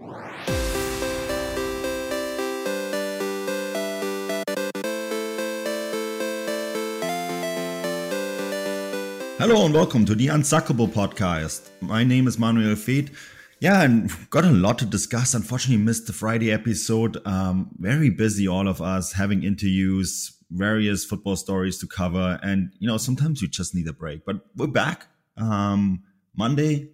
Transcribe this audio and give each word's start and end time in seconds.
Hello 0.00 0.14
and 9.64 9.74
welcome 9.74 10.04
to 10.04 10.14
the 10.14 10.28
Unsuckable 10.28 10.86
podcast. 10.86 11.70
My 11.80 12.04
name 12.04 12.28
is 12.28 12.38
Manuel 12.38 12.76
Fade. 12.76 13.10
Yeah, 13.58 13.82
and 13.82 14.08
got 14.30 14.44
a 14.44 14.50
lot 14.50 14.78
to 14.78 14.86
discuss. 14.86 15.34
Unfortunately, 15.34 15.82
missed 15.84 16.06
the 16.06 16.12
Friday 16.12 16.52
episode. 16.52 17.20
Um, 17.26 17.70
very 17.78 18.10
busy, 18.10 18.46
all 18.46 18.68
of 18.68 18.80
us, 18.80 19.12
having 19.12 19.42
interviews, 19.42 20.36
various 20.52 21.04
football 21.04 21.34
stories 21.34 21.78
to 21.78 21.88
cover, 21.88 22.38
and 22.44 22.72
you 22.78 22.86
know 22.86 22.98
sometimes 22.98 23.42
you 23.42 23.48
just 23.48 23.74
need 23.74 23.88
a 23.88 23.92
break. 23.92 24.24
But 24.24 24.46
we're 24.54 24.68
back. 24.68 25.08
Um, 25.36 26.04
Monday, 26.36 26.90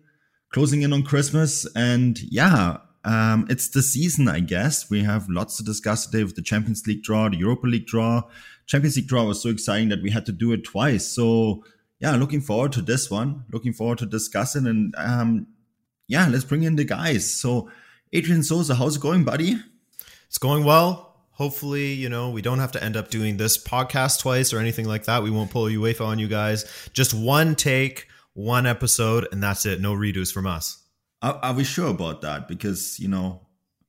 closing 0.50 0.80
in 0.80 0.94
on 0.94 1.02
Christmas, 1.02 1.66
and 1.76 2.18
yeah, 2.22 2.78
um, 3.04 3.46
it's 3.48 3.68
the 3.68 3.82
season, 3.82 4.28
I 4.28 4.40
guess. 4.40 4.90
We 4.90 5.04
have 5.04 5.28
lots 5.28 5.56
to 5.58 5.62
discuss 5.62 6.06
today 6.06 6.24
with 6.24 6.36
the 6.36 6.42
Champions 6.42 6.86
League 6.86 7.02
draw, 7.02 7.28
the 7.28 7.36
Europa 7.36 7.66
League 7.66 7.86
draw. 7.86 8.22
Champions 8.66 8.96
League 8.96 9.06
draw 9.08 9.24
was 9.24 9.42
so 9.42 9.50
exciting 9.50 9.90
that 9.90 10.02
we 10.02 10.10
had 10.10 10.26
to 10.26 10.32
do 10.32 10.52
it 10.52 10.64
twice. 10.64 11.06
So 11.06 11.64
yeah, 12.00 12.16
looking 12.16 12.40
forward 12.40 12.72
to 12.72 12.82
this 12.82 13.10
one. 13.10 13.44
Looking 13.52 13.72
forward 13.72 13.98
to 13.98 14.06
discussing 14.06 14.66
and 14.66 14.94
um, 14.96 15.46
yeah, 16.06 16.28
let's 16.28 16.44
bring 16.44 16.62
in 16.62 16.76
the 16.76 16.84
guys. 16.84 17.30
So, 17.30 17.70
Adrian 18.12 18.42
Souza, 18.42 18.74
how's 18.74 18.96
it 18.96 19.02
going, 19.02 19.24
buddy? 19.24 19.56
It's 20.26 20.38
going 20.38 20.64
well. 20.64 21.16
Hopefully, 21.32 21.92
you 21.94 22.08
know, 22.08 22.30
we 22.30 22.42
don't 22.42 22.60
have 22.60 22.72
to 22.72 22.84
end 22.84 22.96
up 22.96 23.10
doing 23.10 23.36
this 23.36 23.58
podcast 23.58 24.20
twice 24.20 24.52
or 24.52 24.58
anything 24.58 24.86
like 24.86 25.04
that. 25.04 25.22
We 25.22 25.30
won't 25.30 25.50
pull 25.50 25.64
UEFA 25.64 26.06
on 26.06 26.18
you 26.18 26.28
guys. 26.28 26.88
Just 26.92 27.12
one 27.12 27.56
take, 27.56 28.06
one 28.34 28.66
episode, 28.66 29.26
and 29.32 29.42
that's 29.42 29.66
it. 29.66 29.80
No 29.80 29.94
redos 29.94 30.32
from 30.32 30.46
us. 30.46 30.83
Are, 31.24 31.40
are 31.42 31.54
we 31.54 31.64
sure 31.64 31.88
about 31.88 32.20
that? 32.20 32.48
Because 32.48 33.00
you 33.00 33.08
know, 33.08 33.40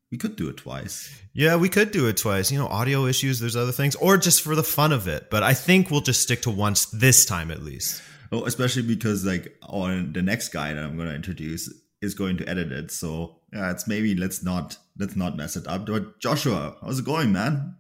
we 0.09 0.17
could 0.17 0.37
do 0.37 0.47
it 0.47 0.55
twice. 0.55 1.21
Yeah, 1.33 1.57
we 1.57 1.67
could 1.67 1.91
do 1.91 2.07
it 2.07 2.15
twice. 2.15 2.49
You 2.49 2.57
know, 2.57 2.67
audio 2.67 3.05
issues, 3.05 3.41
there's 3.41 3.57
other 3.57 3.73
things, 3.73 3.93
or 3.95 4.15
just 4.15 4.41
for 4.41 4.55
the 4.55 4.63
fun 4.63 4.93
of 4.93 5.09
it. 5.09 5.29
But 5.29 5.43
I 5.43 5.53
think 5.53 5.91
we'll 5.91 5.99
just 5.99 6.21
stick 6.21 6.41
to 6.43 6.49
once 6.49 6.85
this 6.85 7.25
time 7.25 7.51
at 7.51 7.61
least. 7.61 8.01
Oh, 8.31 8.45
especially 8.45 8.83
because 8.83 9.25
like 9.25 9.53
on 9.63 10.13
the 10.13 10.21
next 10.21 10.49
guy 10.49 10.73
that 10.73 10.81
I'm 10.81 10.95
going 10.95 11.09
to 11.09 11.15
introduce 11.15 11.71
is 12.01 12.13
going 12.13 12.37
to 12.37 12.47
edit 12.47 12.71
it. 12.71 12.89
So 12.89 13.41
yeah, 13.51 13.69
it's 13.69 13.85
maybe 13.85 14.15
let's 14.15 14.41
not 14.41 14.77
let's 14.97 15.17
not 15.17 15.35
mess 15.35 15.57
it 15.57 15.67
up. 15.67 15.85
But 15.85 16.21
Joshua, 16.21 16.77
how's 16.81 16.99
it 16.99 17.05
going, 17.05 17.33
man? 17.33 17.75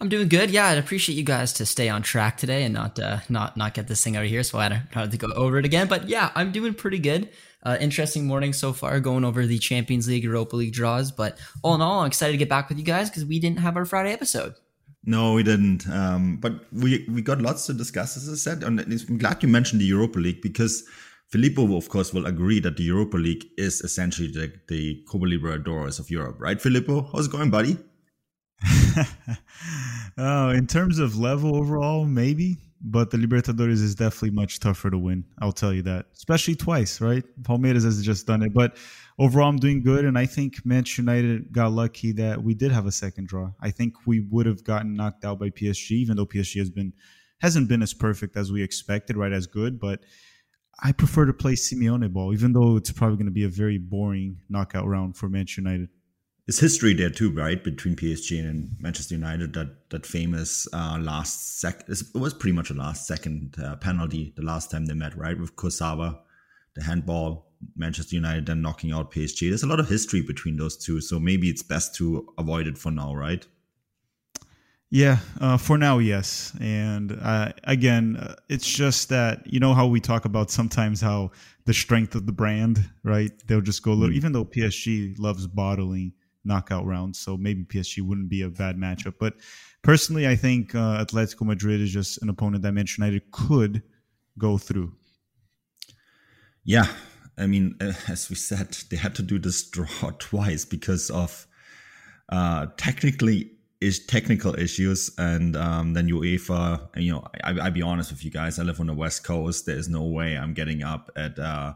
I'm 0.00 0.08
doing 0.08 0.28
good. 0.28 0.52
Yeah, 0.52 0.66
I'd 0.66 0.78
appreciate 0.78 1.16
you 1.16 1.24
guys 1.24 1.52
to 1.54 1.66
stay 1.66 1.88
on 1.88 2.02
track 2.02 2.36
today 2.36 2.62
and 2.62 2.74
not 2.74 2.96
uh, 3.00 3.18
not 3.28 3.56
not 3.56 3.74
get 3.74 3.88
this 3.88 4.04
thing 4.04 4.16
out 4.16 4.22
of 4.22 4.30
here. 4.30 4.44
So 4.44 4.60
I 4.60 4.68
don't 4.68 4.82
have 4.92 5.10
to 5.10 5.18
go 5.18 5.26
over 5.34 5.58
it 5.58 5.64
again. 5.64 5.88
But 5.88 6.08
yeah, 6.08 6.30
I'm 6.36 6.52
doing 6.52 6.74
pretty 6.74 7.00
good. 7.00 7.30
Uh, 7.62 7.76
interesting 7.80 8.26
morning 8.26 8.52
so 8.52 8.72
far, 8.72 9.00
going 9.00 9.24
over 9.24 9.44
the 9.44 9.58
Champions 9.58 10.06
League, 10.06 10.24
Europa 10.24 10.56
League 10.56 10.72
draws. 10.72 11.10
But 11.10 11.38
all 11.62 11.74
in 11.74 11.80
all, 11.80 12.00
I'm 12.00 12.06
excited 12.06 12.32
to 12.32 12.38
get 12.38 12.48
back 12.48 12.68
with 12.68 12.78
you 12.78 12.84
guys 12.84 13.10
because 13.10 13.24
we 13.24 13.40
didn't 13.40 13.58
have 13.58 13.76
our 13.76 13.84
Friday 13.84 14.12
episode. 14.12 14.54
No, 15.04 15.32
we 15.32 15.42
didn't. 15.42 15.88
Um, 15.88 16.36
but 16.36 16.72
we 16.72 17.06
we 17.08 17.22
got 17.22 17.40
lots 17.40 17.66
to 17.66 17.74
discuss, 17.74 18.16
as 18.16 18.28
I 18.28 18.36
said. 18.36 18.62
And 18.62 18.80
I'm 18.80 19.18
glad 19.18 19.42
you 19.42 19.48
mentioned 19.48 19.80
the 19.80 19.86
Europa 19.86 20.18
League 20.18 20.42
because 20.42 20.84
Filippo, 21.28 21.76
of 21.76 21.88
course, 21.88 22.12
will 22.12 22.26
agree 22.26 22.60
that 22.60 22.76
the 22.76 22.84
Europa 22.84 23.16
League 23.16 23.44
is 23.56 23.80
essentially 23.82 24.28
the, 24.28 24.52
the 24.68 25.02
Copa 25.08 25.26
Libertadores 25.26 26.00
of 26.00 26.10
Europe, 26.10 26.36
right, 26.40 26.60
Filippo? 26.60 27.02
How's 27.12 27.26
it 27.26 27.32
going, 27.32 27.50
buddy? 27.50 27.76
oh, 30.18 30.48
in 30.50 30.66
terms 30.66 30.98
of 30.98 31.18
level 31.18 31.54
overall, 31.54 32.06
maybe 32.06 32.58
but 32.80 33.10
the 33.10 33.16
Libertadores 33.16 33.82
is 33.82 33.94
definitely 33.94 34.30
much 34.30 34.60
tougher 34.60 34.90
to 34.90 34.98
win. 34.98 35.24
I'll 35.40 35.52
tell 35.52 35.72
you 35.72 35.82
that, 35.82 36.06
especially 36.14 36.54
twice, 36.54 37.00
right? 37.00 37.24
Palmeiras 37.42 37.84
has 37.84 38.02
just 38.02 38.26
done 38.26 38.42
it, 38.42 38.54
but 38.54 38.76
overall, 39.18 39.48
I'm 39.48 39.56
doing 39.56 39.82
good, 39.82 40.04
and 40.04 40.16
I 40.18 40.26
think 40.26 40.64
Manchester 40.64 41.02
United 41.02 41.52
got 41.52 41.72
lucky 41.72 42.12
that 42.12 42.42
we 42.42 42.54
did 42.54 42.70
have 42.70 42.86
a 42.86 42.92
second 42.92 43.28
draw. 43.28 43.50
I 43.60 43.70
think 43.70 43.94
we 44.06 44.20
would 44.30 44.46
have 44.46 44.64
gotten 44.64 44.94
knocked 44.94 45.24
out 45.24 45.38
by 45.38 45.50
PSG, 45.50 45.92
even 45.92 46.16
though 46.16 46.26
PSG 46.26 46.58
has 46.58 46.70
been 46.70 46.92
hasn't 47.40 47.68
been 47.68 47.82
as 47.82 47.94
perfect 47.94 48.36
as 48.36 48.50
we 48.50 48.62
expected, 48.62 49.16
right? 49.16 49.32
As 49.32 49.46
good, 49.46 49.78
but 49.78 50.00
I 50.82 50.92
prefer 50.92 51.26
to 51.26 51.32
play 51.32 51.54
Simeone 51.54 52.12
ball, 52.12 52.32
even 52.32 52.52
though 52.52 52.76
it's 52.76 52.92
probably 52.92 53.16
going 53.16 53.26
to 53.26 53.32
be 53.32 53.44
a 53.44 53.48
very 53.48 53.78
boring 53.78 54.38
knockout 54.48 54.86
round 54.86 55.16
for 55.16 55.28
Manchester 55.28 55.62
United 55.62 55.88
is 56.48 56.58
history 56.58 56.94
there 56.94 57.10
too, 57.10 57.30
right? 57.30 57.62
Between 57.62 57.94
PSG 57.94 58.40
and 58.40 58.74
Manchester 58.80 59.14
United, 59.14 59.52
that 59.52 59.90
that 59.90 60.06
famous 60.06 60.66
uh, 60.72 60.98
last 60.98 61.60
sec 61.60 61.84
it 61.88 62.02
was 62.14 62.34
pretty 62.34 62.56
much 62.56 62.70
a 62.70 62.74
last 62.74 63.06
second 63.06 63.54
uh, 63.62 63.76
penalty 63.76 64.32
the 64.34 64.42
last 64.42 64.70
time 64.70 64.86
they 64.86 64.94
met, 64.94 65.16
right? 65.16 65.38
With 65.38 65.54
Kurzawa, 65.56 66.18
the 66.74 66.82
handball, 66.82 67.52
Manchester 67.76 68.16
United 68.16 68.46
then 68.46 68.62
knocking 68.62 68.92
out 68.92 69.12
PSG. 69.12 69.50
There's 69.50 69.62
a 69.62 69.66
lot 69.66 69.78
of 69.78 69.88
history 69.88 70.22
between 70.22 70.56
those 70.56 70.76
two, 70.76 71.02
so 71.02 71.20
maybe 71.20 71.50
it's 71.50 71.62
best 71.62 71.94
to 71.96 72.26
avoid 72.38 72.66
it 72.66 72.78
for 72.78 72.90
now, 72.90 73.14
right? 73.14 73.46
Yeah, 74.90 75.18
uh, 75.38 75.58
for 75.58 75.76
now, 75.76 75.98
yes. 75.98 76.56
And 76.62 77.12
uh, 77.20 77.52
again, 77.64 78.16
uh, 78.16 78.36
it's 78.48 78.66
just 78.66 79.10
that 79.10 79.46
you 79.46 79.60
know 79.60 79.74
how 79.74 79.86
we 79.86 80.00
talk 80.00 80.24
about 80.24 80.50
sometimes 80.50 81.02
how 81.02 81.32
the 81.66 81.74
strength 81.74 82.14
of 82.14 82.24
the 82.24 82.32
brand, 82.32 82.88
right? 83.04 83.32
They'll 83.46 83.60
just 83.60 83.82
go 83.82 83.92
a 83.92 83.92
little, 83.92 84.14
mm. 84.14 84.16
even 84.16 84.32
though 84.32 84.46
PSG 84.46 85.18
loves 85.18 85.46
bottling 85.46 86.14
knockout 86.44 86.86
rounds. 86.86 87.18
So 87.18 87.36
maybe 87.36 87.64
PSG 87.64 88.02
wouldn't 88.02 88.28
be 88.28 88.42
a 88.42 88.48
bad 88.48 88.76
matchup. 88.76 89.14
But 89.18 89.34
personally, 89.82 90.26
I 90.26 90.36
think 90.36 90.74
uh, 90.74 91.04
Atletico 91.04 91.46
Madrid 91.46 91.80
is 91.80 91.92
just 91.92 92.22
an 92.22 92.28
opponent 92.28 92.62
that 92.62 92.72
Manchester 92.72 93.02
United 93.02 93.30
could 93.30 93.82
go 94.38 94.58
through. 94.58 94.92
Yeah. 96.64 96.86
I 97.36 97.46
mean, 97.46 97.76
uh, 97.80 97.92
as 98.08 98.28
we 98.28 98.36
said, 98.36 98.76
they 98.90 98.96
had 98.96 99.14
to 99.16 99.22
do 99.22 99.38
this 99.38 99.68
draw 99.68 100.10
twice 100.18 100.64
because 100.64 101.10
of 101.10 101.46
uh, 102.28 102.66
technically 102.76 103.52
is 103.80 104.04
technical 104.06 104.58
issues, 104.58 105.10
and 105.18 105.56
um, 105.56 105.94
then 105.94 106.08
UEFA. 106.08 106.88
You 106.96 107.12
know, 107.12 107.24
I, 107.44 107.66
I, 107.66 107.70
be 107.70 107.82
honest 107.82 108.10
with 108.10 108.24
you 108.24 108.30
guys. 108.30 108.58
I 108.58 108.64
live 108.64 108.80
on 108.80 108.86
the 108.88 108.94
West 108.94 109.24
Coast. 109.24 109.66
There 109.66 109.76
is 109.76 109.88
no 109.88 110.04
way 110.04 110.36
I'm 110.36 110.52
getting 110.52 110.82
up 110.82 111.10
at 111.16 111.38
uh, 111.38 111.74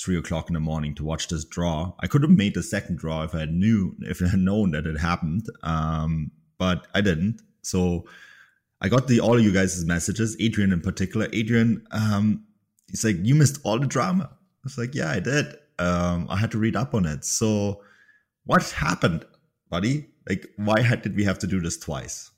three 0.00 0.16
o'clock 0.16 0.48
in 0.48 0.54
the 0.54 0.60
morning 0.60 0.94
to 0.94 1.04
watch 1.04 1.28
this 1.28 1.44
draw. 1.44 1.92
I 2.00 2.06
could 2.06 2.22
have 2.22 2.30
made 2.30 2.54
the 2.54 2.62
second 2.62 2.98
draw 2.98 3.22
if 3.22 3.34
I 3.34 3.44
knew 3.44 3.94
if 4.00 4.22
I 4.22 4.28
had 4.28 4.40
known 4.40 4.70
that 4.70 4.86
it 4.86 4.98
happened, 4.98 5.46
um, 5.62 6.30
but 6.58 6.86
I 6.94 7.00
didn't. 7.00 7.42
So 7.62 8.06
I 8.80 8.88
got 8.88 9.08
the 9.08 9.20
all 9.20 9.36
of 9.36 9.44
you 9.44 9.52
guys' 9.52 9.84
messages, 9.84 10.36
Adrian 10.40 10.72
in 10.72 10.80
particular. 10.80 11.28
Adrian, 11.32 11.86
um, 11.90 12.44
he's 12.88 13.04
like, 13.04 13.16
"You 13.20 13.34
missed 13.34 13.60
all 13.62 13.78
the 13.78 13.86
drama." 13.86 14.30
I 14.32 14.64
was 14.64 14.78
like, 14.78 14.94
"Yeah, 14.94 15.10
I 15.10 15.20
did. 15.20 15.54
Um, 15.78 16.26
I 16.30 16.36
had 16.36 16.50
to 16.52 16.58
read 16.58 16.76
up 16.76 16.94
on 16.94 17.04
it." 17.06 17.24
So 17.24 17.82
what 18.44 18.62
happened, 18.70 19.24
buddy? 19.68 20.08
Like, 20.28 20.46
why 20.56 20.80
had, 20.80 21.02
did 21.02 21.16
we 21.16 21.24
have 21.24 21.38
to 21.40 21.46
do 21.46 21.60
this 21.60 21.78
twice? 21.78 22.29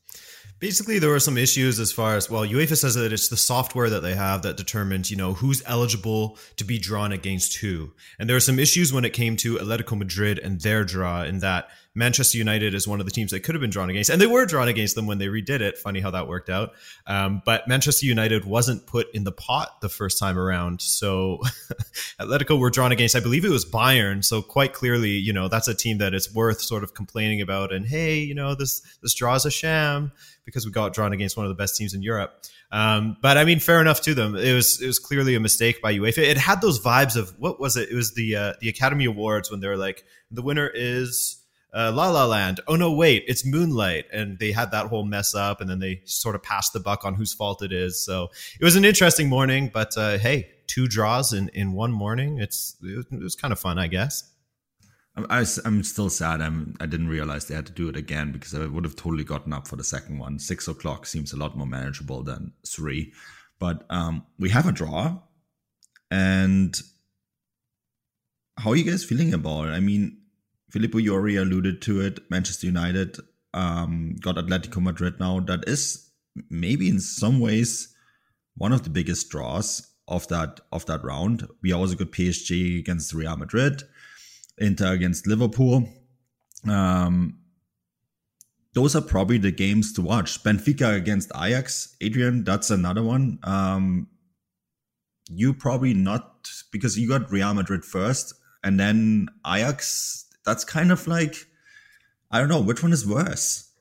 Basically, 0.63 1.01
there 1.01 1.11
were 1.11 1.19
some 1.19 1.37
issues 1.37 1.81
as 1.81 1.91
far 1.91 2.15
as 2.15 2.31
well. 2.31 2.47
UEFA 2.47 2.77
says 2.77 2.95
that 2.95 3.13
it's 3.13 3.27
the 3.27 3.37
software 3.37 3.91
that 3.91 3.99
they 3.99 4.15
have 4.15 4.43
that 4.43 4.57
determines, 4.57 5.11
you 5.11 5.17
know, 5.17 5.35
who's 5.35 5.61
eligible 5.67 6.39
to 6.55 6.63
be 6.63 6.79
drawn 6.79 7.11
against 7.11 7.57
who. 7.57 7.91
And 8.17 8.29
there 8.29 8.37
were 8.37 8.41
some 8.41 8.61
issues 8.61 8.93
when 8.93 9.05
it 9.05 9.13
came 9.13 9.37
to 9.39 9.57
Atletico 9.57 9.99
Madrid 9.99 10.39
and 10.39 10.61
their 10.61 10.85
draw, 10.85 11.25
in 11.25 11.41
that 11.41 11.69
Manchester 11.95 12.39
United 12.39 12.75
is 12.75 12.89
one 12.89 13.01
of 13.01 13.07
the 13.07 13.13
teams 13.13 13.33
that 13.33 13.41
could 13.41 13.55
have 13.55 13.61
been 13.61 13.71
drawn 13.71 13.91
against, 13.91 14.11
and 14.11 14.21
they 14.21 14.27
were 14.27 14.47
drawn 14.47 14.69
against 14.69 14.95
them 14.95 15.07
when 15.07 15.19
they 15.19 15.27
redid 15.27 15.61
it. 15.61 15.77
Funny 15.77 16.01
how 16.01 16.11
that 16.11 16.27
worked 16.27 16.49
out. 16.49 16.73
Um, 17.07 17.43
but 17.45 17.69
Manchester 17.69 18.07
United 18.07 18.45
wasn't 18.45 18.87
put 18.87 19.09
in 19.15 19.25
the 19.25 19.33
pot 19.33 19.81
the 19.81 19.89
first 19.89 20.19
time 20.19 20.39
around, 20.39 20.81
so 20.81 21.41
Atletico 22.21 22.59
were 22.59 22.71
drawn 22.71 22.93
against. 22.93 23.15
I 23.15 23.21
believe 23.21 23.45
it 23.45 23.51
was 23.51 23.65
Bayern. 23.65 24.25
So 24.25 24.41
quite 24.41 24.73
clearly, 24.73 25.11
you 25.11 25.33
know, 25.33 25.49
that's 25.49 25.69
a 25.69 25.75
team 25.75 25.99
that 25.99 26.15
it's 26.15 26.33
worth 26.35 26.61
sort 26.61 26.83
of 26.83 26.95
complaining 26.95 27.41
about. 27.41 27.73
And 27.73 27.87
hey, 27.87 28.19
you 28.19 28.35
know, 28.35 28.55
this 28.55 28.81
this 29.03 29.15
draws 29.15 29.45
a 29.45 29.51
sham 29.51 30.13
because 30.45 30.65
we 30.67 30.73
got 30.73 30.93
drawn 30.93 31.13
against 31.13 31.37
one 31.37 31.47
of 31.47 31.51
the 31.51 31.57
best 31.57 31.77
teams 31.77 31.95
in 31.95 32.03
Europe. 32.03 32.45
Um, 32.71 33.17
but 33.21 33.37
I 33.37 33.45
mean, 33.45 33.61
fair 33.61 33.81
enough 33.81 34.01
to 34.03 34.15
them. 34.15 34.35
It 34.35 34.55
was 34.55 34.81
it 34.81 34.87
was 34.87 34.99
clearly 34.99 35.35
a 35.35 35.41
mistake 35.41 35.83
by 35.83 35.95
UEFA. 35.95 36.19
It 36.19 36.39
had 36.39 36.61
those 36.61 36.81
vibes 36.81 37.17
of 37.17 37.39
what 37.39 37.61
was 37.61 37.77
it? 37.77 37.91
It 37.91 37.95
was 37.95 38.15
the 38.15 38.37
uh, 38.37 38.53
the 38.61 38.69
Academy 38.69 39.05
Awards 39.05 39.51
when 39.51 39.61
they 39.61 39.69
were 39.69 39.77
like, 39.77 40.05
the 40.31 40.43
winner 40.43 40.71
is. 40.73 41.39
Uh, 41.75 41.91
La 41.95 42.11
La 42.11 42.27
Land. 42.27 42.61
Oh 42.69 42.77
no, 42.77 42.93
wait, 42.93 43.25
it's 43.27 43.47
Moonlight, 43.47 44.05
and 44.13 44.39
they 44.39 44.53
had 44.53 44.71
that 44.73 44.89
whole 44.89 45.05
mess 45.05 45.35
up, 45.35 45.61
and 45.61 45.71
then 45.71 45.79
they 45.79 46.03
sort 46.05 46.35
of 46.35 46.43
passed 46.43 46.73
the 46.75 46.81
buck 46.81 47.05
on 47.05 47.15
whose 47.15 47.33
fault 47.33 47.63
it 47.63 47.73
is. 47.73 48.05
So 48.05 48.29
it 48.61 48.65
was 48.65 48.77
an 48.77 48.85
interesting 48.85 49.29
morning, 49.29 49.71
but 49.73 49.97
uh, 49.97 50.19
hey, 50.19 50.51
two 50.67 50.87
draws 50.87 51.33
in 51.33 51.49
in 51.51 51.73
one 51.73 51.93
morning. 51.93 52.39
It's 52.39 52.77
it 52.83 52.97
was, 52.97 53.07
it 53.11 53.23
was 53.23 53.35
kind 53.35 53.53
of 53.53 53.59
fun, 53.59 53.79
I 53.79 53.87
guess. 53.87 54.33
I, 55.15 55.45
am 55.67 55.83
still 55.83 56.09
sad. 56.09 56.41
I'm, 56.41 56.75
I 56.81 56.87
didn't 56.87 57.09
realize 57.09 57.45
they 57.45 57.55
had 57.55 57.67
to 57.67 57.73
do 57.73 57.89
it 57.91 57.97
again 57.97 58.33
because 58.33 58.55
I 58.55 58.67
would 58.67 58.85
have 58.85 58.97
totally 58.97 59.25
gotten 59.25 59.53
up 59.53 59.69
for 59.69 59.77
the 59.77 59.85
second 59.85 60.19
one. 60.19 60.39
Six 60.39 60.69
o'clock 60.69 61.05
seems 61.05 61.33
a 61.33 61.37
lot 61.37 61.57
more 61.57 61.67
manageable 61.67 62.23
than 62.23 62.53
three. 62.67 63.13
But 63.59 63.85
um, 63.91 64.25
we 64.39 64.49
have 64.49 64.67
a 64.67 64.73
draw. 64.73 65.19
And 66.11 66.75
how 68.57 68.71
are 68.71 68.77
you 68.77 68.91
guys 68.91 69.05
feeling 69.05 69.35
about 69.35 69.69
it? 69.69 69.73
I 69.73 69.81
mean, 69.81 70.22
Filippo 70.73 70.99
Yori 70.99 71.37
alluded 71.37 71.83
to 71.83 72.01
it. 72.01 72.19
Manchester 72.31 72.67
United 72.67 73.19
um, 73.53 74.17
got 74.21 74.37
Atletico 74.37 74.83
Madrid 74.83 75.21
now. 75.21 75.39
That 75.41 75.69
is 75.69 76.11
maybe 76.49 76.89
in 76.89 76.99
some 76.99 77.41
ways 77.41 77.95
one 78.57 78.73
of 78.73 78.83
the 78.83 78.91
biggest 78.91 79.29
draws 79.29 79.87
of 80.09 80.27
that 80.29 80.61
of 80.73 80.87
that 80.87 81.05
round. 81.05 81.47
We 81.63 81.73
also 81.73 81.95
got 81.95 82.13
PSG 82.13 82.79
against 82.79 83.13
Real 83.13 83.37
Madrid. 83.37 83.83
Inter 84.59 84.93
against 84.93 85.27
Liverpool. 85.27 85.89
Um, 86.69 87.39
those 88.75 88.97
are 88.97 89.03
probably 89.03 89.39
the 89.39 89.51
games 89.51 89.93
to 89.95 90.03
watch. 90.03 90.43
Benfica 90.43 90.95
against 90.97 91.31
Ajax, 91.37 91.95
Adrian, 92.01 92.45
that's 92.45 92.71
another 92.71 93.03
one. 93.03 93.39
Um, 93.43 94.09
you 95.29 95.53
probably 95.53 95.93
not 95.93 96.51
because 96.71 96.99
you 96.99 97.09
got 97.09 97.31
Real 97.31 97.53
Madrid 97.53 97.85
first 97.85 98.35
and 98.65 98.81
then 98.81 99.29
Ajax. 99.47 100.22
That's 100.45 100.65
kind 100.65 100.91
of 100.91 101.07
like, 101.07 101.47
I 102.31 102.39
don't 102.39 102.49
know, 102.49 102.61
which 102.61 102.83
one 102.83 102.93
is 102.93 103.07
worse? 103.07 103.72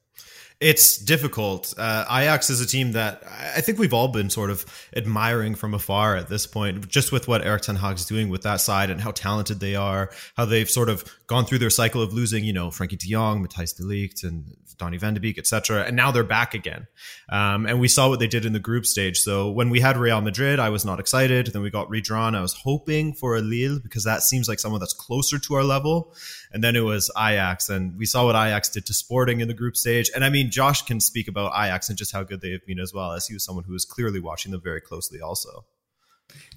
It's 0.61 0.97
difficult. 0.97 1.73
Uh, 1.75 2.05
Ajax 2.07 2.51
is 2.51 2.61
a 2.61 2.67
team 2.67 2.91
that 2.91 3.23
I 3.25 3.61
think 3.61 3.79
we've 3.79 3.95
all 3.95 4.09
been 4.09 4.29
sort 4.29 4.51
of 4.51 4.63
admiring 4.95 5.55
from 5.55 5.73
afar 5.73 6.15
at 6.15 6.29
this 6.29 6.45
point, 6.45 6.87
just 6.87 7.11
with 7.11 7.27
what 7.27 7.43
Erik 7.43 7.63
ten 7.63 7.75
Hag's 7.75 8.05
doing 8.05 8.29
with 8.29 8.43
that 8.43 8.61
side 8.61 8.91
and 8.91 9.01
how 9.01 9.09
talented 9.09 9.59
they 9.59 9.73
are, 9.73 10.11
how 10.37 10.45
they've 10.45 10.69
sort 10.69 10.89
of 10.89 11.03
gone 11.25 11.45
through 11.45 11.57
their 11.57 11.71
cycle 11.71 12.03
of 12.03 12.13
losing, 12.13 12.43
you 12.43 12.53
know, 12.53 12.67
Frenkie 12.67 12.99
de 12.99 13.09
Jong, 13.09 13.43
Matthijs 13.43 13.75
de 13.75 13.83
Ligt, 13.83 14.23
and 14.23 14.55
Donny 14.77 14.97
van 14.97 15.13
de 15.13 15.19
Beek, 15.19 15.37
etc. 15.37 15.83
And 15.83 15.95
now 15.95 16.11
they're 16.11 16.23
back 16.23 16.53
again. 16.53 16.87
Um, 17.29 17.65
and 17.65 17.79
we 17.79 17.87
saw 17.87 18.09
what 18.09 18.19
they 18.19 18.27
did 18.27 18.45
in 18.45 18.53
the 18.53 18.59
group 18.59 18.85
stage. 18.85 19.19
So 19.19 19.49
when 19.49 19.69
we 19.69 19.79
had 19.79 19.97
Real 19.97 20.21
Madrid, 20.21 20.59
I 20.59 20.69
was 20.69 20.85
not 20.85 20.99
excited. 20.99 21.47
Then 21.47 21.61
we 21.61 21.69
got 21.69 21.89
redrawn. 21.89 22.35
I 22.35 22.41
was 22.41 22.53
hoping 22.53 23.13
for 23.13 23.35
a 23.35 23.41
Lille 23.41 23.79
because 23.79 24.03
that 24.03 24.21
seems 24.21 24.47
like 24.47 24.59
someone 24.59 24.79
that's 24.79 24.93
closer 24.93 25.39
to 25.39 25.55
our 25.55 25.63
level. 25.63 26.13
And 26.51 26.63
then 26.63 26.75
it 26.75 26.81
was 26.81 27.09
Ajax, 27.17 27.69
and 27.69 27.97
we 27.97 28.05
saw 28.05 28.25
what 28.25 28.35
Ajax 28.35 28.69
did 28.69 28.85
to 28.87 28.93
Sporting 28.93 29.39
in 29.39 29.47
the 29.47 29.53
group 29.53 29.77
stage. 29.77 30.11
And 30.13 30.25
I 30.25 30.29
mean, 30.29 30.50
Josh 30.51 30.83
can 30.83 30.99
speak 30.99 31.27
about 31.27 31.53
Ajax 31.53 31.89
and 31.89 31.97
just 31.97 32.11
how 32.11 32.23
good 32.23 32.41
they 32.41 32.51
have 32.51 32.65
been 32.65 32.79
as 32.79 32.93
well, 32.93 33.13
as 33.13 33.27
he 33.27 33.33
was 33.33 33.43
someone 33.43 33.63
who 33.63 33.73
was 33.73 33.85
clearly 33.85 34.19
watching 34.19 34.51
them 34.51 34.61
very 34.61 34.81
closely, 34.81 35.21
also. 35.21 35.65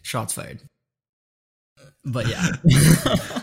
Shots 0.02 0.34
fired. 0.34 0.62
But 2.04 2.28
yeah, 2.28 2.52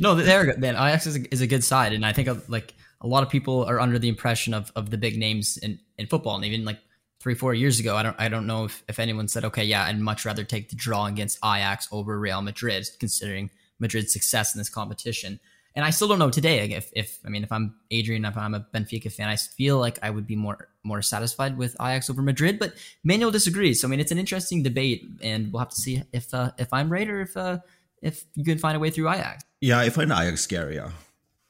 no, 0.00 0.14
they're 0.14 0.46
good, 0.46 0.58
man. 0.58 0.74
Ajax 0.74 1.06
is 1.06 1.16
a, 1.16 1.32
is 1.32 1.40
a 1.40 1.46
good 1.46 1.64
side, 1.64 1.92
and 1.92 2.04
I 2.04 2.12
think 2.12 2.28
uh, 2.28 2.36
like 2.48 2.74
a 3.00 3.06
lot 3.06 3.22
of 3.22 3.30
people 3.30 3.64
are 3.64 3.80
under 3.80 3.98
the 3.98 4.08
impression 4.08 4.54
of 4.54 4.72
of 4.74 4.90
the 4.90 4.98
big 4.98 5.18
names 5.18 5.56
in 5.58 5.78
in 5.98 6.06
football, 6.06 6.36
and 6.36 6.44
even 6.44 6.64
like 6.64 6.78
three 7.20 7.34
four 7.34 7.54
years 7.54 7.80
ago, 7.80 7.96
I 7.96 8.02
don't 8.02 8.16
I 8.18 8.28
don't 8.28 8.46
know 8.46 8.64
if 8.64 8.82
if 8.88 8.98
anyone 8.98 9.28
said, 9.28 9.44
okay, 9.44 9.64
yeah, 9.64 9.84
I'd 9.84 10.00
much 10.00 10.24
rather 10.24 10.44
take 10.44 10.70
the 10.70 10.76
draw 10.76 11.06
against 11.06 11.38
Ajax 11.44 11.88
over 11.92 12.18
Real 12.18 12.40
Madrid, 12.42 12.88
considering 12.98 13.50
Madrid's 13.78 14.12
success 14.12 14.54
in 14.54 14.58
this 14.58 14.68
competition. 14.68 15.40
And 15.78 15.84
I 15.84 15.90
still 15.90 16.08
don't 16.08 16.18
know 16.18 16.28
today 16.28 16.58
if, 16.72 16.90
if 16.92 17.20
I 17.24 17.28
mean 17.28 17.44
if 17.44 17.52
I'm 17.52 17.76
Adrian, 17.92 18.24
if 18.24 18.36
I'm 18.36 18.52
a 18.52 18.66
Benfica 18.74 19.12
fan, 19.12 19.28
I 19.28 19.36
feel 19.36 19.78
like 19.78 19.96
I 20.02 20.10
would 20.10 20.26
be 20.26 20.34
more 20.34 20.70
more 20.82 21.02
satisfied 21.02 21.56
with 21.56 21.76
Ajax 21.80 22.10
over 22.10 22.20
Madrid. 22.20 22.58
But 22.58 22.74
Manuel 23.04 23.30
disagrees. 23.30 23.80
So 23.80 23.86
I 23.86 23.90
mean 23.90 24.00
it's 24.00 24.10
an 24.10 24.18
interesting 24.18 24.64
debate, 24.64 25.04
and 25.22 25.52
we'll 25.52 25.60
have 25.60 25.68
to 25.68 25.76
see 25.76 26.02
if 26.12 26.34
uh, 26.34 26.50
if 26.58 26.72
I'm 26.72 26.90
right 26.90 27.08
or 27.08 27.20
if 27.20 27.36
uh, 27.36 27.58
if 28.02 28.24
you 28.34 28.44
can 28.44 28.58
find 28.58 28.76
a 28.76 28.80
way 28.80 28.90
through 28.90 29.08
Ajax. 29.08 29.44
Yeah, 29.60 29.78
I 29.78 29.90
find 29.90 30.10
Ajax 30.10 30.44
scarier. 30.44 30.90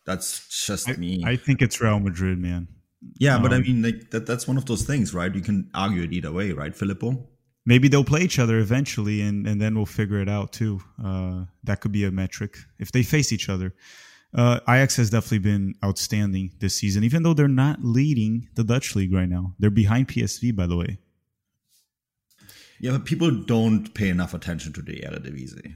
That's 0.04 0.46
just 0.66 0.90
I, 0.90 0.92
me. 0.96 1.22
I 1.24 1.36
think 1.36 1.62
it's 1.62 1.80
Real 1.80 1.98
Madrid, 1.98 2.38
man. 2.38 2.68
Yeah, 3.16 3.36
um, 3.36 3.42
but 3.42 3.54
I 3.54 3.56
um, 3.56 3.62
mean, 3.62 3.82
like 3.82 4.10
that, 4.10 4.26
that's 4.26 4.46
one 4.46 4.58
of 4.58 4.66
those 4.66 4.82
things, 4.82 5.14
right? 5.14 5.34
You 5.34 5.40
can 5.40 5.70
argue 5.72 6.02
it 6.02 6.12
either 6.12 6.32
way, 6.32 6.52
right, 6.52 6.76
Filippo? 6.76 7.26
Maybe 7.64 7.88
they'll 7.88 8.04
play 8.04 8.20
each 8.20 8.38
other 8.38 8.58
eventually, 8.58 9.22
and, 9.22 9.46
and 9.46 9.58
then 9.58 9.74
we'll 9.74 9.86
figure 9.86 10.20
it 10.20 10.28
out 10.28 10.52
too. 10.52 10.82
Uh, 11.02 11.44
that 11.64 11.80
could 11.80 11.92
be 11.92 12.04
a 12.04 12.10
metric 12.10 12.58
if 12.78 12.92
they 12.92 13.02
face 13.02 13.32
each 13.32 13.48
other. 13.48 13.74
Uh, 14.34 14.60
Ajax 14.68 14.96
has 14.96 15.10
definitely 15.10 15.38
been 15.38 15.74
outstanding 15.84 16.52
this 16.58 16.76
season, 16.76 17.02
even 17.02 17.22
though 17.22 17.34
they're 17.34 17.48
not 17.48 17.82
leading 17.82 18.48
the 18.54 18.64
Dutch 18.64 18.94
league 18.94 19.12
right 19.12 19.28
now. 19.28 19.54
They're 19.58 19.70
behind 19.70 20.08
PSV, 20.08 20.54
by 20.54 20.66
the 20.66 20.76
way. 20.76 20.98
Yeah, 22.80 22.92
but 22.92 23.04
people 23.04 23.30
don't 23.30 23.92
pay 23.94 24.08
enough 24.08 24.34
attention 24.34 24.72
to 24.74 24.82
the 24.82 25.00
Eredivisie. 25.00 25.74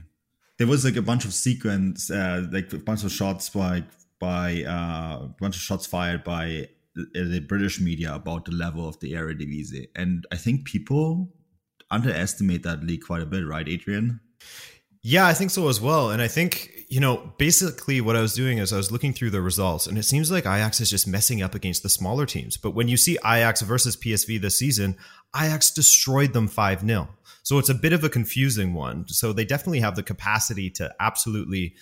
There 0.57 0.67
was 0.67 0.85
like 0.85 0.95
a 0.95 1.01
bunch 1.01 1.25
of 1.25 1.33
sequence, 1.33 2.11
uh, 2.11 2.45
like 2.51 2.71
a 2.71 2.77
bunch 2.77 3.03
of 3.03 3.11
shots 3.11 3.49
by 3.49 3.83
by 4.19 4.63
uh, 4.63 5.25
a 5.25 5.35
bunch 5.39 5.55
of 5.55 5.61
shots 5.61 5.85
fired 5.85 6.23
by 6.23 6.69
the 6.95 7.43
British 7.49 7.81
media 7.81 8.13
about 8.13 8.45
the 8.45 8.51
level 8.51 8.87
of 8.87 8.99
the 8.99 9.13
Eredivisie, 9.13 9.87
and 9.95 10.25
I 10.31 10.37
think 10.37 10.65
people 10.65 11.33
underestimate 11.93 12.63
that 12.63 12.83
league 12.83 13.03
quite 13.05 13.21
a 13.21 13.25
bit, 13.25 13.45
right, 13.45 13.67
Adrian? 13.67 14.19
Yeah, 15.01 15.27
I 15.27 15.33
think 15.33 15.51
so 15.51 15.69
as 15.69 15.79
well. 15.79 16.11
And 16.11 16.21
I 16.21 16.27
think, 16.27 16.71
you 16.93 16.99
know, 16.99 17.33
basically 17.39 18.01
what 18.01 18.15
I 18.15 18.21
was 18.21 18.35
doing 18.35 18.59
is 18.59 18.71
I 18.71 18.77
was 18.77 18.91
looking 18.91 19.13
through 19.13 19.31
the 19.31 19.41
results 19.41 19.87
and 19.87 19.97
it 19.97 20.03
seems 20.03 20.29
like 20.29 20.43
Ajax 20.43 20.79
is 20.79 20.91
just 20.91 21.07
messing 21.07 21.41
up 21.41 21.55
against 21.55 21.81
the 21.81 21.89
smaller 21.89 22.27
teams. 22.27 22.55
But 22.55 22.75
when 22.75 22.87
you 22.87 22.97
see 22.97 23.17
Ajax 23.25 23.63
versus 23.63 23.97
PSV 23.97 24.39
this 24.39 24.59
season, 24.59 24.95
Ajax 25.35 25.71
destroyed 25.71 26.33
them 26.33 26.47
5 26.47 26.81
0. 26.81 27.07
So 27.41 27.57
it's 27.57 27.69
a 27.69 27.73
bit 27.73 27.93
of 27.93 28.03
a 28.03 28.09
confusing 28.09 28.75
one. 28.75 29.07
So 29.07 29.33
they 29.33 29.43
definitely 29.43 29.79
have 29.79 29.95
the 29.95 30.03
capacity 30.03 30.69
to 30.69 30.93
absolutely 30.99 31.73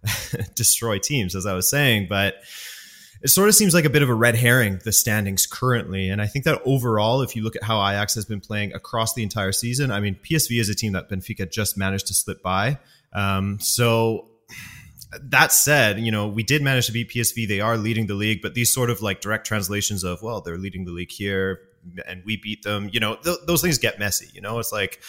destroy 0.54 0.98
teams, 0.98 1.34
as 1.34 1.44
I 1.44 1.52
was 1.52 1.68
saying. 1.68 2.06
But 2.08 2.36
it 3.22 3.28
sort 3.28 3.50
of 3.50 3.54
seems 3.54 3.74
like 3.74 3.84
a 3.84 3.90
bit 3.90 4.02
of 4.02 4.08
a 4.08 4.14
red 4.14 4.34
herring, 4.34 4.80
the 4.82 4.92
standings 4.92 5.46
currently. 5.46 6.08
And 6.08 6.22
I 6.22 6.26
think 6.26 6.46
that 6.46 6.62
overall, 6.64 7.20
if 7.20 7.36
you 7.36 7.42
look 7.42 7.54
at 7.54 7.64
how 7.64 7.86
Ajax 7.86 8.14
has 8.14 8.24
been 8.24 8.40
playing 8.40 8.72
across 8.72 9.12
the 9.12 9.22
entire 9.22 9.52
season, 9.52 9.90
I 9.90 10.00
mean, 10.00 10.16
PSV 10.24 10.58
is 10.58 10.70
a 10.70 10.74
team 10.74 10.94
that 10.94 11.10
Benfica 11.10 11.52
just 11.52 11.76
managed 11.76 12.06
to 12.06 12.14
slip 12.14 12.42
by. 12.42 12.78
Um, 13.12 13.60
so 13.60 14.30
that 15.22 15.52
said, 15.52 16.00
you 16.00 16.10
know, 16.10 16.28
we 16.28 16.42
did 16.42 16.62
manage 16.62 16.86
to 16.86 16.92
beat 16.92 17.10
PSV. 17.10 17.46
They 17.48 17.60
are 17.60 17.76
leading 17.76 18.06
the 18.06 18.14
league, 18.14 18.42
but 18.42 18.54
these 18.54 18.72
sort 18.72 18.90
of 18.90 19.02
like 19.02 19.20
direct 19.20 19.46
translations 19.46 20.04
of, 20.04 20.22
well, 20.22 20.40
they're 20.40 20.58
leading 20.58 20.84
the 20.84 20.92
league 20.92 21.10
here 21.10 21.60
and 22.06 22.22
we 22.24 22.36
beat 22.36 22.62
them, 22.62 22.88
you 22.92 23.00
know, 23.00 23.16
th- 23.16 23.38
those 23.46 23.62
things 23.62 23.78
get 23.78 23.98
messy. 23.98 24.28
You 24.32 24.40
know, 24.40 24.58
it's 24.58 24.72
like, 24.72 25.00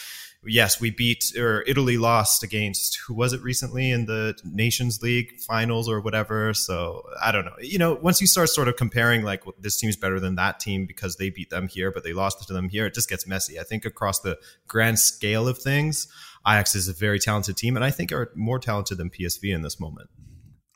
yes, 0.45 0.79
we 0.79 0.91
beat 0.91 1.35
or 1.37 1.63
Italy 1.67 1.97
lost 1.97 2.43
against 2.43 2.99
who 3.07 3.13
was 3.13 3.33
it 3.33 3.41
recently 3.41 3.91
in 3.91 4.05
the 4.05 4.37
Nations 4.43 5.01
League 5.01 5.39
finals 5.39 5.89
or 5.89 6.01
whatever. 6.01 6.53
So 6.53 7.03
I 7.21 7.31
don't 7.31 7.45
know. 7.45 7.55
You 7.59 7.79
know, 7.79 7.95
once 7.95 8.21
you 8.21 8.27
start 8.27 8.49
sort 8.49 8.67
of 8.67 8.75
comparing 8.75 9.23
like 9.23 9.45
well, 9.45 9.55
this 9.59 9.77
team's 9.79 9.95
better 9.95 10.19
than 10.19 10.35
that 10.35 10.59
team 10.59 10.85
because 10.85 11.15
they 11.15 11.29
beat 11.29 11.49
them 11.49 11.67
here, 11.67 11.91
but 11.91 12.03
they 12.03 12.13
lost 12.13 12.45
to 12.47 12.53
them 12.53 12.69
here, 12.69 12.85
it 12.85 12.93
just 12.93 13.09
gets 13.09 13.25
messy. 13.25 13.59
I 13.59 13.63
think 13.63 13.85
across 13.85 14.19
the 14.19 14.37
grand 14.67 14.99
scale 14.99 15.47
of 15.47 15.57
things, 15.57 16.07
Ajax 16.47 16.75
is 16.75 16.87
a 16.87 16.93
very 16.93 17.19
talented 17.19 17.57
team, 17.57 17.75
and 17.75 17.83
I 17.83 17.91
think 17.91 18.11
are 18.11 18.31
more 18.35 18.59
talented 18.59 18.97
than 18.97 19.09
PSV 19.09 19.53
in 19.53 19.61
this 19.61 19.79
moment. 19.79 20.09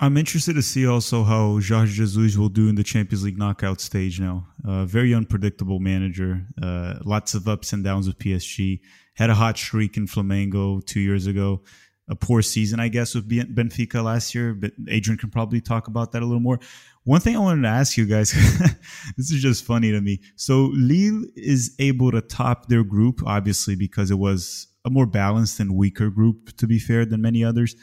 I'm 0.01 0.15
interested 0.15 0.53
to 0.53 0.61
see 0.61 0.87
also 0.87 1.23
how 1.23 1.59
Jorge 1.59 1.91
Jesus 1.91 2.37
will 2.37 2.47
do 2.47 2.69
in 2.69 2.75
the 2.75 2.83
Champions 2.83 3.25
League 3.25 3.37
knockout 3.37 3.81
stage 3.81 4.19
now. 4.19 4.47
Uh, 4.65 4.85
very 4.85 5.13
unpredictable 5.13 5.79
manager, 5.79 6.45
uh, 6.61 6.95
lots 7.03 7.33
of 7.33 7.49
ups 7.49 7.73
and 7.73 7.83
downs 7.83 8.07
with 8.07 8.17
PSG 8.17 8.79
had 9.15 9.29
a 9.29 9.35
hot 9.35 9.57
streak 9.57 9.97
in 9.97 10.07
Flamengo 10.07 10.83
two 10.85 11.01
years 11.01 11.27
ago. 11.27 11.61
A 12.07 12.15
poor 12.15 12.41
season, 12.41 12.79
I 12.79 12.87
guess, 12.87 13.13
with 13.13 13.29
Benfica 13.29 14.01
last 14.03 14.33
year, 14.33 14.53
but 14.53 14.71
Adrian 14.87 15.17
can 15.17 15.29
probably 15.29 15.59
talk 15.59 15.87
about 15.87 16.13
that 16.13 16.23
a 16.23 16.25
little 16.25 16.39
more. 16.39 16.59
One 17.03 17.19
thing 17.19 17.35
I 17.35 17.39
wanted 17.39 17.63
to 17.63 17.67
ask 17.67 17.97
you 17.97 18.05
guys, 18.05 18.31
this 19.17 19.31
is 19.31 19.41
just 19.41 19.65
funny 19.65 19.91
to 19.91 19.99
me. 19.99 20.21
So 20.37 20.71
Lille 20.73 21.25
is 21.35 21.75
able 21.77 22.11
to 22.11 22.21
top 22.21 22.67
their 22.67 22.83
group, 22.83 23.21
obviously, 23.25 23.75
because 23.75 24.09
it 24.09 24.17
was 24.17 24.68
a 24.85 24.89
more 24.89 25.05
balanced 25.05 25.59
and 25.59 25.75
weaker 25.75 26.09
group, 26.09 26.55
to 26.57 26.67
be 26.67 26.79
fair, 26.79 27.05
than 27.05 27.21
many 27.21 27.43
others. 27.43 27.75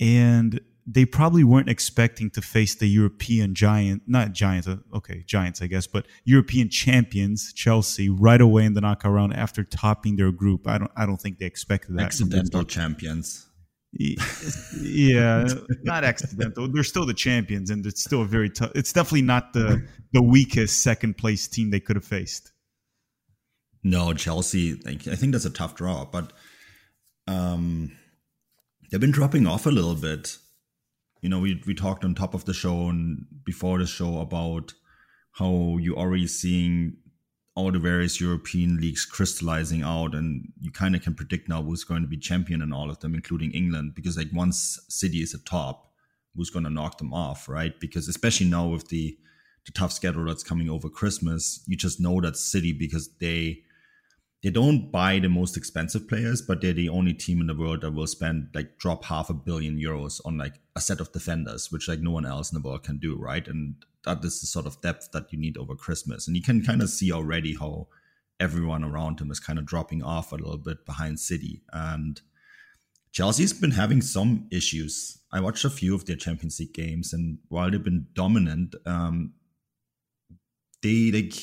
And 0.00 0.60
they 0.86 1.04
probably 1.04 1.44
weren't 1.44 1.68
expecting 1.68 2.30
to 2.30 2.42
face 2.42 2.74
the 2.74 2.88
European 2.88 3.54
giant, 3.54 4.02
not 4.06 4.32
giants, 4.32 4.66
uh, 4.66 4.78
okay, 4.94 5.22
giants, 5.26 5.62
I 5.62 5.66
guess, 5.68 5.86
but 5.86 6.06
European 6.24 6.68
champions, 6.68 7.52
Chelsea, 7.52 8.08
right 8.08 8.40
away 8.40 8.64
in 8.64 8.74
the 8.74 8.80
knockout 8.80 9.12
round 9.12 9.34
after 9.34 9.62
topping 9.62 10.16
their 10.16 10.32
group. 10.32 10.66
I 10.66 10.78
don't, 10.78 10.90
I 10.96 11.06
don't 11.06 11.20
think 11.20 11.38
they 11.38 11.46
expected 11.46 11.96
that. 11.96 12.02
Accidental 12.02 12.64
champions. 12.64 13.46
Yeah, 13.94 15.46
not 15.82 16.02
accidental. 16.02 16.66
They're 16.66 16.82
still 16.82 17.04
the 17.04 17.12
champions, 17.12 17.68
and 17.68 17.84
it's 17.84 18.02
still 18.02 18.22
a 18.22 18.26
very 18.26 18.48
tough. 18.48 18.72
It's 18.74 18.90
definitely 18.90 19.22
not 19.22 19.52
the 19.52 19.86
the 20.14 20.22
weakest 20.22 20.82
second 20.82 21.18
place 21.18 21.46
team 21.46 21.70
they 21.70 21.80
could 21.80 21.96
have 21.96 22.04
faced. 22.04 22.51
No, 23.82 24.14
Chelsea. 24.14 24.80
I 24.86 24.94
think 24.96 25.32
that's 25.32 25.44
a 25.44 25.50
tough 25.50 25.74
draw, 25.74 26.04
but 26.04 26.32
um, 27.26 27.92
they've 28.90 29.00
been 29.00 29.10
dropping 29.10 29.46
off 29.46 29.66
a 29.66 29.70
little 29.70 29.94
bit. 29.96 30.38
You 31.20 31.28
know, 31.28 31.40
we 31.40 31.62
we 31.66 31.74
talked 31.74 32.04
on 32.04 32.14
top 32.14 32.34
of 32.34 32.44
the 32.44 32.54
show 32.54 32.88
and 32.88 33.26
before 33.44 33.78
the 33.78 33.86
show 33.86 34.20
about 34.20 34.74
how 35.32 35.78
you 35.80 35.94
are 35.94 35.98
already 35.98 36.26
seeing 36.26 36.96
all 37.54 37.70
the 37.70 37.78
various 37.78 38.20
European 38.20 38.78
leagues 38.80 39.04
crystallizing 39.04 39.82
out, 39.82 40.14
and 40.14 40.52
you 40.60 40.70
kind 40.70 40.94
of 40.94 41.02
can 41.02 41.14
predict 41.14 41.48
now 41.48 41.62
who's 41.62 41.84
going 41.84 42.02
to 42.02 42.08
be 42.08 42.16
champion 42.16 42.62
in 42.62 42.72
all 42.72 42.88
of 42.90 43.00
them, 43.00 43.14
including 43.14 43.50
England, 43.52 43.94
because 43.94 44.16
like 44.16 44.28
once 44.32 44.78
City 44.88 45.18
is 45.18 45.34
at 45.34 45.44
top, 45.44 45.92
who's 46.34 46.50
going 46.50 46.64
to 46.64 46.70
knock 46.70 46.98
them 46.98 47.12
off, 47.12 47.48
right? 47.48 47.78
Because 47.80 48.08
especially 48.08 48.46
now 48.46 48.68
with 48.68 48.88
the 48.88 49.18
the 49.66 49.72
tough 49.72 49.92
schedule 49.92 50.24
that's 50.24 50.42
coming 50.42 50.68
over 50.68 50.88
Christmas, 50.88 51.62
you 51.66 51.76
just 51.76 52.00
know 52.00 52.20
that 52.20 52.36
City 52.36 52.72
because 52.72 53.10
they 53.20 53.62
they 54.42 54.50
don't 54.50 54.90
buy 54.90 55.20
the 55.20 55.28
most 55.28 55.56
expensive 55.56 56.08
players, 56.08 56.42
but 56.42 56.60
they're 56.60 56.72
the 56.72 56.88
only 56.88 57.14
team 57.14 57.40
in 57.40 57.46
the 57.46 57.54
world 57.54 57.82
that 57.82 57.92
will 57.92 58.08
spend 58.08 58.48
like 58.54 58.76
drop 58.76 59.04
half 59.04 59.30
a 59.30 59.34
billion 59.34 59.78
euros 59.78 60.20
on 60.24 60.36
like 60.36 60.54
a 60.74 60.80
set 60.80 61.00
of 61.00 61.12
defenders, 61.12 61.70
which 61.70 61.88
like 61.88 62.00
no 62.00 62.10
one 62.10 62.26
else 62.26 62.50
in 62.50 62.60
the 62.60 62.68
world 62.68 62.82
can 62.82 62.98
do, 62.98 63.16
right? 63.16 63.46
And 63.46 63.76
that 64.04 64.24
is 64.24 64.40
the 64.40 64.48
sort 64.48 64.66
of 64.66 64.80
depth 64.80 65.12
that 65.12 65.32
you 65.32 65.38
need 65.38 65.56
over 65.56 65.76
Christmas. 65.76 66.26
And 66.26 66.36
you 66.36 66.42
can 66.42 66.62
kind 66.64 66.82
of 66.82 66.90
see 66.90 67.12
already 67.12 67.54
how 67.54 67.86
everyone 68.40 68.82
around 68.82 69.20
him 69.20 69.30
is 69.30 69.38
kind 69.38 69.60
of 69.60 69.64
dropping 69.64 70.02
off 70.02 70.32
a 70.32 70.36
little 70.36 70.58
bit 70.58 70.84
behind 70.84 71.20
City. 71.20 71.62
And 71.72 72.20
Chelsea's 73.12 73.52
been 73.52 73.72
having 73.72 74.00
some 74.00 74.48
issues. 74.50 75.18
I 75.30 75.40
watched 75.40 75.64
a 75.64 75.70
few 75.70 75.94
of 75.94 76.06
their 76.06 76.16
Champions 76.16 76.58
League 76.58 76.74
games, 76.74 77.12
and 77.12 77.38
while 77.48 77.70
they've 77.70 77.82
been 77.82 78.06
dominant, 78.14 78.74
um, 78.86 79.34
they 80.82 81.12
like 81.12 81.34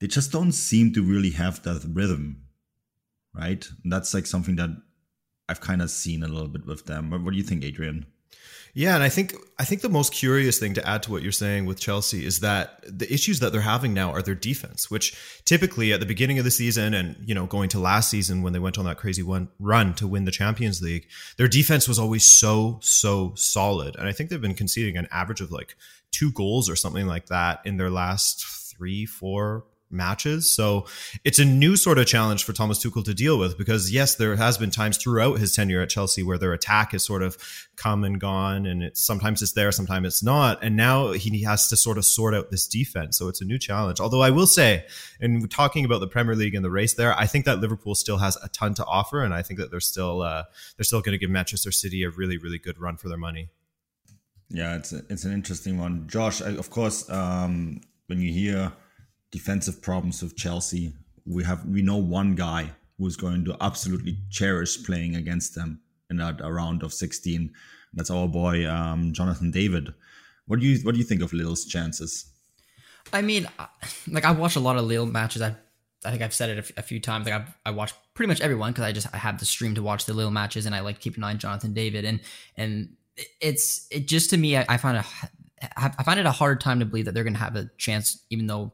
they 0.00 0.06
just 0.06 0.32
don't 0.32 0.52
seem 0.52 0.92
to 0.94 1.02
really 1.02 1.30
have 1.30 1.62
that 1.62 1.84
rhythm, 1.92 2.44
right? 3.34 3.66
And 3.82 3.92
that's 3.92 4.14
like 4.14 4.26
something 4.26 4.56
that 4.56 4.70
I've 5.48 5.60
kind 5.60 5.82
of 5.82 5.90
seen 5.90 6.22
a 6.22 6.28
little 6.28 6.48
bit 6.48 6.66
with 6.66 6.86
them. 6.86 7.10
What 7.10 7.30
do 7.32 7.36
you 7.36 7.42
think, 7.42 7.64
Adrian? 7.64 8.06
Yeah, 8.74 8.94
and 8.94 9.02
I 9.02 9.08
think 9.08 9.34
I 9.58 9.64
think 9.64 9.80
the 9.80 9.88
most 9.88 10.12
curious 10.12 10.58
thing 10.58 10.74
to 10.74 10.88
add 10.88 11.02
to 11.04 11.10
what 11.10 11.22
you're 11.22 11.32
saying 11.32 11.66
with 11.66 11.80
Chelsea 11.80 12.24
is 12.24 12.40
that 12.40 12.80
the 12.86 13.12
issues 13.12 13.40
that 13.40 13.50
they're 13.50 13.60
having 13.62 13.94
now 13.94 14.12
are 14.12 14.22
their 14.22 14.34
defense, 14.34 14.90
which 14.90 15.16
typically 15.44 15.92
at 15.92 16.00
the 16.00 16.06
beginning 16.06 16.38
of 16.38 16.44
the 16.44 16.50
season 16.50 16.94
and 16.94 17.16
you 17.24 17.34
know 17.34 17.46
going 17.46 17.68
to 17.70 17.80
last 17.80 18.10
season 18.10 18.42
when 18.42 18.52
they 18.52 18.58
went 18.58 18.78
on 18.78 18.84
that 18.84 18.98
crazy 18.98 19.22
one 19.22 19.48
run 19.58 19.94
to 19.94 20.06
win 20.06 20.26
the 20.26 20.30
Champions 20.30 20.82
League, 20.82 21.08
their 21.38 21.48
defense 21.48 21.88
was 21.88 21.98
always 21.98 22.24
so 22.24 22.78
so 22.82 23.32
solid, 23.34 23.96
and 23.96 24.06
I 24.06 24.12
think 24.12 24.30
they've 24.30 24.40
been 24.40 24.54
conceding 24.54 24.96
an 24.96 25.08
average 25.10 25.40
of 25.40 25.50
like 25.50 25.74
two 26.12 26.30
goals 26.30 26.68
or 26.68 26.76
something 26.76 27.06
like 27.06 27.26
that 27.26 27.60
in 27.64 27.78
their 27.78 27.90
last 27.90 28.44
three 28.46 29.06
four 29.06 29.64
matches. 29.90 30.50
So 30.50 30.86
it's 31.24 31.38
a 31.38 31.44
new 31.44 31.76
sort 31.76 31.98
of 31.98 32.06
challenge 32.06 32.44
for 32.44 32.52
Thomas 32.52 32.82
Tuchel 32.82 33.04
to 33.04 33.14
deal 33.14 33.38
with 33.38 33.56
because 33.56 33.92
yes, 33.92 34.14
there 34.14 34.36
has 34.36 34.58
been 34.58 34.70
times 34.70 34.96
throughout 34.96 35.38
his 35.38 35.54
tenure 35.54 35.80
at 35.80 35.88
Chelsea 35.88 36.22
where 36.22 36.38
their 36.38 36.52
attack 36.52 36.92
has 36.92 37.04
sort 37.04 37.22
of 37.22 37.36
come 37.76 38.04
and 38.04 38.20
gone 38.20 38.66
and 38.66 38.82
it's 38.82 39.00
sometimes 39.00 39.42
it's 39.42 39.52
there, 39.52 39.72
sometimes 39.72 40.06
it's 40.06 40.22
not. 40.22 40.62
And 40.62 40.76
now 40.76 41.12
he 41.12 41.42
has 41.42 41.68
to 41.68 41.76
sort 41.76 41.98
of 41.98 42.04
sort 42.04 42.34
out 42.34 42.50
this 42.50 42.66
defense. 42.66 43.16
So 43.16 43.28
it's 43.28 43.40
a 43.40 43.44
new 43.44 43.58
challenge. 43.58 44.00
Although 44.00 44.22
I 44.22 44.30
will 44.30 44.46
say, 44.46 44.84
in 45.20 45.48
talking 45.48 45.84
about 45.84 46.00
the 46.00 46.08
Premier 46.08 46.34
League 46.34 46.54
and 46.54 46.64
the 46.64 46.70
race 46.70 46.94
there, 46.94 47.14
I 47.18 47.26
think 47.26 47.44
that 47.44 47.60
Liverpool 47.60 47.94
still 47.94 48.18
has 48.18 48.36
a 48.42 48.48
ton 48.48 48.74
to 48.74 48.84
offer. 48.84 49.22
And 49.22 49.32
I 49.32 49.42
think 49.42 49.58
that 49.60 49.70
they're 49.70 49.80
still, 49.80 50.22
uh, 50.22 50.44
they're 50.76 50.84
still 50.84 51.00
going 51.00 51.12
to 51.12 51.18
give 51.18 51.30
Manchester 51.30 51.72
City 51.72 52.02
a 52.02 52.10
really, 52.10 52.38
really 52.38 52.58
good 52.58 52.78
run 52.78 52.96
for 52.96 53.08
their 53.08 53.18
money. 53.18 53.48
Yeah, 54.50 54.76
it's 54.76 54.92
a, 54.92 55.02
it's 55.10 55.24
an 55.24 55.32
interesting 55.32 55.78
one. 55.78 56.08
Josh, 56.08 56.40
of 56.40 56.70
course, 56.70 57.08
um, 57.10 57.82
when 58.06 58.20
you 58.20 58.32
hear 58.32 58.72
defensive 59.30 59.82
problems 59.82 60.22
with 60.22 60.36
Chelsea. 60.36 60.92
We 61.26 61.44
have 61.44 61.64
we 61.66 61.82
know 61.82 61.96
one 61.96 62.34
guy 62.34 62.72
who's 62.98 63.16
going 63.16 63.44
to 63.44 63.56
absolutely 63.60 64.18
cherish 64.30 64.82
playing 64.84 65.16
against 65.16 65.54
them 65.54 65.80
in 66.10 66.16
that 66.16 66.40
round 66.40 66.82
of 66.82 66.92
16. 66.92 67.52
That's 67.94 68.10
our 68.10 68.26
boy 68.26 68.68
um, 68.68 69.12
Jonathan 69.12 69.50
David. 69.50 69.94
What 70.46 70.60
do 70.60 70.66
you 70.66 70.78
what 70.84 70.92
do 70.92 70.98
you 70.98 71.04
think 71.04 71.22
of 71.22 71.32
Lille's 71.32 71.64
chances? 71.64 72.30
I 73.12 73.22
mean, 73.22 73.46
like 74.08 74.24
I 74.24 74.32
watch 74.32 74.56
a 74.56 74.60
lot 74.60 74.76
of 74.76 74.84
Lille 74.84 75.06
matches. 75.06 75.42
I 75.42 75.56
I 76.04 76.10
think 76.10 76.22
I've 76.22 76.34
said 76.34 76.50
it 76.50 76.72
a, 76.76 76.82
few 76.82 77.00
times. 77.00 77.26
Like 77.26 77.34
I've, 77.34 77.54
I 77.66 77.70
watch 77.72 77.92
pretty 78.14 78.28
much 78.28 78.40
everyone 78.40 78.70
because 78.70 78.84
I 78.84 78.92
just 78.92 79.08
I 79.12 79.16
have 79.16 79.38
the 79.38 79.44
stream 79.44 79.74
to 79.74 79.82
watch 79.82 80.04
the 80.04 80.14
Lille 80.14 80.30
matches, 80.30 80.64
and 80.64 80.74
I 80.74 80.80
like 80.80 81.00
keeping 81.00 81.22
an 81.22 81.24
eye 81.24 81.32
on 81.32 81.38
Jonathan 81.38 81.74
David. 81.74 82.04
And 82.04 82.20
and 82.56 82.96
it's 83.40 83.86
it 83.90 84.06
just 84.06 84.30
to 84.30 84.36
me, 84.36 84.56
I, 84.56 84.64
I 84.68 84.76
find 84.76 84.96
a 84.96 85.04
I 85.76 86.02
find 86.04 86.20
it 86.20 86.26
a 86.26 86.30
hard 86.30 86.60
time 86.60 86.78
to 86.78 86.86
believe 86.86 87.06
that 87.06 87.14
they're 87.14 87.24
going 87.24 87.34
to 87.34 87.40
have 87.40 87.56
a 87.56 87.68
chance, 87.78 88.24
even 88.30 88.46
though 88.46 88.72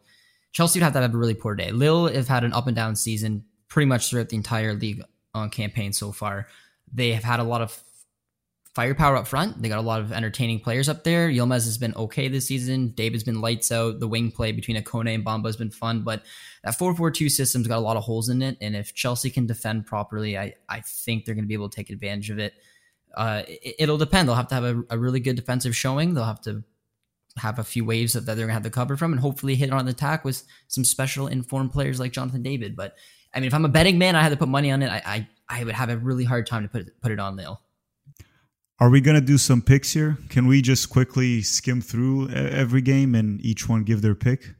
Chelsea 0.54 0.78
would 0.78 0.84
have 0.84 0.94
to 0.94 1.00
have 1.00 1.12
a 1.12 1.18
really 1.18 1.34
poor 1.34 1.54
day. 1.54 1.72
Lille 1.72 2.08
have 2.08 2.28
had 2.28 2.44
an 2.44 2.52
up 2.52 2.68
and 2.68 2.76
down 2.76 2.96
season 2.96 3.44
pretty 3.68 3.86
much 3.86 4.08
throughout 4.08 4.30
the 4.30 4.36
entire 4.36 4.72
Ligue 4.72 5.02
1 5.32 5.50
campaign 5.50 5.92
so 5.92 6.12
far. 6.12 6.46
They 6.92 7.12
have 7.12 7.24
had 7.24 7.40
a 7.40 7.44
lot 7.44 7.60
of 7.60 7.78
firepower 8.72 9.16
up 9.16 9.26
front. 9.26 9.60
They 9.60 9.68
got 9.68 9.80
a 9.80 9.82
lot 9.82 10.00
of 10.00 10.12
entertaining 10.12 10.60
players 10.60 10.88
up 10.88 11.02
there. 11.02 11.28
Yilmaz 11.28 11.64
has 11.64 11.76
been 11.76 11.94
okay 11.96 12.28
this 12.28 12.46
season. 12.46 12.88
David's 12.90 13.24
been 13.24 13.40
lights 13.40 13.72
out. 13.72 13.98
The 13.98 14.06
wing 14.06 14.30
play 14.30 14.52
between 14.52 14.76
Ikoné 14.76 15.14
and 15.14 15.24
Bamba 15.24 15.46
has 15.46 15.56
been 15.56 15.70
fun, 15.70 16.02
but 16.02 16.22
that 16.62 16.78
4-4-2 16.78 17.30
system's 17.30 17.66
got 17.66 17.78
a 17.78 17.80
lot 17.80 17.96
of 17.96 18.04
holes 18.04 18.28
in 18.28 18.40
it. 18.40 18.56
And 18.60 18.76
if 18.76 18.94
Chelsea 18.94 19.30
can 19.30 19.46
defend 19.46 19.86
properly, 19.86 20.38
I, 20.38 20.54
I 20.68 20.80
think 20.80 21.24
they're 21.24 21.34
going 21.34 21.44
to 21.44 21.48
be 21.48 21.54
able 21.54 21.68
to 21.68 21.76
take 21.76 21.90
advantage 21.90 22.30
of 22.30 22.38
it. 22.38 22.54
Uh, 23.16 23.42
it 23.46 23.88
will 23.88 23.98
depend. 23.98 24.28
They'll 24.28 24.36
have 24.36 24.48
to 24.48 24.54
have 24.54 24.64
a, 24.64 24.82
a 24.90 24.98
really 24.98 25.20
good 25.20 25.36
defensive 25.36 25.74
showing. 25.74 26.14
They'll 26.14 26.24
have 26.24 26.42
to 26.42 26.64
have 27.36 27.58
a 27.58 27.64
few 27.64 27.84
waves 27.84 28.12
that 28.12 28.26
they're 28.26 28.36
going 28.36 28.48
to 28.48 28.54
have 28.54 28.62
to 28.62 28.70
cover 28.70 28.96
from 28.96 29.12
and 29.12 29.20
hopefully 29.20 29.56
hit 29.56 29.72
on 29.72 29.84
the 29.84 29.90
attack 29.90 30.24
with 30.24 30.44
some 30.68 30.84
special 30.84 31.26
informed 31.26 31.72
players 31.72 31.98
like 31.98 32.12
Jonathan 32.12 32.42
David. 32.42 32.76
But 32.76 32.94
I 33.34 33.40
mean, 33.40 33.48
if 33.48 33.54
I'm 33.54 33.64
a 33.64 33.68
betting 33.68 33.98
man, 33.98 34.14
I 34.14 34.22
had 34.22 34.28
to 34.30 34.36
put 34.36 34.48
money 34.48 34.70
on 34.70 34.82
it. 34.82 34.90
I 34.90 35.02
I, 35.04 35.28
I 35.48 35.64
would 35.64 35.74
have 35.74 35.90
a 35.90 35.96
really 35.96 36.24
hard 36.24 36.46
time 36.46 36.62
to 36.62 36.68
put 36.68 36.82
it, 36.82 37.00
put 37.00 37.12
it 37.12 37.18
on 37.18 37.36
Lille. 37.36 37.60
Are 38.80 38.90
we 38.90 39.00
going 39.00 39.14
to 39.14 39.20
do 39.20 39.38
some 39.38 39.62
picks 39.62 39.92
here? 39.92 40.18
Can 40.28 40.46
we 40.46 40.60
just 40.60 40.90
quickly 40.90 41.42
skim 41.42 41.80
through 41.80 42.28
every 42.30 42.80
game 42.80 43.14
and 43.14 43.40
each 43.40 43.68
one 43.68 43.84
give 43.84 44.02
their 44.02 44.16
pick? 44.16 44.54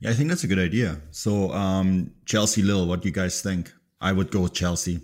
Yeah, 0.00 0.10
I 0.10 0.14
think 0.14 0.30
that's 0.30 0.44
a 0.44 0.46
good 0.46 0.58
idea. 0.58 1.00
So, 1.10 1.52
um, 1.52 2.12
Chelsea 2.24 2.62
Lille, 2.62 2.86
what 2.86 3.02
do 3.02 3.08
you 3.08 3.14
guys 3.14 3.42
think? 3.42 3.70
I 4.00 4.12
would 4.12 4.30
go 4.30 4.40
with 4.40 4.54
Chelsea. 4.54 5.00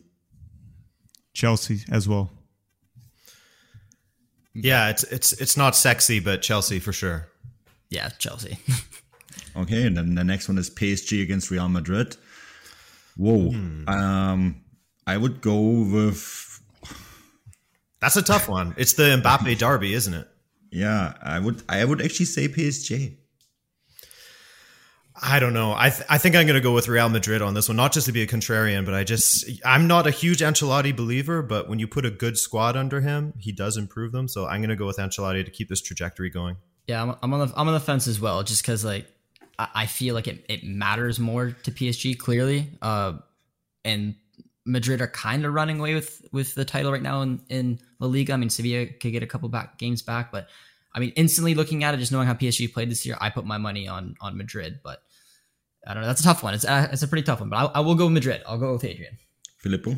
Chelsea 1.35 1.81
as 1.91 2.09
well. 2.09 2.33
Yeah, 4.63 4.89
it's 4.89 5.05
it's 5.05 5.33
it's 5.35 5.57
not 5.57 5.77
sexy, 5.77 6.21
but 6.21 6.43
Chelsea 6.43 6.79
for 6.79 6.93
sure. 6.93 7.29
Yeah, 7.91 8.09
Chelsea. 8.19 8.59
okay, 9.57 9.87
and 9.87 9.97
then 9.97 10.15
the 10.15 10.25
next 10.25 10.49
one 10.49 10.59
is 10.59 10.71
PSG 10.71 11.23
against 11.23 11.51
Real 11.51 11.69
Madrid. 11.69 12.17
Whoa. 13.17 13.51
Hmm. 13.51 13.89
Um, 13.89 14.61
I 15.07 15.17
would 15.17 15.41
go 15.41 15.61
with. 15.61 16.61
That's 18.01 18.17
a 18.17 18.23
tough 18.23 18.49
one. 18.49 18.75
It's 18.77 18.93
the 18.95 19.21
Mbappe 19.23 19.59
derby, 19.59 19.95
isn't 19.95 20.15
it? 20.15 20.29
Yeah, 20.73 21.15
I 21.23 21.39
would. 21.39 21.63
I 21.69 21.85
would 21.85 22.03
actually 22.03 22.27
say 22.27 22.49
PSG. 22.49 23.17
I 25.23 25.41
don't 25.41 25.55
know. 25.55 25.75
I 25.75 25.91
th- 25.91 26.07
I 26.11 26.19
think 26.19 26.37
I'm 26.37 26.47
going 26.47 26.57
to 26.57 26.61
go 26.61 26.73
with 26.73 26.89
Real 26.89 27.09
Madrid 27.09 27.41
on 27.41 27.55
this 27.55 27.69
one, 27.69 27.77
not 27.77 27.93
just 27.93 28.07
to 28.07 28.13
be 28.13 28.23
a 28.23 28.27
contrarian, 28.27 28.85
but 28.85 28.95
I 28.95 29.05
just 29.05 29.49
I'm 29.65 29.87
not 29.87 30.07
a 30.07 30.11
huge 30.11 30.41
Ancelotti 30.41 30.95
believer, 30.95 31.43
but 31.43 31.69
when 31.69 31.79
you 31.79 31.89
put 31.89 32.05
a 32.05 32.11
good 32.11 32.37
squad 32.37 32.77
under 32.77 33.01
him, 33.01 33.33
he 33.39 33.53
does 33.53 33.77
improve 33.77 34.13
them. 34.13 34.29
So 34.29 34.47
I'm 34.47 34.61
going 34.61 34.71
to 34.71 34.77
go 34.77 34.87
with 34.87 34.99
Ancelotti 34.99 35.45
to 35.45 35.51
keep 35.51 35.69
this 35.69 35.81
trajectory 35.81 36.29
going. 36.29 36.57
Yeah, 36.87 37.03
I'm, 37.03 37.17
I'm 37.23 37.35
on 37.35 37.49
the 37.49 37.55
I'm 37.57 37.67
on 37.67 37.75
the 37.75 37.81
fence 37.81 38.07
as 38.07 38.21
well, 38.21 38.43
just 38.43 38.63
because 38.63 38.85
like 38.85 39.07
I, 39.59 39.69
I, 39.75 39.87
feel 39.87 40.15
like 40.15 40.29
it, 40.29 40.45
it 40.49 40.65
matters 40.65 41.19
more 41.19 41.51
to 41.51 41.71
PSG 41.71 42.19
clearly, 42.19 42.69
uh, 42.83 43.15
and 43.85 44.17
Madrid 44.67 45.01
are 45.01 45.09
kind 45.09 45.45
of 45.45 45.55
running 45.55 45.81
away 45.81 45.95
with 45.95 46.27
with 46.31 46.55
the 46.55 46.65
title 46.65 46.93
right 46.93 47.03
now 47.03 47.23
in 47.23 47.41
in 47.49 47.79
La 48.01 48.07
Liga. 48.07 48.35
I 48.35 48.37
mean, 48.37 48.51
Sevilla 48.51 48.87
could 48.87 49.13
get 49.13 49.23
a 49.23 49.27
couple 49.27 49.49
back 49.49 49.79
games 49.79 50.03
back, 50.03 50.31
but 50.31 50.49
I 50.97 50.99
mean, 50.99 51.13
instantly 51.17 51.55
looking 51.55 51.85
at 51.85 51.93
it, 51.93 51.99
just 51.99 52.11
knowing 52.11 52.27
how 52.27 52.35
PSG 52.35 52.73
played 52.73 52.91
this 52.91 53.05
year, 53.05 53.17
I 53.21 53.31
put 53.31 53.45
my 53.45 53.59
money 53.59 53.87
on 53.87 54.17
on 54.21 54.37
Madrid, 54.37 54.81
but 54.83 55.03
I 55.87 55.95
don't 55.95 56.03
know. 56.03 56.09
That's 56.09 56.21
a 56.21 56.25
tough 56.25 56.43
one. 56.43 56.55
It's 56.55 56.65
uh, 56.65 56.89
it's 56.93 57.03
a 57.03 57.09
pretty 57.09 57.25
tough 57.25 57.41
one, 57.41 57.51
but 57.51 57.57
I, 57.57 57.79
I 57.79 57.81
will 57.81 57.95
go 57.95 58.05
with 58.05 58.15
Madrid. 58.15 58.43
I'll 58.47 58.59
go 58.59 58.73
with 58.73 58.85
Adrian. 58.85 59.19
Filippo. 59.59 59.97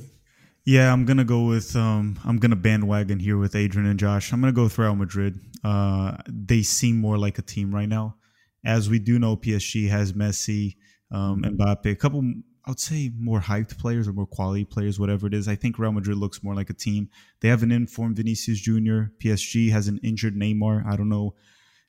Yeah, 0.64 0.92
I'm 0.92 1.04
gonna 1.04 1.25
go 1.25 1.45
with 1.45 1.75
um, 1.76 2.18
I'm 2.25 2.38
gonna 2.38 2.57
bandwagon 2.57 3.18
here 3.18 3.38
with 3.38 3.57
Adrian 3.57 3.88
and 3.88 3.99
Josh. 3.99 4.33
I'm 4.33 4.40
gonna 4.40 4.52
go 4.52 4.64
with 4.64 4.78
Real 4.78 4.95
Madrid. 4.95 5.40
Uh, 5.64 6.16
they 6.28 6.62
seem 6.62 6.99
more 6.99 7.16
like 7.18 7.38
a 7.38 7.42
team 7.42 7.75
right 7.75 7.88
now, 7.88 8.16
as 8.64 8.90
we 8.90 8.99
do 8.99 9.18
know 9.18 9.37
PSG 9.37 9.88
has 9.88 10.12
Messi, 10.12 10.76
um, 11.11 11.42
Mbappe, 11.42 11.90
a 11.90 11.97
couple 11.97 12.23
I 12.68 12.71
would 12.71 12.80
say 12.80 13.11
more 13.18 13.40
hyped 13.40 13.78
players 13.78 14.07
or 14.07 14.12
more 14.12 14.26
quality 14.26 14.66
players, 14.66 15.00
whatever 15.00 15.26
it 15.26 15.33
is. 15.33 15.49
I 15.49 15.57
think 15.57 15.78
Real 15.78 15.90
Madrid 15.90 16.18
looks 16.18 16.42
more 16.42 16.54
like 16.54 16.68
a 16.68 16.75
team. 16.75 17.09
They 17.40 17.49
have 17.49 17.62
an 17.62 17.73
informed 17.73 18.16
Vinicius 18.18 18.61
Junior. 18.61 19.11
PSG 19.25 19.71
has 19.71 19.88
an 19.88 19.99
injured 20.02 20.37
Neymar. 20.37 20.85
I 20.85 20.95
don't 20.95 21.09
know. 21.09 21.35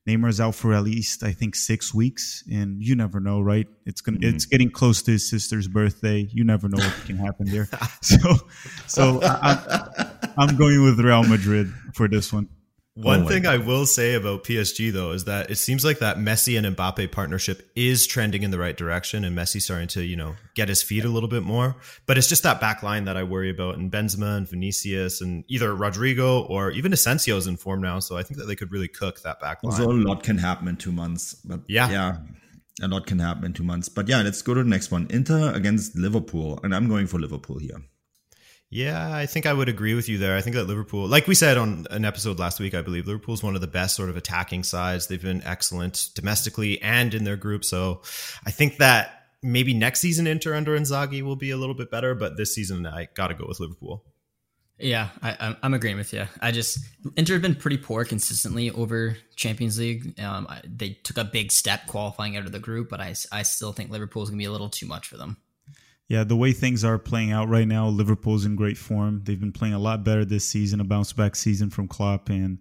Neymar's 0.09 0.41
out 0.41 0.55
for 0.55 0.73
at 0.73 0.83
least 0.83 1.23
I 1.23 1.33
think 1.33 1.55
six 1.55 1.93
weeks, 1.93 2.43
and 2.51 2.81
you 2.83 2.95
never 2.95 3.19
know, 3.19 3.41
right? 3.41 3.67
It's 3.85 4.01
gonna 4.01 4.17
mm-hmm. 4.17 4.35
it's 4.35 4.45
getting 4.45 4.71
close 4.71 5.01
to 5.03 5.11
his 5.11 5.29
sister's 5.29 5.67
birthday. 5.67 6.27
You 6.31 6.43
never 6.43 6.67
know 6.67 6.83
what 6.83 6.93
can 7.05 7.17
happen 7.17 7.47
there. 7.47 7.67
So, 8.01 8.35
so 8.87 9.19
I, 9.23 10.31
I'm 10.37 10.55
going 10.55 10.83
with 10.83 10.99
Real 10.99 11.23
Madrid 11.23 11.71
for 11.93 12.07
this 12.07 12.31
one. 12.31 12.47
One 13.03 13.27
thing 13.27 13.45
I 13.45 13.57
will 13.57 13.85
say 13.85 14.15
about 14.15 14.43
PSG 14.43 14.91
though 14.91 15.11
is 15.11 15.25
that 15.25 15.49
it 15.49 15.57
seems 15.57 15.85
like 15.85 15.99
that 15.99 16.17
Messi 16.17 16.57
and 16.57 16.75
Mbappe 16.75 17.11
partnership 17.11 17.69
is 17.75 18.05
trending 18.05 18.43
in 18.43 18.51
the 18.51 18.59
right 18.59 18.75
direction, 18.75 19.23
and 19.23 19.37
Messi 19.37 19.61
starting 19.61 19.87
to 19.89 20.03
you 20.03 20.15
know 20.15 20.35
get 20.55 20.69
his 20.69 20.81
feet 20.81 21.05
a 21.05 21.09
little 21.09 21.29
bit 21.29 21.43
more. 21.43 21.75
But 22.05 22.17
it's 22.17 22.27
just 22.27 22.43
that 22.43 22.59
back 22.59 22.83
line 22.83 23.05
that 23.05 23.15
I 23.15 23.23
worry 23.23 23.49
about, 23.49 23.77
and 23.77 23.91
Benzema 23.91 24.37
and 24.37 24.49
Vinicius, 24.49 25.21
and 25.21 25.45
either 25.47 25.73
Rodrigo 25.73 26.43
or 26.43 26.71
even 26.71 26.91
Asensio 26.91 27.37
is 27.37 27.47
in 27.47 27.57
form 27.57 27.81
now, 27.81 27.99
so 27.99 28.17
I 28.17 28.23
think 28.23 28.39
that 28.39 28.45
they 28.45 28.55
could 28.55 28.71
really 28.71 28.89
cook 28.89 29.21
that 29.21 29.39
back 29.39 29.63
line. 29.63 29.73
Also, 29.73 29.91
a 29.91 29.93
lot 29.93 30.23
can 30.23 30.37
happen 30.37 30.67
in 30.67 30.75
two 30.75 30.91
months, 30.91 31.35
but 31.35 31.61
yeah, 31.67 31.89
yeah, 31.89 32.17
a 32.81 32.87
lot 32.87 33.05
can 33.05 33.19
happen 33.19 33.45
in 33.45 33.53
two 33.53 33.63
months. 33.63 33.87
But 33.87 34.09
yeah, 34.09 34.21
let's 34.21 34.41
go 34.41 34.53
to 34.53 34.63
the 34.63 34.69
next 34.69 34.91
one: 34.91 35.07
Inter 35.09 35.53
against 35.53 35.95
Liverpool, 35.95 36.59
and 36.63 36.75
I'm 36.75 36.89
going 36.89 37.07
for 37.07 37.19
Liverpool 37.19 37.59
here. 37.59 37.81
Yeah, 38.71 39.15
I 39.15 39.25
think 39.25 39.47
I 39.47 39.53
would 39.53 39.67
agree 39.67 39.95
with 39.95 40.07
you 40.07 40.19
there. 40.19 40.37
I 40.37 40.41
think 40.41 40.55
that 40.55 40.65
Liverpool, 40.65 41.07
like 41.07 41.27
we 41.27 41.33
said 41.33 41.57
on 41.57 41.87
an 41.89 42.05
episode 42.05 42.37
last 42.37 42.59
week, 42.59 42.75
I 42.75 42.83
believe 42.83 43.07
Liverpool's 43.07 43.41
one 43.41 43.55
of 43.55 43.61
the 43.61 43.67
best 43.67 43.95
sort 43.95 44.09
of 44.09 44.17
attacking 44.17 44.63
sides. 44.63 45.07
They've 45.07 45.21
been 45.21 45.41
excellent 45.43 46.09
domestically 46.13 46.79
and 46.81 47.15
in 47.15 47.23
their 47.23 47.35
group. 47.35 47.65
So 47.65 48.03
I 48.45 48.51
think 48.51 48.77
that 48.77 49.19
maybe 49.41 49.73
next 49.73 50.01
season 50.01 50.27
Inter 50.27 50.53
under 50.53 50.77
Inzaghi 50.77 51.23
will 51.23 51.35
be 51.35 51.49
a 51.49 51.57
little 51.57 51.73
bit 51.73 51.89
better, 51.89 52.13
but 52.13 52.37
this 52.37 52.53
season 52.53 52.85
I 52.85 53.07
got 53.15 53.29
to 53.29 53.33
go 53.33 53.45
with 53.47 53.59
Liverpool. 53.59 54.03
Yeah, 54.77 55.09
I, 55.21 55.55
am 55.61 55.73
agreeing 55.73 55.97
with 55.97 56.13
you. 56.13 56.25
I 56.39 56.51
just 56.51 56.79
Inter 57.17 57.33
have 57.33 57.41
been 57.41 57.55
pretty 57.55 57.77
poor 57.77 58.05
consistently 58.05 58.69
over 58.71 59.17
Champions 59.35 59.77
League. 59.77 60.17
Um, 60.21 60.47
they 60.63 60.91
took 61.03 61.17
a 61.17 61.25
big 61.25 61.51
step 61.51 61.87
qualifying 61.87 62.37
out 62.37 62.45
of 62.45 62.53
the 62.53 62.59
group, 62.59 62.87
but 62.89 63.01
I, 63.01 63.13
I 63.31 63.43
still 63.43 63.73
think 63.73 63.89
Liverpool's 63.89 64.29
gonna 64.29 64.37
be 64.37 64.45
a 64.45 64.51
little 64.51 64.69
too 64.69 64.85
much 64.85 65.07
for 65.07 65.17
them. 65.17 65.37
Yeah, 66.09 66.23
the 66.23 66.35
way 66.35 66.53
things 66.53 66.83
are 66.83 66.97
playing 66.97 67.31
out 67.31 67.49
right 67.49 67.67
now, 67.67 67.87
Liverpool's 67.87 68.43
in 68.43 68.55
great 68.55 68.79
form. 68.79 69.21
They've 69.23 69.39
been 69.39 69.51
playing 69.51 69.75
a 69.75 69.79
lot 69.79 70.03
better 70.03 70.25
this 70.25 70.43
season, 70.43 70.81
a 70.81 70.83
bounce 70.83 71.13
back 71.13 71.35
season 71.35 71.69
from 71.69 71.87
Klopp, 71.87 72.29
and 72.29 72.57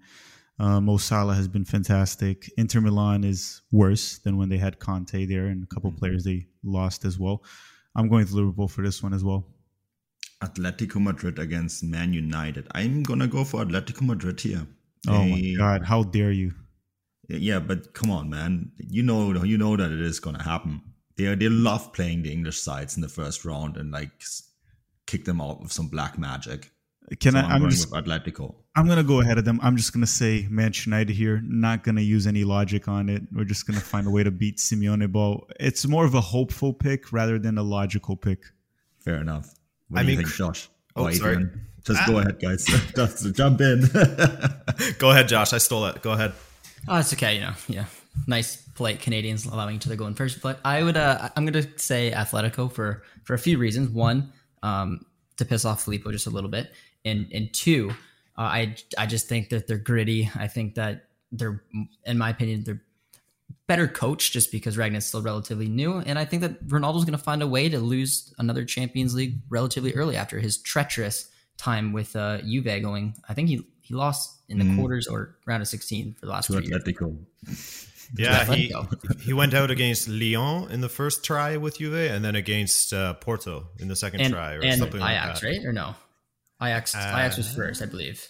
uh, 0.60 0.82
Mo 0.82 0.98
Salah 0.98 1.34
has 1.34 1.48
been 1.48 1.64
fantastic. 1.64 2.50
Inter 2.58 2.82
Milan 2.82 3.24
is 3.24 3.62
worse 3.72 4.18
than 4.18 4.36
when 4.36 4.50
they 4.50 4.58
had 4.58 4.78
Conte 4.78 5.24
there, 5.24 5.46
and 5.46 5.64
a 5.64 5.66
couple 5.66 5.90
mm-hmm. 5.90 5.98
players 5.98 6.24
they 6.24 6.46
lost 6.62 7.06
as 7.06 7.18
well. 7.18 7.42
I'm 7.96 8.10
going 8.10 8.26
to 8.26 8.36
Liverpool 8.36 8.68
for 8.68 8.82
this 8.82 9.02
one 9.02 9.14
as 9.14 9.24
well. 9.24 9.46
Atletico 10.42 11.02
Madrid 11.02 11.38
against 11.38 11.82
Man 11.82 12.12
United. 12.12 12.68
I'm 12.72 13.02
gonna 13.02 13.26
go 13.26 13.44
for 13.44 13.64
Atletico 13.64 14.02
Madrid 14.02 14.40
here. 14.40 14.66
Oh 15.08 15.24
my 15.24 15.54
god, 15.56 15.84
how 15.84 16.02
dare 16.02 16.32
you! 16.32 16.52
Yeah, 17.28 17.60
but 17.60 17.94
come 17.94 18.10
on, 18.10 18.28
man. 18.28 18.72
You 18.76 19.02
know, 19.02 19.42
you 19.42 19.56
know 19.56 19.74
that 19.74 19.90
it 19.90 20.00
is 20.00 20.20
gonna 20.20 20.42
happen 20.42 20.82
they 21.18 21.34
they 21.34 21.48
love 21.48 21.92
playing 21.92 22.22
the 22.22 22.32
English 22.32 22.60
sides 22.60 22.96
in 22.96 23.02
the 23.02 23.08
first 23.08 23.44
round 23.44 23.76
and 23.76 23.90
like 23.90 24.10
kick 25.06 25.24
them 25.24 25.40
out 25.40 25.60
with 25.60 25.72
some 25.72 25.88
black 25.88 26.18
magic. 26.18 26.70
Can 27.20 27.32
so 27.32 27.38
I? 27.38 27.42
I'm, 27.42 27.64
I'm 27.64 27.70
just 27.70 27.90
Atletico. 27.90 28.54
I'm 28.76 28.86
gonna 28.86 29.02
go 29.02 29.20
ahead 29.20 29.36
of 29.36 29.44
them. 29.44 29.58
I'm 29.62 29.76
just 29.76 29.92
gonna 29.92 30.06
say 30.06 30.46
Manchester 30.48 30.90
United 30.90 31.12
here. 31.12 31.42
Not 31.44 31.82
gonna 31.82 32.02
use 32.02 32.26
any 32.26 32.44
logic 32.44 32.86
on 32.86 33.08
it. 33.08 33.22
We're 33.32 33.44
just 33.44 33.66
gonna 33.66 33.80
find 33.80 34.06
a 34.06 34.10
way 34.10 34.22
to 34.22 34.30
beat 34.30 34.58
Simeone. 34.58 35.10
Ball. 35.10 35.46
it's 35.58 35.86
more 35.86 36.04
of 36.04 36.14
a 36.14 36.20
hopeful 36.20 36.72
pick 36.72 37.12
rather 37.12 37.38
than 37.38 37.58
a 37.58 37.62
logical 37.62 38.16
pick. 38.16 38.44
Fair 39.00 39.16
enough. 39.16 39.54
What 39.88 40.00
I 40.00 40.02
do 40.02 40.08
mean, 40.08 40.20
you 40.20 40.26
think, 40.26 40.36
Josh? 40.36 40.68
Oh, 40.94 41.08
oh 41.08 41.10
sorry. 41.10 41.46
Just 41.84 42.02
ah. 42.02 42.06
go 42.06 42.18
ahead, 42.18 42.38
guys. 42.40 42.64
just 42.96 43.34
jump 43.34 43.60
in. 43.60 43.80
go 44.98 45.10
ahead, 45.10 45.28
Josh. 45.28 45.52
I 45.52 45.58
stole 45.58 45.86
it. 45.86 46.02
Go 46.02 46.12
ahead. 46.12 46.32
Oh, 46.86 46.98
it's 46.98 47.12
okay. 47.14 47.36
You 47.36 47.40
know, 47.40 47.54
yeah 47.66 47.86
nice, 48.26 48.56
polite 48.74 49.00
Canadians 49.00 49.46
allowing 49.46 49.76
each 49.76 49.86
other 49.86 49.94
to 49.94 49.98
go 49.98 50.06
in 50.06 50.14
first. 50.14 50.40
But 50.40 50.60
I 50.64 50.82
would, 50.82 50.96
uh, 50.96 51.30
I'm 51.36 51.46
going 51.46 51.64
to 51.64 51.78
say 51.78 52.10
Atletico 52.10 52.70
for 52.70 53.02
for 53.24 53.34
a 53.34 53.38
few 53.38 53.58
reasons. 53.58 53.90
One, 53.90 54.32
um, 54.62 55.04
to 55.36 55.44
piss 55.44 55.64
off 55.64 55.84
Filippo 55.84 56.12
just 56.12 56.26
a 56.26 56.30
little 56.30 56.50
bit, 56.50 56.72
and 57.04 57.26
and 57.32 57.52
two, 57.52 57.90
uh, 58.36 58.42
I 58.42 58.76
I 58.96 59.06
just 59.06 59.28
think 59.28 59.50
that 59.50 59.66
they're 59.66 59.78
gritty. 59.78 60.30
I 60.34 60.48
think 60.48 60.74
that 60.74 61.06
they're, 61.32 61.62
in 62.06 62.18
my 62.18 62.30
opinion, 62.30 62.64
they're 62.64 62.82
better 63.66 63.86
coached 63.86 64.32
just 64.32 64.50
because 64.50 64.76
Rangnick's 64.76 65.06
still 65.06 65.22
relatively 65.22 65.68
new, 65.68 65.98
and 65.98 66.18
I 66.18 66.24
think 66.24 66.42
that 66.42 66.66
Ronaldo's 66.66 67.04
going 67.04 67.18
to 67.18 67.24
find 67.24 67.42
a 67.42 67.46
way 67.46 67.68
to 67.68 67.78
lose 67.78 68.32
another 68.38 68.64
Champions 68.64 69.14
League 69.14 69.40
relatively 69.48 69.94
early 69.94 70.16
after 70.16 70.40
his 70.40 70.58
treacherous 70.58 71.28
time 71.58 71.92
with 71.92 72.16
uh, 72.16 72.38
Juve 72.38 72.82
going. 72.82 73.14
I 73.28 73.34
think 73.34 73.48
he 73.48 73.66
he 73.82 73.94
lost 73.94 74.40
in 74.48 74.58
the 74.58 74.64
mm. 74.64 74.76
quarters 74.76 75.06
or 75.06 75.36
round 75.46 75.62
of 75.62 75.68
16 75.68 76.14
for 76.14 76.26
the 76.26 76.32
last 76.32 76.46
two 76.46 76.54
Atletico. 76.54 77.16
Years. 77.46 77.88
Yeah, 78.16 78.44
he, 78.54 78.74
he 79.20 79.32
went 79.32 79.54
out 79.54 79.70
against 79.70 80.08
Lyon 80.08 80.70
in 80.70 80.80
the 80.80 80.88
first 80.88 81.24
try 81.24 81.56
with 81.56 81.78
Juve, 81.78 82.10
and 82.10 82.24
then 82.24 82.34
against 82.34 82.92
uh, 82.92 83.14
Porto 83.14 83.68
in 83.78 83.88
the 83.88 83.96
second 83.96 84.20
and, 84.20 84.32
try, 84.32 84.52
or 84.52 84.62
something. 84.62 84.70
and 84.70 84.78
something 84.78 85.00
Ajax, 85.00 85.42
like 85.42 85.52
right? 85.52 85.64
Or 85.64 85.72
no? 85.72 85.94
Ajax, 86.62 86.94
uh, 86.94 86.98
Ajax 86.98 87.36
was 87.36 87.54
first, 87.54 87.82
I 87.82 87.86
believe. 87.86 88.26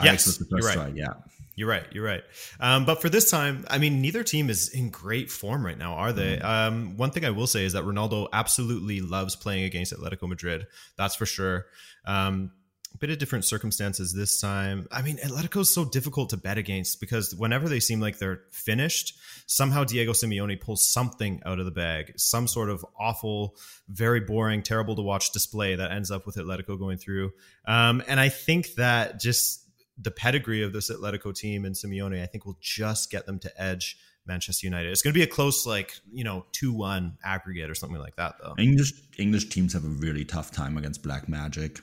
Ajax 0.00 0.12
yes, 0.12 0.26
was 0.26 0.38
the 0.38 0.46
first 0.46 0.66
right. 0.66 0.74
try. 0.74 0.92
Yeah, 0.94 1.14
you're 1.54 1.68
right. 1.68 1.84
You're 1.92 2.04
right. 2.04 2.24
Um, 2.58 2.84
but 2.86 3.02
for 3.02 3.08
this 3.08 3.30
time, 3.30 3.64
I 3.68 3.78
mean, 3.78 4.00
neither 4.00 4.22
team 4.24 4.50
is 4.50 4.70
in 4.70 4.90
great 4.90 5.30
form 5.30 5.64
right 5.64 5.76
now, 5.76 5.94
are 5.94 6.12
they? 6.12 6.38
Mm. 6.38 6.44
Um, 6.44 6.96
one 6.96 7.10
thing 7.10 7.24
I 7.24 7.30
will 7.30 7.46
say 7.46 7.64
is 7.64 7.74
that 7.74 7.84
Ronaldo 7.84 8.28
absolutely 8.32 9.00
loves 9.00 9.36
playing 9.36 9.64
against 9.64 9.92
Atletico 9.92 10.28
Madrid. 10.28 10.66
That's 10.96 11.14
for 11.14 11.26
sure. 11.26 11.66
Um, 12.06 12.52
bit 13.00 13.10
of 13.10 13.18
different 13.18 13.46
circumstances 13.46 14.12
this 14.12 14.40
time. 14.40 14.86
I 14.92 15.00
mean, 15.00 15.16
Atletico 15.16 15.62
is 15.62 15.74
so 15.74 15.86
difficult 15.86 16.30
to 16.30 16.36
bet 16.36 16.58
against 16.58 17.00
because 17.00 17.34
whenever 17.34 17.68
they 17.68 17.80
seem 17.80 17.98
like 17.98 18.18
they're 18.18 18.42
finished, 18.52 19.18
somehow 19.46 19.84
Diego 19.84 20.12
Simeone 20.12 20.60
pulls 20.60 20.86
something 20.86 21.40
out 21.46 21.58
of 21.58 21.64
the 21.64 21.70
bag, 21.70 22.12
some 22.16 22.46
sort 22.46 22.68
of 22.68 22.84
awful, 22.98 23.56
very 23.88 24.20
boring, 24.20 24.62
terrible 24.62 24.94
to 24.96 25.02
watch 25.02 25.32
display 25.32 25.74
that 25.76 25.90
ends 25.90 26.10
up 26.10 26.26
with 26.26 26.36
Atletico 26.36 26.78
going 26.78 26.98
through. 26.98 27.32
Um, 27.66 28.02
and 28.06 28.20
I 28.20 28.28
think 28.28 28.74
that 28.74 29.18
just 29.18 29.66
the 29.98 30.10
pedigree 30.10 30.62
of 30.62 30.74
this 30.74 30.90
Atletico 30.90 31.34
team 31.34 31.64
and 31.64 31.74
Simeone, 31.74 32.22
I 32.22 32.26
think 32.26 32.44
will 32.44 32.58
just 32.60 33.10
get 33.10 33.24
them 33.24 33.38
to 33.40 33.62
edge 33.62 33.96
Manchester 34.26 34.66
United. 34.66 34.90
It's 34.90 35.00
going 35.00 35.14
to 35.14 35.18
be 35.18 35.24
a 35.24 35.26
close, 35.26 35.64
like 35.66 35.94
you 36.12 36.24
know, 36.24 36.44
two 36.52 36.72
one 36.74 37.16
aggregate 37.24 37.70
or 37.70 37.74
something 37.74 37.98
like 37.98 38.16
that, 38.16 38.34
though. 38.42 38.54
English 38.58 38.92
English 39.18 39.48
teams 39.48 39.72
have 39.72 39.84
a 39.84 39.88
really 39.88 40.26
tough 40.26 40.50
time 40.50 40.76
against 40.76 41.02
Black 41.02 41.28
Magic 41.28 41.80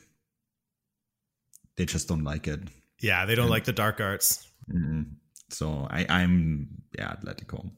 they 1.77 1.85
just 1.85 2.07
don't 2.07 2.23
like 2.23 2.47
it. 2.47 2.59
Yeah, 3.01 3.25
they 3.25 3.35
don't 3.35 3.43
and, 3.43 3.51
like 3.51 3.65
the 3.65 3.73
dark 3.73 4.01
arts. 4.01 4.47
Mm-hmm. 4.71 5.03
So 5.49 5.87
I, 5.89 6.05
I'm 6.09 6.67
yeah, 6.97 7.15
Atletico. 7.15 7.71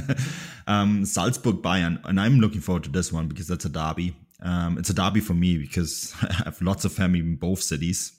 um, 0.66 1.04
Salzburg 1.04 1.56
Bayern, 1.56 2.00
and 2.04 2.20
I'm 2.20 2.38
looking 2.38 2.60
forward 2.60 2.84
to 2.84 2.90
this 2.90 3.12
one 3.12 3.28
because 3.28 3.48
that's 3.48 3.64
a 3.64 3.70
derby. 3.70 4.14
Um, 4.42 4.76
it's 4.78 4.90
a 4.90 4.94
derby 4.94 5.20
for 5.20 5.34
me 5.34 5.58
because 5.58 6.14
I 6.22 6.44
have 6.44 6.60
lots 6.60 6.84
of 6.84 6.92
family 6.92 7.20
in 7.20 7.36
both 7.36 7.62
cities. 7.62 8.12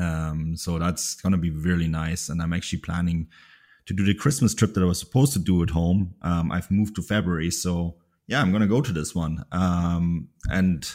Um, 0.00 0.56
so 0.56 0.78
that's 0.78 1.16
gonna 1.16 1.38
be 1.38 1.50
really 1.50 1.88
nice, 1.88 2.28
and 2.28 2.40
I'm 2.40 2.52
actually 2.52 2.80
planning 2.80 3.28
to 3.86 3.94
do 3.94 4.04
the 4.04 4.14
Christmas 4.14 4.54
trip 4.54 4.74
that 4.74 4.82
I 4.82 4.86
was 4.86 5.00
supposed 5.00 5.32
to 5.32 5.38
do 5.38 5.62
at 5.62 5.70
home. 5.70 6.14
Um, 6.22 6.52
I've 6.52 6.70
moved 6.70 6.94
to 6.96 7.02
February, 7.02 7.50
so 7.50 7.96
yeah, 8.26 8.40
I'm 8.40 8.52
gonna 8.52 8.68
go 8.68 8.80
to 8.80 8.92
this 8.92 9.14
one. 9.14 9.44
Um, 9.52 10.28
and 10.48 10.88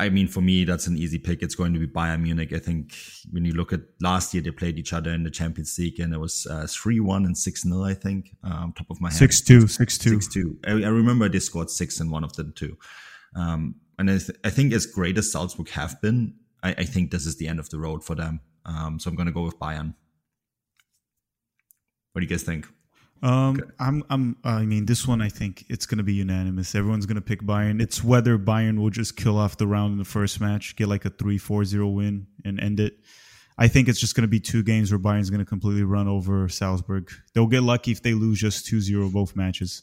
I 0.00 0.08
mean, 0.08 0.28
for 0.28 0.40
me, 0.40 0.64
that's 0.64 0.86
an 0.86 0.96
easy 0.96 1.18
pick. 1.18 1.42
It's 1.42 1.54
going 1.54 1.74
to 1.74 1.78
be 1.78 1.86
Bayern 1.86 2.22
Munich. 2.22 2.52
I 2.54 2.58
think 2.58 2.94
when 3.30 3.44
you 3.44 3.52
look 3.52 3.72
at 3.72 3.80
last 4.00 4.32
year, 4.32 4.42
they 4.42 4.50
played 4.50 4.78
each 4.78 4.94
other 4.94 5.10
in 5.10 5.24
the 5.24 5.30
Champions 5.30 5.78
League, 5.78 6.00
and 6.00 6.14
it 6.14 6.18
was 6.18 6.46
uh, 6.50 6.66
three 6.68 7.00
one 7.00 7.26
and 7.26 7.36
six 7.36 7.62
0 7.62 7.84
I 7.84 7.94
think, 7.94 8.34
um, 8.42 8.72
top 8.76 8.90
of 8.90 9.00
my 9.00 9.10
head. 9.10 9.18
Six 9.18 9.42
two, 9.42 9.66
six 9.66 9.98
two, 9.98 10.20
six 10.20 10.32
two. 10.32 10.58
I, 10.66 10.70
I 10.70 10.88
remember 10.88 11.28
they 11.28 11.38
scored 11.38 11.68
six 11.68 12.00
in 12.00 12.10
one 12.10 12.24
of 12.24 12.32
them 12.32 12.52
too. 12.56 12.78
Um, 13.36 13.74
and 13.98 14.10
I, 14.10 14.18
th- 14.18 14.38
I, 14.42 14.50
think 14.50 14.72
as 14.72 14.86
great 14.86 15.18
as 15.18 15.30
Salzburg 15.30 15.68
have 15.70 16.00
been, 16.00 16.34
I, 16.62 16.70
I, 16.78 16.84
think 16.84 17.10
this 17.10 17.26
is 17.26 17.36
the 17.36 17.46
end 17.46 17.60
of 17.60 17.68
the 17.68 17.78
road 17.78 18.02
for 18.02 18.16
them. 18.16 18.40
Um, 18.64 18.98
so 18.98 19.08
I'm 19.08 19.14
going 19.14 19.26
to 19.26 19.32
go 19.32 19.42
with 19.42 19.58
Bayern. 19.60 19.94
What 22.12 22.20
do 22.20 22.24
you 22.24 22.28
guys 22.28 22.42
think? 22.42 22.66
Um, 23.22 23.56
okay. 23.56 23.70
I'm, 23.78 24.02
I'm, 24.08 24.36
I 24.44 24.64
mean, 24.64 24.86
this 24.86 25.06
one, 25.06 25.20
I 25.20 25.28
think 25.28 25.66
it's 25.68 25.86
going 25.86 25.98
to 25.98 26.04
be 26.04 26.14
unanimous. 26.14 26.74
Everyone's 26.74 27.06
going 27.06 27.16
to 27.16 27.20
pick 27.20 27.42
Bayern. 27.42 27.80
It's 27.80 28.02
whether 28.02 28.38
Bayern 28.38 28.78
will 28.78 28.90
just 28.90 29.16
kill 29.16 29.38
off 29.38 29.58
the 29.58 29.66
round 29.66 29.92
in 29.92 29.98
the 29.98 30.04
first 30.04 30.40
match, 30.40 30.76
get 30.76 30.88
like 30.88 31.04
a 31.04 31.10
3 31.10 31.36
4 31.36 31.64
0 31.64 31.88
win 31.88 32.26
and 32.44 32.58
end 32.60 32.80
it. 32.80 32.94
I 33.58 33.68
think 33.68 33.88
it's 33.88 34.00
just 34.00 34.14
going 34.14 34.22
to 34.22 34.28
be 34.28 34.40
two 34.40 34.62
games 34.62 34.90
where 34.90 34.98
Bayern's 34.98 35.28
going 35.28 35.40
to 35.40 35.46
completely 35.46 35.82
run 35.82 36.08
over 36.08 36.48
Salzburg. 36.48 37.10
They'll 37.34 37.46
get 37.46 37.62
lucky 37.62 37.92
if 37.92 38.02
they 38.02 38.14
lose 38.14 38.40
just 38.40 38.66
2 38.66 38.80
0 38.80 39.10
both 39.10 39.36
matches. 39.36 39.82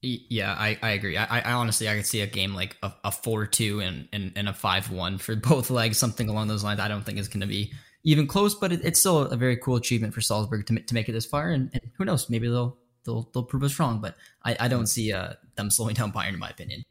Yeah, 0.00 0.54
I, 0.56 0.78
I 0.80 0.90
agree. 0.90 1.16
I, 1.16 1.40
I 1.40 1.52
honestly 1.52 1.88
I 1.88 1.96
could 1.96 2.06
see 2.06 2.20
a 2.20 2.26
game 2.26 2.54
like 2.54 2.76
a, 2.84 2.92
a 3.04 3.10
four 3.10 3.46
two 3.46 3.80
and, 3.80 4.08
and, 4.12 4.32
and 4.36 4.48
a 4.48 4.52
five 4.52 4.92
one 4.92 5.18
for 5.18 5.34
both 5.36 5.70
legs, 5.70 5.98
something 5.98 6.28
along 6.28 6.48
those 6.48 6.62
lines. 6.62 6.80
I 6.80 6.88
don't 6.88 7.04
think 7.04 7.18
it's 7.18 7.28
going 7.28 7.40
to 7.40 7.46
be 7.46 7.72
even 8.08 8.26
close, 8.26 8.54
but 8.54 8.72
it, 8.72 8.80
it's 8.84 8.98
still 8.98 9.22
a 9.22 9.36
very 9.36 9.56
cool 9.56 9.76
achievement 9.76 10.14
for 10.14 10.22
Salzburg 10.22 10.66
to, 10.66 10.80
to 10.80 10.94
make 10.94 11.08
it 11.08 11.12
this 11.12 11.26
far. 11.26 11.50
And, 11.50 11.70
and 11.74 11.82
who 11.98 12.06
knows, 12.06 12.30
maybe 12.30 12.48
they'll 12.48 12.78
they'll 13.04 13.28
they'll 13.34 13.42
prove 13.42 13.62
us 13.62 13.78
wrong. 13.78 14.00
But 14.00 14.16
I, 14.42 14.56
I 14.58 14.68
don't 14.68 14.86
see 14.86 15.12
uh, 15.12 15.34
them 15.56 15.70
slowing 15.70 15.94
down 15.94 16.12
Bayern, 16.12 16.32
in 16.32 16.38
my 16.38 16.48
opinion. 16.48 16.84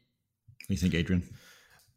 What 0.60 0.68
do 0.68 0.74
you 0.74 0.78
think, 0.78 0.94
Adrian? 0.94 1.28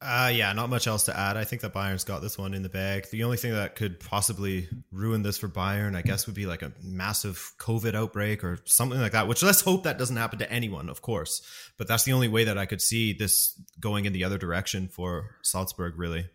Uh, 0.01 0.31
yeah, 0.33 0.51
not 0.53 0.71
much 0.71 0.87
else 0.87 1.03
to 1.03 1.15
add. 1.15 1.37
I 1.37 1.43
think 1.43 1.61
that 1.61 1.75
Bayern's 1.75 2.03
got 2.03 2.23
this 2.23 2.35
one 2.35 2.55
in 2.55 2.63
the 2.63 2.69
bag. 2.69 3.05
The 3.11 3.21
only 3.21 3.37
thing 3.37 3.53
that 3.53 3.75
could 3.75 3.99
possibly 3.99 4.67
ruin 4.91 5.21
this 5.21 5.37
for 5.37 5.47
Bayern, 5.47 5.95
I 5.95 6.01
guess, 6.01 6.25
would 6.25 6.33
be 6.33 6.47
like 6.47 6.63
a 6.63 6.71
massive 6.81 7.53
COVID 7.59 7.93
outbreak 7.93 8.43
or 8.43 8.57
something 8.65 8.99
like 8.99 9.11
that. 9.11 9.27
Which 9.27 9.43
let's 9.43 9.61
hope 9.61 9.83
that 9.83 9.99
doesn't 9.99 10.17
happen 10.17 10.39
to 10.39 10.51
anyone, 10.51 10.89
of 10.89 11.03
course. 11.03 11.43
But 11.77 11.87
that's 11.87 12.05
the 12.05 12.13
only 12.13 12.29
way 12.29 12.45
that 12.45 12.57
I 12.57 12.65
could 12.65 12.81
see 12.81 13.13
this 13.13 13.53
going 13.79 14.05
in 14.05 14.13
the 14.13 14.23
other 14.23 14.39
direction 14.39 14.87
for 14.87 15.35
Salzburg, 15.43 15.99
really. 15.99 16.25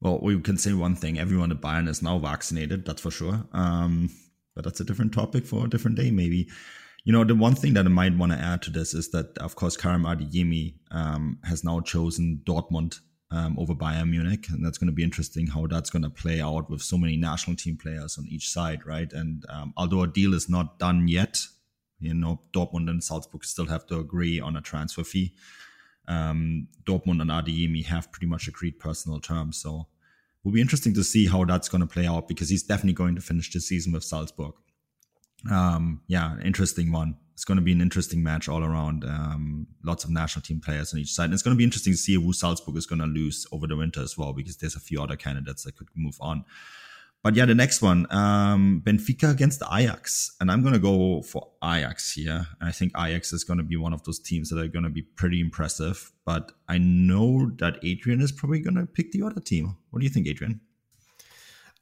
Well, 0.00 0.18
we 0.20 0.38
can 0.40 0.58
say 0.58 0.72
one 0.72 0.94
thing: 0.94 1.18
everyone 1.18 1.50
at 1.50 1.60
Bayern 1.60 1.88
is 1.88 2.02
now 2.02 2.18
vaccinated. 2.18 2.84
That's 2.84 3.02
for 3.02 3.10
sure. 3.10 3.44
Um, 3.52 4.10
but 4.54 4.64
that's 4.64 4.80
a 4.80 4.84
different 4.84 5.12
topic 5.12 5.46
for 5.46 5.66
a 5.66 5.68
different 5.68 5.96
day, 5.96 6.10
maybe. 6.10 6.48
You 7.04 7.12
know, 7.12 7.24
the 7.24 7.36
one 7.36 7.54
thing 7.54 7.74
that 7.74 7.86
I 7.86 7.88
might 7.88 8.16
want 8.16 8.32
to 8.32 8.38
add 8.38 8.62
to 8.62 8.70
this 8.70 8.92
is 8.92 9.10
that, 9.10 9.38
of 9.38 9.54
course, 9.54 9.76
Karim 9.76 10.02
Adeyemi 10.02 10.74
um, 10.90 11.38
has 11.44 11.62
now 11.62 11.80
chosen 11.80 12.40
Dortmund 12.44 12.98
um, 13.30 13.56
over 13.58 13.74
Bayern 13.74 14.10
Munich, 14.10 14.46
and 14.48 14.64
that's 14.64 14.78
going 14.78 14.88
to 14.88 14.94
be 14.94 15.04
interesting 15.04 15.46
how 15.46 15.66
that's 15.66 15.90
going 15.90 16.02
to 16.02 16.10
play 16.10 16.40
out 16.40 16.68
with 16.70 16.82
so 16.82 16.96
many 16.96 17.16
national 17.16 17.56
team 17.56 17.76
players 17.76 18.18
on 18.18 18.26
each 18.26 18.48
side, 18.48 18.84
right? 18.86 19.12
And 19.12 19.44
um, 19.48 19.72
although 19.76 20.02
a 20.02 20.08
deal 20.08 20.34
is 20.34 20.48
not 20.48 20.78
done 20.78 21.06
yet, 21.06 21.46
you 22.00 22.14
know, 22.14 22.40
Dortmund 22.52 22.90
and 22.90 23.02
Salzburg 23.02 23.44
still 23.44 23.66
have 23.66 23.86
to 23.86 23.98
agree 23.98 24.40
on 24.40 24.56
a 24.56 24.60
transfer 24.60 25.04
fee. 25.04 25.34
Um, 26.08 26.68
Dortmund 26.84 27.20
and 27.20 27.30
Adeyemi 27.30 27.84
have 27.86 28.12
pretty 28.12 28.26
much 28.26 28.48
agreed 28.48 28.78
personal 28.78 29.20
terms, 29.20 29.56
so 29.56 29.80
it 29.80 30.44
will 30.44 30.52
be 30.52 30.60
interesting 30.60 30.94
to 30.94 31.04
see 31.04 31.26
how 31.26 31.44
that's 31.44 31.68
going 31.68 31.80
to 31.80 31.86
play 31.86 32.06
out 32.06 32.28
because 32.28 32.48
he's 32.48 32.62
definitely 32.62 32.92
going 32.92 33.14
to 33.16 33.20
finish 33.20 33.52
the 33.52 33.60
season 33.60 33.92
with 33.92 34.04
Salzburg 34.04 34.54
um, 35.50 36.00
yeah, 36.06 36.36
interesting 36.42 36.92
one. 36.92 37.16
It's 37.34 37.44
going 37.44 37.56
to 37.56 37.62
be 37.62 37.72
an 37.72 37.82
interesting 37.82 38.22
match 38.22 38.48
all 38.48 38.64
around. 38.64 39.04
Um, 39.04 39.66
lots 39.84 40.04
of 40.04 40.10
national 40.10 40.42
team 40.42 40.60
players 40.60 40.94
on 40.94 41.00
each 41.00 41.12
side. 41.12 41.26
And 41.26 41.34
it's 41.34 41.42
going 41.42 41.54
to 41.54 41.58
be 41.58 41.64
interesting 41.64 41.92
to 41.92 41.98
see 41.98 42.14
who 42.14 42.32
Salzburg 42.32 42.76
is 42.76 42.86
going 42.86 43.00
to 43.00 43.06
lose 43.06 43.46
over 43.52 43.66
the 43.66 43.76
winter 43.76 44.00
as 44.00 44.16
well, 44.16 44.32
because 44.32 44.56
there's 44.56 44.74
a 44.74 44.80
few 44.80 45.02
other 45.02 45.16
candidates 45.16 45.64
that 45.64 45.76
could 45.76 45.88
move 45.94 46.16
on. 46.20 46.44
But 47.26 47.34
yeah, 47.34 47.44
the 47.44 47.56
next 47.56 47.82
one, 47.82 48.06
um, 48.10 48.82
Benfica 48.86 49.28
against 49.32 49.60
Ajax. 49.72 50.36
And 50.40 50.48
I'm 50.48 50.62
to 50.74 50.78
go 50.78 51.22
for 51.22 51.48
Ajax 51.60 52.12
here. 52.12 52.46
I 52.60 52.70
think 52.70 52.92
Ajax 52.96 53.32
is 53.32 53.42
to 53.58 53.64
be 53.64 53.76
one 53.76 53.92
of 53.92 54.04
those 54.04 54.20
teams 54.20 54.48
that 54.50 54.60
are 54.60 54.68
to 54.84 54.90
be 54.90 55.02
pretty 55.02 55.40
impressive. 55.40 56.12
But 56.24 56.52
I 56.68 56.78
know 56.78 57.50
that 57.56 57.80
Adrian 57.82 58.20
is 58.20 58.30
probably 58.30 58.60
to 58.76 58.86
pick 58.86 59.10
the 59.10 59.24
other 59.24 59.40
team. 59.40 59.76
What 59.90 59.98
do 59.98 60.04
you 60.06 60.08
think, 60.08 60.28
Adrian? 60.28 60.60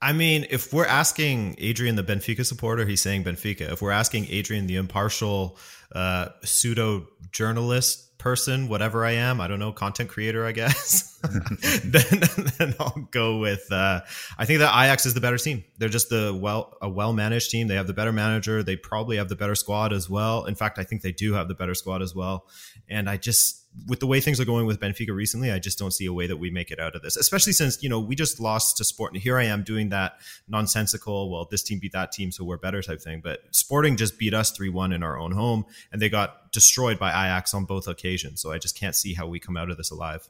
I 0.01 0.15
mean, 0.15 0.47
if 0.49 0.73
we're 0.73 0.87
asking 0.87 1.57
Adrian, 1.59 1.97
the 1.97 2.03
Benfica 2.03 2.47
supporter, 2.47 2.87
he's 2.87 3.03
saying 3.03 3.25
Benfica. 3.25 3.71
If 3.71 3.83
we're 3.83 3.91
asking 3.91 4.29
Adrian, 4.31 4.67
the 4.67 4.77
impartial 4.77 5.59
uh, 5.95 6.29
pseudo 6.43 7.07
journalist 7.33 8.04
person, 8.19 8.69
whatever 8.69 9.05
I 9.05 9.13
am, 9.13 9.41
I 9.41 9.49
don't 9.49 9.59
know, 9.59 9.73
content 9.73 10.09
creator, 10.09 10.47
I 10.47 10.53
guess, 10.53 11.19
then, 11.85 12.23
then 12.59 12.75
I'll 12.79 13.09
go 13.11 13.39
with. 13.39 13.71
Uh, 13.71 14.01
I 14.39 14.45
think 14.45 14.61
that 14.61 14.71
Ajax 14.71 15.07
is 15.07 15.15
the 15.15 15.21
better 15.21 15.39
team. 15.39 15.65
They're 15.79 15.89
just 15.89 16.09
the 16.09 16.37
well 16.39 16.77
a 16.81 16.89
well 16.89 17.13
managed 17.13 17.51
team. 17.51 17.69
They 17.69 17.77
have 17.77 17.87
the 17.87 17.95
better 17.95 18.13
manager. 18.13 18.63
They 18.63 18.77
probably 18.77 19.17
have 19.17 19.29
the 19.29 19.37
better 19.37 19.55
squad 19.55 19.93
as 19.93 20.09
well. 20.09 20.45
In 20.45 20.55
fact, 20.55 20.79
I 20.79 20.85
think 20.85 21.03
they 21.03 21.13
do 21.13 21.35
have 21.35 21.49
the 21.49 21.55
better 21.55 21.75
squad 21.75 22.03
as 22.03 22.15
well. 22.15 22.47
And 22.89 23.09
I 23.09 23.17
just 23.17 23.64
with 23.87 24.01
the 24.01 24.07
way 24.07 24.21
things 24.21 24.41
are 24.41 24.45
going 24.45 24.67
with 24.67 24.81
Benfica 24.81 25.15
recently, 25.15 25.51
I 25.51 25.59
just 25.59 25.79
don't 25.79 25.91
see 25.91 26.07
a 26.07 26.13
way 26.13 26.27
that 26.27 26.37
we 26.37 26.51
make 26.51 26.71
it 26.71 26.79
out 26.79 26.95
of 26.95 27.03
this. 27.03 27.17
Especially 27.17 27.53
since 27.53 27.83
you 27.83 27.89
know 27.89 28.01
we 28.01 28.15
just 28.15 28.41
lost 28.41 28.77
to 28.79 28.85
Sport, 28.85 29.13
and 29.13 29.23
here 29.23 29.39
I 29.39 29.45
am 29.45 29.63
doing 29.63 29.89
that 29.91 30.19
nonsensical. 30.49 31.31
Well, 31.31 31.47
this 31.51 31.63
team 31.63 31.79
beat 31.81 31.93
that 31.93 32.13
team, 32.13 32.31
so 32.31 32.45
we're 32.45 32.57
better 32.57 32.83
type 32.83 33.01
thing. 33.01 33.21
But 33.23 33.41
Sporting 33.51 33.97
just 33.97 34.19
beat 34.19 34.35
us 34.35 34.51
three 34.53 34.69
one 34.69 34.93
in 34.93 35.03
our 35.03 35.19
own 35.19 35.33
home, 35.33 35.65
and 35.93 36.01
they 36.01 36.09
got 36.09 36.53
destroyed 36.53 36.99
by 36.99 37.11
Ajax 37.11 37.53
on 37.55 37.65
both 37.65 37.89
occasions. 37.89 38.41
So 38.41 38.53
I 38.53 38.59
just 38.59 38.79
can't 38.79 38.95
see 38.95 39.15
how 39.15 39.27
we 39.27 39.41
come 39.41 39.57
out 39.57 39.71
of 39.71 39.77
this 39.77 39.91
alive. 39.91 40.29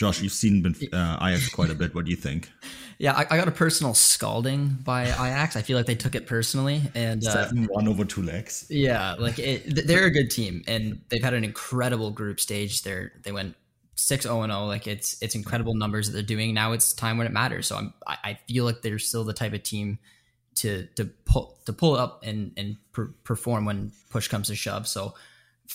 Josh, 0.00 0.22
you've 0.22 0.32
seen 0.32 0.64
uh, 0.94 1.18
Ajax 1.20 1.50
quite 1.50 1.68
a 1.68 1.74
bit. 1.74 1.94
What 1.94 2.06
do 2.06 2.10
you 2.10 2.16
think? 2.16 2.50
Yeah, 3.02 3.14
I, 3.14 3.22
I, 3.30 3.38
got 3.38 3.48
a 3.48 3.50
personal 3.50 3.94
scalding 3.94 4.76
by 4.84 5.04
Ajax. 5.04 5.56
I 5.56 5.62
feel 5.62 5.78
like 5.78 5.86
they 5.86 5.94
took 5.94 6.14
it 6.14 6.26
personally, 6.26 6.82
and 6.94 7.26
uh, 7.26 7.30
seven 7.30 7.64
one 7.64 7.88
over 7.88 8.04
two 8.04 8.20
legs. 8.20 8.66
Yeah, 8.68 9.14
like 9.14 9.38
it, 9.38 9.86
they're 9.86 10.04
a 10.04 10.10
good 10.10 10.30
team, 10.30 10.62
and 10.68 11.00
they've 11.08 11.22
had 11.22 11.32
an 11.32 11.42
incredible 11.42 12.10
group 12.10 12.40
stage. 12.40 12.82
They're 12.82 13.12
they 13.22 13.32
went 13.32 13.56
six 13.94 14.24
zero 14.24 14.40
oh 14.40 14.42
and 14.42 14.52
zero. 14.52 14.66
Like 14.66 14.86
it's 14.86 15.16
it's 15.22 15.34
incredible 15.34 15.74
numbers 15.74 16.08
that 16.08 16.12
they're 16.12 16.22
doing. 16.22 16.52
Now 16.52 16.72
it's 16.72 16.92
time 16.92 17.16
when 17.16 17.26
it 17.26 17.32
matters. 17.32 17.68
So 17.68 17.76
I'm 17.76 17.94
I, 18.06 18.18
I 18.22 18.38
feel 18.46 18.66
like 18.66 18.82
they're 18.82 18.98
still 18.98 19.24
the 19.24 19.32
type 19.32 19.54
of 19.54 19.62
team 19.62 19.98
to 20.56 20.86
to 20.96 21.06
pull 21.24 21.56
to 21.64 21.72
pull 21.72 21.94
up 21.94 22.22
and 22.22 22.52
and 22.58 22.76
per, 22.92 23.06
perform 23.24 23.64
when 23.64 23.92
push 24.10 24.28
comes 24.28 24.48
to 24.48 24.54
shove. 24.54 24.86
So 24.86 25.14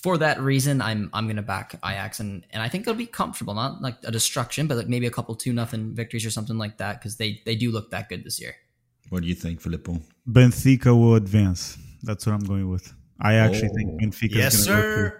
for 0.03 0.17
that 0.17 0.39
reason, 0.41 0.81
I'm 0.81 1.09
I'm 1.13 1.27
gonna 1.27 1.41
back 1.41 1.75
Ajax 1.83 2.19
and 2.19 2.45
and 2.51 2.61
I 2.61 2.69
think 2.69 2.85
they'll 2.85 2.93
be 2.93 3.07
comfortable, 3.07 3.53
not 3.53 3.81
like 3.81 3.97
a 4.03 4.11
destruction, 4.11 4.67
but 4.67 4.77
like 4.77 4.87
maybe 4.87 5.07
a 5.07 5.11
couple 5.11 5.35
two 5.35 5.53
nothing 5.53 5.95
victories 5.95 6.25
or 6.25 6.31
something 6.31 6.57
like 6.57 6.77
that 6.77 6.99
because 6.99 7.17
they 7.17 7.41
they 7.45 7.55
do 7.55 7.71
look 7.71 7.91
that 7.91 8.09
good 8.09 8.23
this 8.23 8.39
year. 8.39 8.55
What 9.09 9.21
do 9.21 9.27
you 9.27 9.35
think, 9.35 9.61
Filippo? 9.61 10.01
Benfica 10.27 10.87
will 10.87 11.15
advance. 11.15 11.77
That's 12.03 12.25
what 12.25 12.33
I'm 12.33 12.43
going 12.43 12.69
with. 12.69 12.93
I 13.21 13.35
actually 13.35 13.69
oh. 13.71 13.75
think 13.75 14.01
Benfica 14.01 14.35
yes, 14.35 14.55
is 14.55 14.67
going 14.67 14.81
to 14.81 15.09
go 15.09 15.17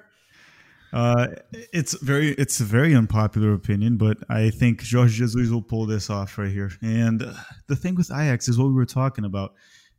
uh, 0.96 1.28
it's 1.74 1.94
very 2.02 2.30
it's 2.36 2.62
a 2.62 2.64
very 2.64 2.96
unpopular 2.96 3.54
opinion, 3.54 3.98
but 3.98 4.18
I 4.30 4.50
think 4.50 4.82
Jorge 4.90 5.12
Jesus 5.12 5.50
will 5.50 5.62
pull 5.62 5.86
this 5.86 6.10
off 6.10 6.38
right 6.38 6.50
here. 6.50 6.72
And 6.82 7.22
uh, 7.22 7.34
the 7.68 7.76
thing 7.76 7.96
with 7.96 8.10
Ajax 8.12 8.48
is 8.48 8.58
what 8.58 8.70
we 8.70 8.74
were 8.74 8.86
talking 8.86 9.26
about. 9.26 9.56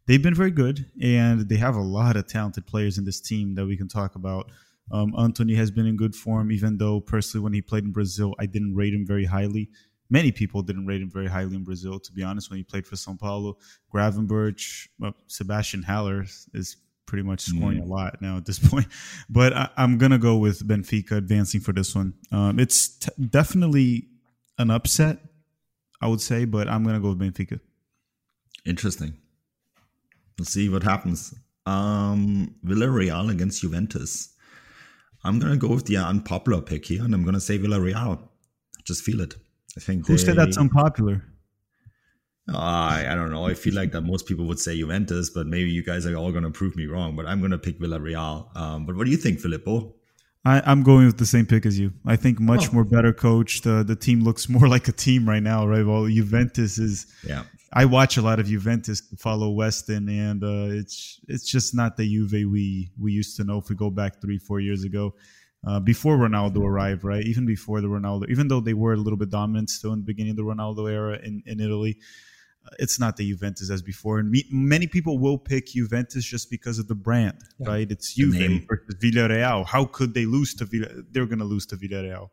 They've 0.06 0.22
been 0.22 0.34
very 0.34 0.52
good, 0.52 0.86
and 1.02 1.46
they 1.48 1.56
have 1.56 1.76
a 1.76 1.82
lot 1.82 2.16
of 2.16 2.26
talented 2.26 2.66
players 2.66 2.96
in 2.96 3.04
this 3.04 3.20
team 3.20 3.56
that 3.56 3.66
we 3.66 3.76
can 3.76 3.88
talk 3.88 4.14
about. 4.14 4.50
Um, 4.90 5.14
Antony 5.18 5.54
has 5.54 5.70
been 5.70 5.86
in 5.86 5.96
good 5.96 6.14
form, 6.14 6.52
even 6.52 6.78
though 6.78 7.00
personally, 7.00 7.42
when 7.42 7.52
he 7.52 7.60
played 7.60 7.84
in 7.84 7.92
Brazil, 7.92 8.34
I 8.38 8.46
didn't 8.46 8.74
rate 8.74 8.94
him 8.94 9.06
very 9.06 9.24
highly. 9.24 9.70
Many 10.08 10.30
people 10.30 10.62
didn't 10.62 10.86
rate 10.86 11.02
him 11.02 11.10
very 11.10 11.26
highly 11.26 11.56
in 11.56 11.64
Brazil, 11.64 11.98
to 11.98 12.12
be 12.12 12.22
honest, 12.22 12.50
when 12.50 12.58
he 12.58 12.62
played 12.62 12.86
for 12.86 12.94
Sao 12.94 13.16
Paulo. 13.18 13.58
Gravenberch, 13.92 14.88
well, 14.98 15.14
Sebastian 15.26 15.82
Haller 15.82 16.24
is 16.54 16.76
pretty 17.06 17.22
much 17.22 17.40
scoring 17.40 17.80
mm. 17.80 17.84
a 17.84 17.86
lot 17.86 18.20
now 18.20 18.36
at 18.36 18.44
this 18.46 18.58
point. 18.70 18.86
But 19.28 19.52
I, 19.52 19.68
am 19.76 19.98
going 19.98 20.12
to 20.12 20.18
go 20.18 20.36
with 20.36 20.66
Benfica 20.66 21.12
advancing 21.12 21.60
for 21.60 21.72
this 21.72 21.94
one. 21.94 22.14
Um, 22.30 22.58
it's 22.60 22.88
t- 22.88 23.10
definitely 23.30 24.08
an 24.58 24.70
upset, 24.70 25.18
I 26.00 26.08
would 26.08 26.20
say, 26.20 26.44
but 26.44 26.68
I'm 26.68 26.84
going 26.84 26.94
to 26.94 27.00
go 27.00 27.10
with 27.10 27.20
Benfica. 27.20 27.60
Interesting. 28.64 29.16
We'll 30.38 30.46
see 30.46 30.68
what 30.68 30.82
happens. 30.82 31.34
Um, 31.64 32.54
Villarreal 32.64 33.30
against 33.30 33.62
Juventus. 33.62 34.35
I'm 35.26 35.38
gonna 35.40 35.56
go 35.56 35.68
with 35.68 35.86
the 35.86 35.96
unpopular 35.96 36.62
pick 36.62 36.86
here, 36.86 37.02
and 37.04 37.12
I'm 37.12 37.24
gonna 37.24 37.40
say 37.40 37.58
Villarreal. 37.58 38.18
I 38.18 38.82
just 38.84 39.02
feel 39.02 39.20
it. 39.20 39.34
I 39.76 39.80
think. 39.80 40.06
Who 40.06 40.16
they, 40.16 40.24
said 40.24 40.36
that's 40.36 40.56
unpopular? 40.56 41.24
Uh, 42.48 42.56
I, 42.58 43.08
I 43.10 43.14
don't 43.16 43.32
know. 43.32 43.46
I 43.46 43.54
feel 43.54 43.74
like 43.74 43.90
that 43.90 44.02
most 44.02 44.26
people 44.26 44.46
would 44.46 44.60
say 44.60 44.76
Juventus, 44.76 45.30
but 45.30 45.48
maybe 45.48 45.68
you 45.68 45.82
guys 45.82 46.06
are 46.06 46.14
all 46.14 46.30
gonna 46.30 46.52
prove 46.52 46.76
me 46.76 46.86
wrong. 46.86 47.16
But 47.16 47.26
I'm 47.26 47.40
gonna 47.40 47.58
pick 47.58 47.80
Villarreal. 47.80 48.56
Um, 48.56 48.86
but 48.86 48.94
what 48.94 49.04
do 49.04 49.10
you 49.10 49.16
think, 49.16 49.40
Filippo? 49.40 49.95
I, 50.46 50.70
am 50.70 50.84
going 50.84 51.06
with 51.06 51.18
the 51.18 51.26
same 51.26 51.44
pick 51.44 51.66
as 51.66 51.76
you. 51.76 51.92
I 52.06 52.14
think 52.14 52.38
much 52.38 52.68
oh. 52.68 52.72
more 52.72 52.84
better 52.84 53.12
coached. 53.12 53.66
Uh, 53.66 53.82
the 53.82 53.96
team 53.96 54.22
looks 54.22 54.48
more 54.56 54.68
like 54.68 54.86
a 54.86 54.92
team 54.92 55.28
right 55.28 55.42
now, 55.42 55.66
right? 55.66 55.84
Well, 55.84 56.06
Juventus 56.06 56.78
is. 56.78 57.06
Yeah. 57.26 57.42
I 57.72 57.84
watch 57.84 58.16
a 58.16 58.22
lot 58.22 58.38
of 58.38 58.46
Juventus 58.46 59.02
follow 59.18 59.50
Weston, 59.50 60.08
and 60.08 60.42
uh, 60.42 60.78
it's 60.78 61.20
it's 61.26 61.50
just 61.50 61.74
not 61.74 61.96
the 61.96 62.08
Juve 62.08 62.48
we 62.50 62.90
we 62.98 63.12
used 63.12 63.36
to 63.38 63.44
know. 63.44 63.58
If 63.58 63.68
we 63.68 63.74
go 63.74 63.90
back 63.90 64.20
three 64.20 64.38
four 64.38 64.60
years 64.60 64.84
ago, 64.84 65.14
uh, 65.66 65.80
before 65.80 66.16
Ronaldo 66.16 66.64
arrived, 66.64 67.02
right? 67.02 67.24
Even 67.24 67.44
before 67.44 67.80
the 67.80 67.88
Ronaldo, 67.88 68.30
even 68.30 68.46
though 68.46 68.60
they 68.60 68.72
were 68.72 68.92
a 68.92 68.96
little 68.96 69.18
bit 69.18 69.30
dominant 69.30 69.68
still 69.68 69.92
in 69.92 69.98
the 69.98 70.04
beginning 70.04 70.30
of 70.30 70.36
the 70.36 70.44
Ronaldo 70.44 70.90
era 70.90 71.18
in 71.22 71.42
in 71.44 71.60
Italy, 71.60 71.98
it's 72.78 72.98
not 72.98 73.16
the 73.16 73.28
Juventus 73.28 73.70
as 73.70 73.82
before. 73.82 74.18
And 74.18 74.30
me, 74.30 74.44
many 74.50 74.86
people 74.86 75.18
will 75.18 75.38
pick 75.38 75.68
Juventus 75.68 76.24
just 76.24 76.50
because 76.50 76.78
of 76.78 76.88
the 76.88 76.94
brand, 76.94 77.38
yeah. 77.58 77.68
right? 77.68 77.90
It's 77.90 78.14
Juve 78.14 78.64
versus 78.68 78.94
Villarreal. 79.02 79.66
How 79.66 79.84
could 79.84 80.14
they 80.14 80.26
lose 80.26 80.54
to 80.54 80.64
Villa? 80.64 80.88
They're 81.10 81.26
going 81.26 81.38
to 81.38 81.44
lose 81.44 81.66
to 81.66 81.76
Villarreal. 81.76 82.30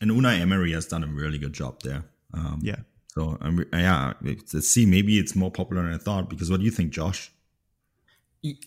And 0.00 0.10
Unai 0.10 0.40
Emery 0.40 0.72
has 0.72 0.86
done 0.86 1.04
a 1.04 1.06
really 1.06 1.38
good 1.38 1.52
job 1.52 1.82
there. 1.82 2.04
Um, 2.32 2.60
yeah. 2.62 2.76
So 3.08 3.36
um, 3.40 3.64
yeah, 3.72 4.14
let's 4.22 4.68
see. 4.68 4.86
Maybe 4.86 5.18
it's 5.18 5.34
more 5.34 5.50
popular 5.50 5.82
than 5.82 5.94
I 5.94 5.98
thought. 5.98 6.30
Because 6.30 6.50
what 6.50 6.60
do 6.60 6.64
you 6.64 6.70
think, 6.70 6.92
Josh? 6.92 7.32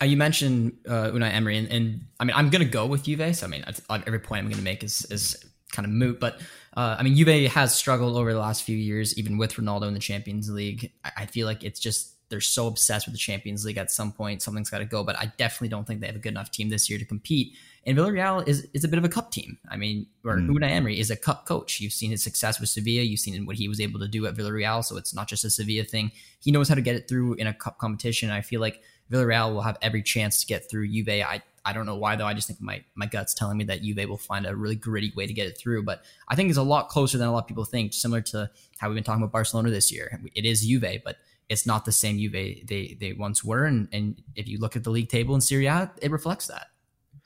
Uh, 0.02 0.06
you 0.06 0.18
mentioned 0.18 0.74
uh, 0.88 1.10
Unai 1.12 1.34
Emery, 1.34 1.58
and, 1.58 1.68
and, 1.70 2.06
I 2.20 2.26
mean, 2.26 2.36
I'm 2.36 2.50
going 2.50 2.64
to 2.64 2.70
go 2.70 2.86
with 2.86 3.04
Juve. 3.04 3.36
So 3.36 3.48
I 3.48 3.50
mean, 3.50 3.64
every 3.90 4.20
point 4.20 4.40
I'm 4.40 4.46
going 4.46 4.58
to 4.58 4.64
make 4.64 4.84
is 4.84 5.06
is 5.10 5.44
kind 5.72 5.86
of 5.86 5.92
moot. 5.92 6.20
But 6.20 6.40
uh, 6.76 6.96
I 6.98 7.04
mean, 7.04 7.16
Juve 7.16 7.52
has 7.52 7.76
struggled 7.76 8.18
over 8.18 8.34
the 8.34 8.40
last 8.40 8.64
few 8.64 8.78
years, 8.78 9.18
even 9.18 9.38
with 9.38 9.54
Ronaldo 9.54 9.88
in 9.88 9.94
the 9.94 10.00
Champions 10.00 10.50
League. 10.50 10.92
I, 11.04 11.12
I 11.18 11.26
feel 11.26 11.46
like 11.46 11.64
it's 11.64 11.80
just 11.80 12.14
they're 12.30 12.42
so 12.42 12.66
obsessed 12.66 13.06
with 13.06 13.14
the 13.14 13.20
Champions 13.20 13.64
League. 13.64 13.78
At 13.78 13.92
some 13.92 14.12
point, 14.12 14.42
something's 14.42 14.70
got 14.70 14.80
to 14.80 14.86
go. 14.86 15.04
But 15.04 15.18
I 15.20 15.32
definitely 15.38 15.68
don't 15.68 15.86
think 15.86 16.02
they 16.02 16.08
have 16.08 16.16
a 16.16 16.20
good 16.20 16.34
enough 16.34 16.50
team 16.50 16.70
this 16.70 16.90
year 16.90 16.98
to 16.98 17.06
compete. 17.06 17.56
And 17.86 17.96
Villarreal 17.96 18.48
is 18.48 18.68
is 18.74 18.84
a 18.84 18.88
bit 18.88 18.98
of 18.98 19.06
a 19.06 19.10
cup 19.10 19.32
team. 19.32 19.60
I 19.70 19.78
mean, 19.78 20.08
or 20.24 20.38
mm. 20.38 20.50
Unai 20.50 20.72
Emery 20.72 21.00
is 21.00 21.12
a 21.12 21.16
cup 21.16 21.46
coach. 21.46 21.80
You've 21.80 21.94
seen 21.94 22.10
his 22.10 22.24
success 22.24 22.60
with 22.60 22.70
Sevilla. 22.70 23.04
You've 23.04 23.20
seen 23.20 23.46
what 23.46 23.58
he 23.58 23.68
was 23.68 23.80
able 23.80 24.00
to 24.00 24.08
do 24.08 24.26
at 24.26 24.36
Villarreal. 24.36 24.84
So 24.84 24.98
it's 24.98 25.14
not 25.14 25.28
just 25.28 25.46
a 25.46 25.52
Sevilla 25.52 25.84
thing. 25.84 26.12
He 26.40 26.52
knows 26.52 26.70
how 26.70 26.76
to 26.76 26.82
get 26.82 26.96
it 26.96 27.08
through 27.08 27.36
in 27.36 27.46
a 27.46 27.54
cup 27.54 27.78
competition. 27.78 28.32
I 28.32 28.42
feel 28.42 28.62
like 28.62 28.82
Villarreal 29.12 29.54
will 29.54 29.62
have 29.62 29.78
every 29.82 30.02
chance 30.02 30.42
to 30.42 30.48
get 30.48 30.70
through 30.70 30.88
Juve. 30.88 31.10
I 31.10 31.44
I 31.66 31.74
don't 31.74 31.86
know 31.86 31.96
why 31.96 32.16
though. 32.16 32.26
I 32.26 32.34
just 32.34 32.48
think 32.48 32.62
my 32.62 32.84
my 32.96 33.06
gut's 33.06 33.34
telling 33.34 33.58
me 33.58 33.64
that 33.66 33.82
Juve 33.82 34.10
will 34.10 34.18
find 34.18 34.46
a 34.46 34.56
really 34.56 34.76
gritty 34.76 35.14
way 35.16 35.28
to 35.28 35.34
get 35.34 35.48
it 35.48 35.58
through. 35.58 35.84
But 35.84 36.04
I 36.28 36.36
think 36.36 36.50
it's 36.50 36.58
a 36.58 36.64
lot 36.64 36.90
closer 36.90 37.18
than 37.18 37.28
a 37.28 37.32
lot 37.32 37.44
of 37.44 37.48
people 37.48 37.66
think. 37.66 37.94
Similar 37.94 38.22
to 38.22 38.50
how 38.78 38.90
we've 38.90 38.96
been 38.96 39.04
talking 39.04 39.24
about 39.24 39.32
Barcelona 39.32 39.70
this 39.70 39.92
year. 39.92 40.20
It 40.36 40.46
is 40.46 40.66
Juve, 40.66 41.02
but 41.06 41.18
it's 41.50 41.66
not 41.66 41.86
the 41.86 41.92
same 41.92 42.18
Juve 42.18 42.32
they 42.32 42.98
they 43.00 43.14
once 43.14 43.44
were. 43.44 43.66
And 43.66 43.88
and 43.94 44.22
if 44.36 44.48
you 44.48 44.58
look 44.60 44.76
at 44.76 44.84
the 44.84 44.92
league 44.92 45.10
table 45.10 45.36
in 45.36 45.42
Serie 45.42 45.68
A, 45.68 45.92
it 46.02 46.12
reflects 46.12 46.48
that. 46.48 46.68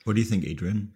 What 0.04 0.14
do 0.14 0.20
you 0.20 0.26
think, 0.26 0.44
Adrian? 0.44 0.92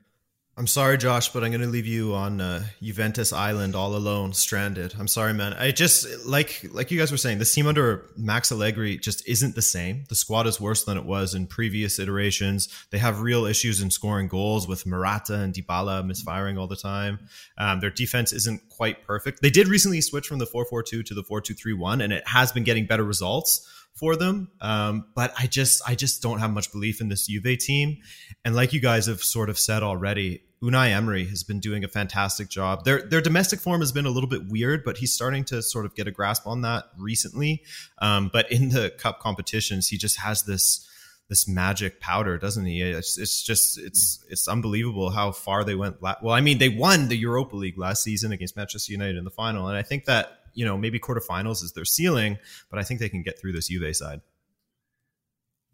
I'm 0.54 0.66
sorry, 0.66 0.98
Josh, 0.98 1.30
but 1.30 1.42
I'm 1.42 1.50
going 1.50 1.62
to 1.62 1.66
leave 1.66 1.86
you 1.86 2.12
on 2.12 2.42
uh, 2.42 2.64
Juventus 2.82 3.32
Island 3.32 3.74
all 3.74 3.96
alone, 3.96 4.34
stranded. 4.34 4.94
I'm 4.98 5.08
sorry, 5.08 5.32
man. 5.32 5.54
I 5.54 5.70
just 5.70 6.26
like 6.26 6.66
like 6.72 6.90
you 6.90 6.98
guys 6.98 7.10
were 7.10 7.16
saying, 7.16 7.38
this 7.38 7.54
team 7.54 7.66
under 7.66 8.04
Max 8.18 8.52
Allegri 8.52 8.98
just 8.98 9.26
isn't 9.26 9.54
the 9.54 9.62
same. 9.62 10.04
The 10.10 10.14
squad 10.14 10.46
is 10.46 10.60
worse 10.60 10.84
than 10.84 10.98
it 10.98 11.06
was 11.06 11.34
in 11.34 11.46
previous 11.46 11.98
iterations. 11.98 12.68
They 12.90 12.98
have 12.98 13.22
real 13.22 13.46
issues 13.46 13.80
in 13.80 13.90
scoring 13.90 14.28
goals 14.28 14.68
with 14.68 14.84
Morata 14.84 15.36
and 15.36 15.54
Dybala 15.54 16.04
misfiring 16.04 16.58
all 16.58 16.66
the 16.66 16.76
time. 16.76 17.20
Um, 17.56 17.80
their 17.80 17.88
defense 17.88 18.34
isn't 18.34 18.68
quite 18.68 19.06
perfect. 19.06 19.40
They 19.40 19.50
did 19.50 19.68
recently 19.68 20.02
switch 20.02 20.28
from 20.28 20.38
the 20.38 20.46
4-4-2 20.46 21.06
to 21.06 21.14
the 21.14 21.22
4-2-3-1, 21.22 22.04
and 22.04 22.12
it 22.12 22.28
has 22.28 22.52
been 22.52 22.64
getting 22.64 22.84
better 22.84 23.04
results 23.04 23.66
for 23.94 24.16
them. 24.16 24.50
Um, 24.60 25.06
but 25.14 25.32
I 25.38 25.46
just 25.46 25.82
I 25.88 25.94
just 25.94 26.22
don't 26.22 26.38
have 26.38 26.50
much 26.50 26.72
belief 26.72 27.00
in 27.00 27.08
this 27.08 27.26
Juve 27.26 27.58
team. 27.58 27.98
And 28.44 28.54
like 28.54 28.72
you 28.72 28.80
guys 28.80 29.06
have 29.06 29.22
sort 29.22 29.50
of 29.50 29.58
said 29.58 29.82
already, 29.82 30.42
Unai 30.62 30.90
Emery 30.90 31.26
has 31.26 31.42
been 31.42 31.60
doing 31.60 31.84
a 31.84 31.88
fantastic 31.88 32.48
job. 32.48 32.84
Their 32.84 33.02
their 33.02 33.20
domestic 33.20 33.60
form 33.60 33.80
has 33.80 33.92
been 33.92 34.06
a 34.06 34.10
little 34.10 34.28
bit 34.28 34.48
weird, 34.48 34.84
but 34.84 34.98
he's 34.98 35.12
starting 35.12 35.44
to 35.46 35.62
sort 35.62 35.84
of 35.84 35.94
get 35.94 36.06
a 36.06 36.10
grasp 36.10 36.46
on 36.46 36.62
that 36.62 36.84
recently. 36.96 37.62
Um, 37.98 38.30
but 38.32 38.50
in 38.50 38.70
the 38.70 38.90
cup 38.90 39.20
competitions, 39.20 39.88
he 39.88 39.98
just 39.98 40.18
has 40.20 40.44
this 40.44 40.88
this 41.28 41.48
magic 41.48 42.00
powder, 42.00 42.36
doesn't 42.38 42.66
he? 42.66 42.82
It's, 42.82 43.18
it's 43.18 43.42
just 43.42 43.78
it's 43.78 44.24
it's 44.28 44.46
unbelievable 44.48 45.10
how 45.10 45.32
far 45.32 45.64
they 45.64 45.74
went. 45.74 46.02
La- 46.02 46.16
well, 46.22 46.34
I 46.34 46.40
mean, 46.40 46.58
they 46.58 46.68
won 46.68 47.08
the 47.08 47.16
Europa 47.16 47.56
League 47.56 47.78
last 47.78 48.02
season 48.02 48.32
against 48.32 48.56
Manchester 48.56 48.92
United 48.92 49.16
in 49.16 49.24
the 49.24 49.30
final, 49.30 49.68
and 49.68 49.76
I 49.76 49.82
think 49.82 50.04
that 50.04 50.41
you 50.54 50.64
know 50.64 50.76
maybe 50.76 50.98
quarterfinals 50.98 51.62
is 51.62 51.72
their 51.72 51.84
ceiling, 51.84 52.38
but 52.70 52.78
I 52.78 52.82
think 52.82 53.00
they 53.00 53.08
can 53.08 53.22
get 53.22 53.40
through 53.40 53.52
this 53.52 53.68
Juve 53.68 53.96
side. 53.96 54.20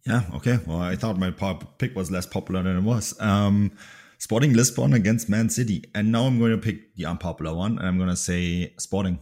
Yeah. 0.06 0.22
Okay. 0.34 0.58
Well, 0.66 0.80
I 0.80 0.96
thought 0.96 1.18
my 1.18 1.30
pop 1.30 1.78
pick 1.78 1.94
was 1.94 2.10
less 2.10 2.26
popular 2.26 2.62
than 2.62 2.78
it 2.78 2.82
was. 2.82 3.18
Um, 3.20 3.72
Sporting 4.18 4.52
Lisbon 4.52 4.94
against 4.94 5.28
Man 5.28 5.48
City, 5.48 5.84
and 5.94 6.10
now 6.10 6.24
I'm 6.24 6.38
going 6.38 6.50
to 6.50 6.58
pick 6.58 6.94
the 6.96 7.06
unpopular 7.06 7.54
one, 7.54 7.78
and 7.78 7.86
I'm 7.86 7.98
going 7.98 8.10
to 8.10 8.16
say 8.16 8.74
Sporting. 8.78 9.20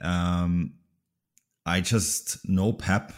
Um, 0.00 0.74
I 1.64 1.80
just 1.80 2.48
know 2.48 2.72
Pep. 2.72 3.12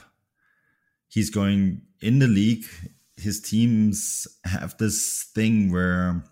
He's 1.08 1.30
going 1.30 1.82
in 2.00 2.18
the 2.18 2.26
league. 2.26 2.66
His 3.16 3.40
teams 3.40 4.26
have 4.44 4.76
this 4.78 5.30
thing 5.34 5.72
where 5.72 6.22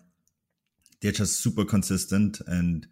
they're 1.01 1.11
just 1.11 1.39
super 1.39 1.65
consistent 1.65 2.39
and 2.45 2.85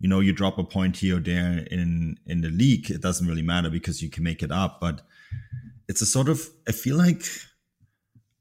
you 0.00 0.08
know 0.08 0.20
you 0.20 0.32
drop 0.32 0.58
a 0.58 0.64
point 0.64 0.96
here 0.96 1.18
or 1.18 1.20
there 1.20 1.66
in 1.70 2.18
in 2.26 2.40
the 2.40 2.50
league 2.50 2.90
it 2.90 3.00
doesn't 3.00 3.28
really 3.28 3.42
matter 3.42 3.70
because 3.70 4.02
you 4.02 4.10
can 4.10 4.24
make 4.24 4.42
it 4.42 4.50
up 4.50 4.80
but 4.80 5.02
it's 5.88 6.02
a 6.02 6.06
sort 6.06 6.28
of 6.28 6.48
i 6.68 6.72
feel 6.72 6.96
like 6.96 7.22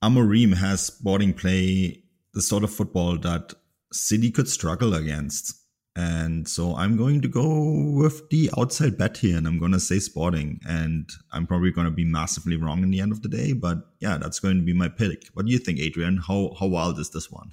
amorim 0.04 0.56
has 0.56 0.82
sporting 0.82 1.34
play 1.34 2.02
the 2.34 2.42
sort 2.42 2.64
of 2.64 2.72
football 2.72 3.18
that 3.18 3.54
city 3.92 4.32
could 4.32 4.48
struggle 4.48 4.94
against. 4.94 5.56
And 5.96 6.48
so 6.48 6.76
i'm 6.76 6.96
going 6.96 7.22
to 7.22 7.28
go 7.28 7.92
with 7.94 8.30
the 8.30 8.50
outside 8.58 8.98
bet 8.98 9.18
here 9.18 9.36
and 9.36 9.48
i'm 9.48 9.60
going 9.60 9.74
to 9.74 9.80
say 9.80 10.00
sporting. 10.00 10.60
And 10.66 11.10
i'm 11.34 11.48
probably 11.48 11.72
going 11.72 11.86
to 11.86 11.92
be 11.92 12.06
massively 12.06 12.56
wrong 12.56 12.84
in 12.84 12.92
the 12.92 13.02
end 13.02 13.12
of 13.12 13.22
the 13.22 13.28
day 13.28 13.54
but 13.54 13.80
yeah 14.00 14.18
that's 14.18 14.40
going 14.40 14.58
to 14.58 14.64
be 14.64 14.74
my 14.74 14.88
pick. 14.88 15.28
What 15.34 15.46
do 15.46 15.52
you 15.52 15.58
think 15.58 15.80
adrian? 15.80 16.18
How 16.18 16.56
how 16.60 16.68
wild 16.68 17.00
is 17.00 17.10
this 17.10 17.30
one? 17.30 17.52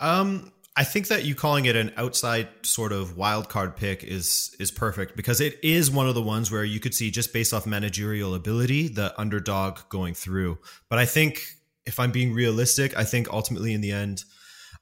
Um 0.00 0.52
I 0.78 0.84
think 0.84 1.08
that 1.08 1.24
you 1.24 1.34
calling 1.34 1.64
it 1.64 1.74
an 1.74 1.90
outside 1.96 2.48
sort 2.62 2.92
of 2.92 3.16
wild 3.16 3.48
card 3.48 3.76
pick 3.76 4.04
is 4.04 4.54
is 4.60 4.70
perfect 4.70 5.16
because 5.16 5.40
it 5.40 5.58
is 5.62 5.90
one 5.90 6.06
of 6.06 6.14
the 6.14 6.20
ones 6.20 6.50
where 6.50 6.64
you 6.64 6.80
could 6.80 6.94
see 6.94 7.10
just 7.10 7.32
based 7.32 7.54
off 7.54 7.66
managerial 7.66 8.34
ability 8.34 8.88
the 8.88 9.18
underdog 9.18 9.78
going 9.88 10.12
through. 10.12 10.58
But 10.90 10.98
I 10.98 11.06
think 11.06 11.42
if 11.86 11.98
I'm 11.98 12.12
being 12.12 12.34
realistic, 12.34 12.96
I 12.96 13.04
think 13.04 13.32
ultimately 13.32 13.72
in 13.72 13.80
the 13.80 13.92
end, 13.92 14.24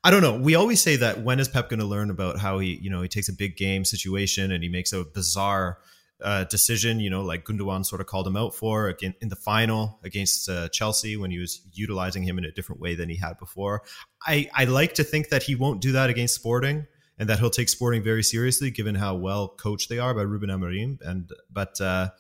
I 0.02 0.10
don't 0.10 0.22
know. 0.22 0.36
We 0.36 0.56
always 0.56 0.82
say 0.82 0.96
that 0.96 1.22
when 1.22 1.38
is 1.38 1.48
Pep 1.48 1.68
going 1.68 1.80
to 1.80 1.86
learn 1.86 2.10
about 2.10 2.38
how 2.38 2.58
he, 2.58 2.74
you 2.82 2.90
know, 2.90 3.02
he 3.02 3.08
takes 3.08 3.28
a 3.28 3.32
big 3.32 3.56
game 3.56 3.84
situation 3.84 4.50
and 4.50 4.64
he 4.64 4.68
makes 4.68 4.92
a 4.92 5.04
bizarre 5.04 5.78
uh, 6.22 6.44
decision, 6.44 7.00
you 7.00 7.10
know, 7.10 7.22
like 7.22 7.44
Gundogan 7.44 7.84
sort 7.84 8.00
of 8.00 8.06
called 8.06 8.26
him 8.26 8.36
out 8.36 8.54
for 8.54 8.88
again 8.88 9.14
in 9.20 9.28
the 9.28 9.36
final 9.36 9.98
against 10.02 10.48
uh, 10.48 10.68
Chelsea 10.70 11.16
when 11.16 11.30
he 11.30 11.38
was 11.38 11.60
utilizing 11.72 12.22
him 12.22 12.38
in 12.38 12.44
a 12.44 12.52
different 12.52 12.80
way 12.80 12.94
than 12.94 13.08
he 13.08 13.16
had 13.16 13.38
before. 13.38 13.82
I, 14.26 14.48
I 14.54 14.64
like 14.64 14.94
to 14.94 15.04
think 15.04 15.28
that 15.28 15.42
he 15.42 15.54
won't 15.54 15.80
do 15.80 15.92
that 15.92 16.10
against 16.10 16.34
Sporting 16.34 16.86
and 17.18 17.28
that 17.28 17.38
he'll 17.38 17.50
take 17.50 17.68
Sporting 17.68 18.02
very 18.02 18.22
seriously, 18.22 18.70
given 18.70 18.94
how 18.94 19.14
well 19.14 19.48
coached 19.48 19.88
they 19.88 19.98
are 19.98 20.14
by 20.14 20.22
Ruben 20.22 20.50
Amorim. 20.50 21.00
And 21.02 21.30
but 21.50 21.80
uh, 21.80 22.10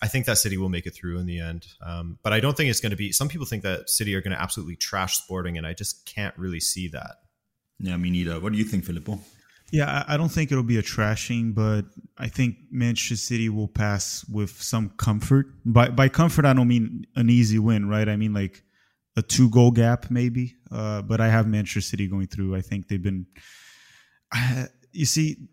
I 0.00 0.08
think 0.08 0.26
that 0.26 0.38
City 0.38 0.56
will 0.56 0.68
make 0.68 0.86
it 0.86 0.94
through 0.94 1.18
in 1.18 1.26
the 1.26 1.40
end. 1.40 1.66
Um, 1.84 2.18
but 2.22 2.32
I 2.32 2.40
don't 2.40 2.56
think 2.56 2.70
it's 2.70 2.80
going 2.80 2.90
to 2.90 2.96
be. 2.96 3.12
Some 3.12 3.28
people 3.28 3.46
think 3.46 3.62
that 3.62 3.88
City 3.88 4.14
are 4.14 4.20
going 4.20 4.34
to 4.34 4.40
absolutely 4.40 4.76
trash 4.76 5.18
Sporting, 5.18 5.58
and 5.58 5.66
I 5.66 5.74
just 5.74 6.06
can't 6.06 6.36
really 6.36 6.60
see 6.60 6.88
that. 6.88 7.16
Yeah, 7.78 7.96
me 7.96 8.10
neither. 8.10 8.40
What 8.40 8.52
do 8.52 8.58
you 8.58 8.64
think, 8.64 8.84
Filippo? 8.84 9.20
Yeah, 9.72 10.04
I 10.06 10.18
don't 10.18 10.28
think 10.28 10.52
it'll 10.52 10.64
be 10.64 10.76
a 10.76 10.82
trashing, 10.82 11.54
but 11.54 11.86
I 12.18 12.28
think 12.28 12.56
Manchester 12.70 13.16
City 13.16 13.48
will 13.48 13.68
pass 13.68 14.22
with 14.28 14.60
some 14.62 14.90
comfort. 14.90 15.46
By 15.64 15.88
by 15.88 16.08
comfort, 16.10 16.44
I 16.44 16.52
don't 16.52 16.68
mean 16.68 17.06
an 17.16 17.30
easy 17.30 17.58
win, 17.58 17.88
right? 17.88 18.06
I 18.06 18.16
mean 18.16 18.34
like 18.34 18.62
a 19.16 19.22
two 19.22 19.50
goal 19.50 19.70
gap, 19.70 20.10
maybe. 20.10 20.56
Uh, 20.70 21.02
but 21.02 21.20
I 21.20 21.28
have 21.28 21.46
Manchester 21.46 21.80
City 21.80 22.06
going 22.06 22.26
through. 22.26 22.56
I 22.56 22.60
think 22.60 22.88
they've 22.88 23.02
been. 23.02 23.26
Uh, 24.34 24.66
you 24.92 25.04
see, 25.04 25.48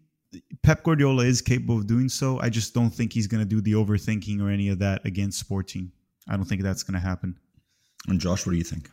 Pep 0.63 0.83
Guardiola 0.83 1.23
is 1.23 1.41
capable 1.41 1.77
of 1.77 1.87
doing 1.87 2.09
so. 2.09 2.39
I 2.39 2.49
just 2.49 2.73
don't 2.73 2.89
think 2.89 3.13
he's 3.13 3.27
going 3.27 3.41
to 3.41 3.49
do 3.49 3.61
the 3.61 3.73
overthinking 3.73 4.41
or 4.41 4.49
any 4.49 4.69
of 4.69 4.79
that 4.79 5.05
against 5.05 5.39
Sporting. 5.39 5.91
I 6.27 6.35
don't 6.35 6.45
think 6.45 6.61
that's 6.61 6.83
going 6.83 6.99
to 6.99 7.05
happen. 7.05 7.37
And 8.07 8.19
Josh, 8.19 8.45
what 8.45 8.53
do 8.53 8.57
you 8.57 8.63
think? 8.63 8.89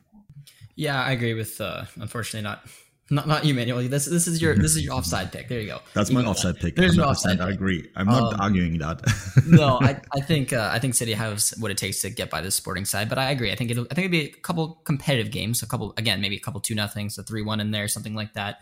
Yeah, 0.74 1.02
I 1.02 1.12
agree 1.12 1.34
with. 1.34 1.60
Uh, 1.60 1.84
unfortunately, 1.96 2.42
not 2.42 2.66
not 3.08 3.28
not 3.28 3.44
you, 3.44 3.54
Manuel. 3.54 3.88
This 3.88 4.06
this 4.06 4.26
is 4.26 4.42
your 4.42 4.56
this 4.56 4.74
is 4.74 4.84
your 4.84 4.94
offside 4.94 5.30
pick. 5.30 5.48
There 5.48 5.60
you 5.60 5.68
go. 5.68 5.80
That's 5.94 6.10
you 6.10 6.18
my 6.18 6.24
offside 6.24 6.56
that. 6.56 6.60
pick. 6.60 6.76
There's 6.76 6.96
no 6.96 7.04
offside. 7.04 7.40
I 7.40 7.50
agree. 7.50 7.88
I'm 7.94 8.06
not 8.06 8.34
um, 8.34 8.40
arguing 8.40 8.78
that. 8.78 9.00
no, 9.46 9.78
I, 9.80 10.00
I 10.12 10.20
think 10.20 10.52
uh, 10.52 10.70
I 10.72 10.80
think 10.80 10.94
City 10.94 11.12
has 11.12 11.54
what 11.60 11.70
it 11.70 11.76
takes 11.76 12.02
to 12.02 12.10
get 12.10 12.30
by 12.30 12.40
the 12.40 12.50
Sporting 12.50 12.84
side, 12.84 13.08
but 13.08 13.18
I 13.18 13.30
agree. 13.30 13.52
I 13.52 13.54
think 13.54 13.70
it'll 13.70 13.84
I 13.90 13.94
think 13.94 14.06
it'd 14.06 14.10
be 14.10 14.22
a 14.22 14.40
couple 14.40 14.80
competitive 14.84 15.30
games, 15.30 15.62
a 15.62 15.66
couple 15.66 15.94
again 15.96 16.20
maybe 16.20 16.36
a 16.36 16.40
couple 16.40 16.60
two 16.60 16.74
nothings, 16.74 17.16
a 17.16 17.22
three 17.22 17.42
one 17.42 17.60
in 17.60 17.70
there, 17.70 17.86
something 17.86 18.14
like 18.14 18.34
that. 18.34 18.60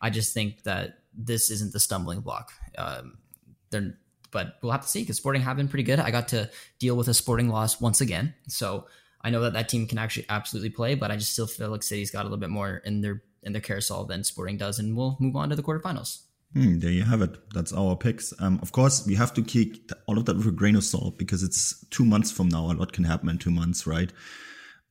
I 0.00 0.10
just 0.10 0.34
think 0.34 0.64
that 0.64 0.98
this 1.14 1.50
isn't 1.50 1.72
the 1.72 1.80
stumbling 1.80 2.20
block. 2.20 2.52
Um, 2.76 3.16
they're 3.70 3.94
but 4.30 4.56
we'll 4.60 4.72
have 4.72 4.82
to 4.82 4.88
see 4.88 5.00
because 5.00 5.16
Sporting 5.16 5.40
have 5.40 5.56
been 5.56 5.68
pretty 5.68 5.84
good. 5.84 6.00
I 6.00 6.10
got 6.10 6.28
to 6.28 6.50
deal 6.78 6.96
with 6.96 7.08
a 7.08 7.14
Sporting 7.14 7.48
loss 7.48 7.80
once 7.80 8.02
again, 8.02 8.34
so 8.48 8.86
I 9.22 9.30
know 9.30 9.40
that 9.40 9.54
that 9.54 9.70
team 9.70 9.86
can 9.86 9.96
actually 9.96 10.26
absolutely 10.28 10.70
play, 10.70 10.94
but 10.94 11.10
I 11.10 11.16
just 11.16 11.32
still 11.32 11.46
feel 11.46 11.70
like 11.70 11.82
City's 11.82 12.10
got 12.10 12.20
a 12.20 12.24
little 12.24 12.36
bit 12.36 12.50
more 12.50 12.82
in 12.84 13.00
their 13.00 13.22
in 13.46 13.52
their 13.52 13.62
carousel 13.62 14.04
than 14.04 14.24
Sporting 14.24 14.58
does, 14.58 14.78
and 14.78 14.96
we'll 14.96 15.16
move 15.20 15.36
on 15.36 15.48
to 15.48 15.56
the 15.56 15.62
quarterfinals. 15.62 16.22
Hmm, 16.52 16.78
there 16.78 16.90
you 16.90 17.04
have 17.04 17.22
it. 17.22 17.36
That's 17.54 17.72
our 17.72 17.96
picks. 17.96 18.32
Um, 18.40 18.58
of 18.60 18.72
course, 18.72 19.06
we 19.06 19.14
have 19.14 19.32
to 19.34 19.42
keep 19.42 19.90
all 20.06 20.18
of 20.18 20.26
that 20.26 20.36
with 20.36 20.46
a 20.46 20.50
grain 20.50 20.76
of 20.76 20.84
salt 20.84 21.18
because 21.18 21.42
it's 21.42 21.84
two 21.90 22.04
months 22.04 22.30
from 22.30 22.48
now. 22.48 22.70
A 22.70 22.72
lot 22.72 22.92
can 22.92 23.04
happen 23.04 23.28
in 23.28 23.38
two 23.38 23.50
months, 23.50 23.86
right? 23.86 24.12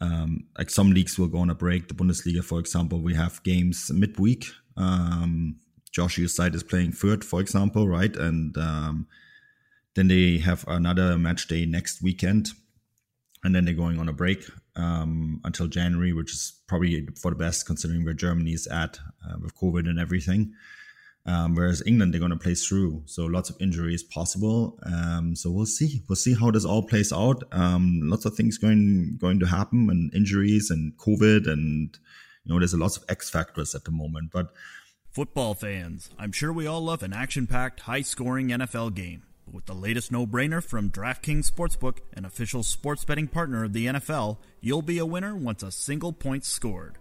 Um, 0.01 0.45
like 0.57 0.69
some 0.69 0.91
leagues 0.91 1.17
will 1.17 1.27
go 1.27 1.39
on 1.39 1.49
a 1.49 1.55
break. 1.55 1.87
The 1.87 1.93
Bundesliga, 1.93 2.43
for 2.43 2.59
example, 2.59 3.01
we 3.01 3.13
have 3.13 3.43
games 3.43 3.91
midweek. 3.93 4.45
Um, 4.77 5.57
Josh's 5.91 6.35
side 6.35 6.55
is 6.55 6.63
playing 6.63 6.91
third, 6.91 7.23
for 7.23 7.39
example, 7.39 7.87
right? 7.87 8.15
And 8.15 8.57
um, 8.57 9.07
then 9.95 10.09
they 10.09 10.37
have 10.39 10.65
another 10.67 11.17
match 11.17 11.47
day 11.47 11.65
next 11.65 12.01
weekend 12.01 12.49
and 13.45 13.55
then 13.55 13.63
they're 13.63 13.73
going 13.73 13.99
on 13.99 14.09
a 14.09 14.13
break 14.13 14.45
um, 14.75 15.41
until 15.43 15.67
January, 15.67 16.13
which 16.13 16.33
is 16.33 16.53
probably 16.67 17.07
for 17.21 17.31
the 17.31 17.37
best 17.37 17.65
considering 17.65 18.03
where 18.03 18.13
Germany 18.13 18.51
is 18.51 18.67
at 18.67 18.99
uh, 19.27 19.35
with 19.41 19.55
COVID 19.55 19.87
and 19.89 19.99
everything. 19.99 20.53
Um, 21.27 21.55
whereas 21.55 21.81
England, 21.87 22.13
they're 22.13 22.19
going 22.19 22.31
to 22.31 22.37
play 22.37 22.53
through, 22.53 23.01
so 23.07 23.25
lots 23.25 23.49
of 23.49 23.55
injuries 23.59 24.03
possible. 24.03 24.77
Um, 24.83 25.35
so 25.35 25.49
we'll 25.49 25.65
see. 25.65 26.03
We'll 26.07 26.17
see 26.17 26.35
how 26.35 26.51
this 26.51 26.65
all 26.65 26.83
plays 26.83 27.11
out. 27.11 27.43
Um, 27.51 28.01
lots 28.03 28.25
of 28.25 28.35
things 28.35 28.59
going 28.59 29.17
going 29.19 29.39
to 29.39 29.47
happen, 29.47 29.89
and 29.89 30.13
injuries 30.13 30.69
and 30.69 30.95
COVID, 30.97 31.47
and 31.47 31.97
you 32.43 32.53
know, 32.53 32.59
there's 32.59 32.73
a 32.73 32.77
lots 32.77 32.97
of 32.97 33.05
X 33.09 33.27
factors 33.29 33.73
at 33.73 33.85
the 33.85 33.91
moment. 33.91 34.29
But 34.31 34.53
football 35.09 35.55
fans, 35.55 36.11
I'm 36.19 36.31
sure 36.31 36.53
we 36.53 36.67
all 36.67 36.81
love 36.81 37.01
an 37.01 37.13
action-packed, 37.13 37.81
high-scoring 37.81 38.49
NFL 38.49 38.93
game. 38.93 39.23
With 39.51 39.65
the 39.65 39.73
latest 39.73 40.11
no 40.11 40.25
brainer 40.25 40.63
from 40.63 40.89
DraftKings 40.89 41.49
Sportsbook, 41.49 41.99
an 42.13 42.25
official 42.25 42.63
sports 42.63 43.05
betting 43.05 43.27
partner 43.27 43.63
of 43.63 43.73
the 43.73 43.85
NFL, 43.85 44.37
you'll 44.59 44.81
be 44.81 44.97
a 44.97 45.05
winner 45.05 45.35
once 45.35 45.63
a 45.63 45.71
single 45.71 46.11
point's 46.11 46.47
scored. 46.47 46.97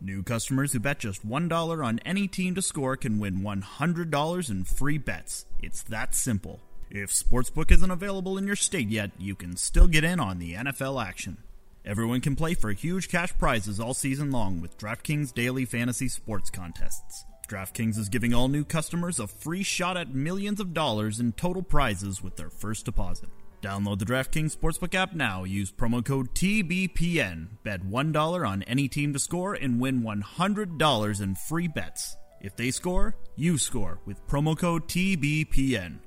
New 0.00 0.22
customers 0.22 0.72
who 0.72 0.80
bet 0.80 0.98
just 0.98 1.26
$1 1.26 1.84
on 1.84 1.98
any 2.00 2.26
team 2.26 2.54
to 2.54 2.62
score 2.62 2.96
can 2.96 3.20
win 3.20 3.42
$100 3.42 4.50
in 4.50 4.64
free 4.64 4.98
bets. 4.98 5.46
It's 5.62 5.82
that 5.84 6.14
simple. 6.14 6.60
If 6.90 7.12
Sportsbook 7.12 7.70
isn't 7.70 7.90
available 7.90 8.38
in 8.38 8.46
your 8.46 8.56
state 8.56 8.88
yet, 8.88 9.10
you 9.18 9.34
can 9.34 9.56
still 9.56 9.86
get 9.86 10.04
in 10.04 10.20
on 10.20 10.38
the 10.38 10.54
NFL 10.54 11.04
action. 11.04 11.38
Everyone 11.84 12.20
can 12.20 12.34
play 12.34 12.54
for 12.54 12.72
huge 12.72 13.08
cash 13.08 13.36
prizes 13.36 13.78
all 13.78 13.94
season 13.94 14.30
long 14.30 14.60
with 14.60 14.78
DraftKings 14.78 15.34
daily 15.34 15.64
fantasy 15.64 16.08
sports 16.08 16.50
contests. 16.50 17.24
DraftKings 17.46 17.98
is 17.98 18.08
giving 18.08 18.34
all 18.34 18.48
new 18.48 18.64
customers 18.64 19.18
a 19.18 19.26
free 19.26 19.62
shot 19.62 19.96
at 19.96 20.14
millions 20.14 20.60
of 20.60 20.74
dollars 20.74 21.20
in 21.20 21.32
total 21.32 21.62
prizes 21.62 22.22
with 22.22 22.36
their 22.36 22.50
first 22.50 22.84
deposit. 22.84 23.28
Download 23.62 23.98
the 23.98 24.04
DraftKings 24.04 24.56
Sportsbook 24.56 24.94
app 24.94 25.14
now. 25.14 25.44
Use 25.44 25.72
promo 25.72 26.04
code 26.04 26.34
TBPN. 26.34 27.48
Bet 27.62 27.82
$1 27.82 28.48
on 28.48 28.62
any 28.64 28.88
team 28.88 29.12
to 29.12 29.18
score 29.18 29.54
and 29.54 29.80
win 29.80 30.02
$100 30.02 31.20
in 31.22 31.34
free 31.34 31.68
bets. 31.68 32.16
If 32.40 32.56
they 32.56 32.70
score, 32.70 33.16
you 33.36 33.56
score 33.56 34.00
with 34.04 34.26
promo 34.26 34.58
code 34.58 34.86
TBPN. 34.86 36.00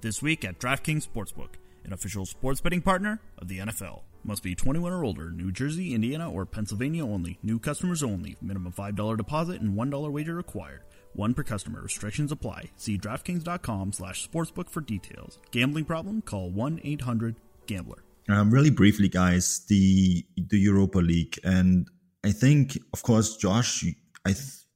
This 0.00 0.22
week 0.22 0.44
at 0.44 0.60
DraftKings 0.60 1.08
Sportsbook, 1.08 1.54
an 1.84 1.92
official 1.92 2.26
sports 2.26 2.60
betting 2.60 2.82
partner 2.82 3.20
of 3.38 3.48
the 3.48 3.58
NFL. 3.58 4.02
Must 4.22 4.42
be 4.42 4.54
21 4.54 4.92
or 4.92 5.04
older. 5.04 5.30
New 5.30 5.50
Jersey, 5.50 5.94
Indiana, 5.94 6.30
or 6.30 6.44
Pennsylvania 6.44 7.04
only. 7.04 7.38
New 7.42 7.58
customers 7.58 8.02
only. 8.02 8.36
Minimum 8.42 8.72
$5 8.72 9.16
deposit 9.16 9.60
and 9.60 9.76
$1 9.76 10.12
wager 10.12 10.34
required. 10.34 10.82
One 11.14 11.34
per 11.34 11.42
customer. 11.42 11.80
Restrictions 11.82 12.30
apply. 12.30 12.70
See 12.76 12.98
DraftKings.com 12.98 13.92
slash 13.92 14.28
sportsbook 14.28 14.68
for 14.68 14.80
details. 14.80 15.38
Gambling 15.50 15.86
problem? 15.86 16.22
Call 16.22 16.50
1-800-GAMBLER. 16.50 18.02
Um, 18.28 18.50
really 18.50 18.70
briefly, 18.70 19.08
guys, 19.08 19.64
the 19.68 20.24
the 20.36 20.58
Europa 20.58 20.98
League, 20.98 21.38
and 21.42 21.88
I 22.22 22.30
think, 22.30 22.78
of 22.92 23.02
course, 23.02 23.36
Josh, 23.36 23.84
I 24.24 24.32
th- 24.32 24.66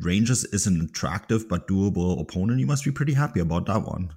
Rangers 0.00 0.44
is 0.44 0.66
an 0.66 0.80
attractive 0.80 1.48
but 1.48 1.66
doable 1.66 2.20
opponent. 2.20 2.60
You 2.60 2.66
must 2.66 2.84
be 2.84 2.92
pretty 2.92 3.14
happy 3.14 3.40
about 3.40 3.66
that 3.66 3.82
one. 3.82 4.12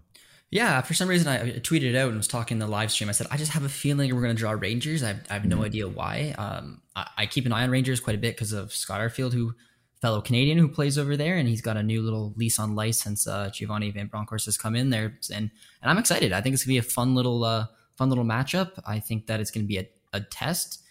Yeah, 0.52 0.82
for 0.82 0.96
some 0.96 1.08
reason 1.08 1.28
I 1.28 1.60
tweeted 1.60 1.84
it 1.84 1.96
out 1.96 2.10
and 2.10 2.18
was 2.18 2.28
talking 2.28 2.56
in 2.56 2.60
the 2.60 2.68
live 2.68 2.92
stream. 2.92 3.08
I 3.10 3.12
said 3.12 3.28
I 3.30 3.38
just 3.38 3.52
have 3.52 3.64
a 3.64 3.70
feeling 3.70 4.14
we're 4.14 4.22
going 4.22 4.36
to 4.36 4.40
draw 4.40 4.52
Rangers. 4.52 5.04
I 5.04 5.10
have, 5.10 5.22
I 5.30 5.34
have 5.34 5.46
no 5.46 5.58
mm-hmm. 5.58 5.66
idea 5.66 5.88
why. 5.88 6.34
Um, 6.38 6.82
I, 6.96 7.08
I, 7.20 7.26
keep 7.28 7.46
an 7.46 7.54
eye 7.54 7.64
on 7.64 7.70
Rangers 7.70 8.00
quite 8.00 8.16
a 8.16 8.20
bit 8.20 8.36
because 8.36 8.52
of 8.52 8.74
Scott 8.74 9.00
Arfield, 9.00 9.34
who 9.34 9.54
fellow 10.02 10.22
Canadian 10.22 10.58
who 10.58 10.68
plays 10.68 10.98
over 10.98 11.16
there, 11.16 11.38
and 11.38 11.48
he's 11.48 11.62
got 11.62 11.78
a 11.78 11.84
new 11.84 12.02
little 12.02 12.34
lease 12.36 12.58
on 12.58 12.74
life 12.74 12.96
since 12.96 13.28
uh, 13.28 13.52
Giovanni 13.52 13.92
Van 13.92 14.08
Bronckhorst 14.08 14.46
has 14.46 14.58
come 14.58 14.76
in 14.76 14.90
there, 14.90 15.18
and 15.32 15.52
and 15.82 15.92
I'm 15.92 16.00
excited. 16.00 16.34
I 16.34 16.42
think 16.42 16.54
it's 16.54 16.64
gonna 16.64 16.74
be 16.74 16.78
a 16.80 16.84
fun 16.84 17.14
little 17.14 17.44
uh, 17.44 17.68
fun 17.96 18.10
little 18.10 18.26
matchup. 18.26 18.72
I 18.88 19.00
think 19.00 19.28
that 19.28 19.40
it's 19.40 19.52
gonna 19.52 19.68
be 19.68 19.78
a, 19.78 19.88
a 20.14 20.22
test. 20.22 20.84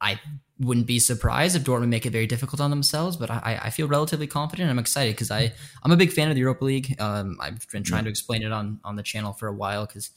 I 0.00 0.20
wouldn't 0.58 0.86
be 0.86 0.98
surprised 0.98 1.54
if 1.54 1.64
Dortmund 1.64 1.88
make 1.88 2.06
it 2.06 2.10
very 2.10 2.26
difficult 2.26 2.60
on 2.60 2.70
themselves, 2.70 3.16
but 3.16 3.30
I, 3.30 3.60
I 3.64 3.70
feel 3.70 3.88
relatively 3.88 4.26
confident. 4.26 4.70
I'm 4.70 4.78
excited 4.78 5.14
because 5.14 5.30
I 5.30 5.52
I'm 5.82 5.92
a 5.92 5.96
big 5.96 6.12
fan 6.12 6.28
of 6.28 6.34
the 6.34 6.40
Europa 6.40 6.64
League. 6.64 6.96
Um, 6.98 7.36
I've 7.40 7.66
been 7.70 7.82
trying 7.82 8.04
to 8.04 8.10
explain 8.10 8.42
it 8.42 8.52
on 8.52 8.80
on 8.84 8.96
the 8.96 9.02
channel 9.02 9.32
for 9.32 9.48
a 9.48 9.52
while 9.52 9.86
because 9.86 10.10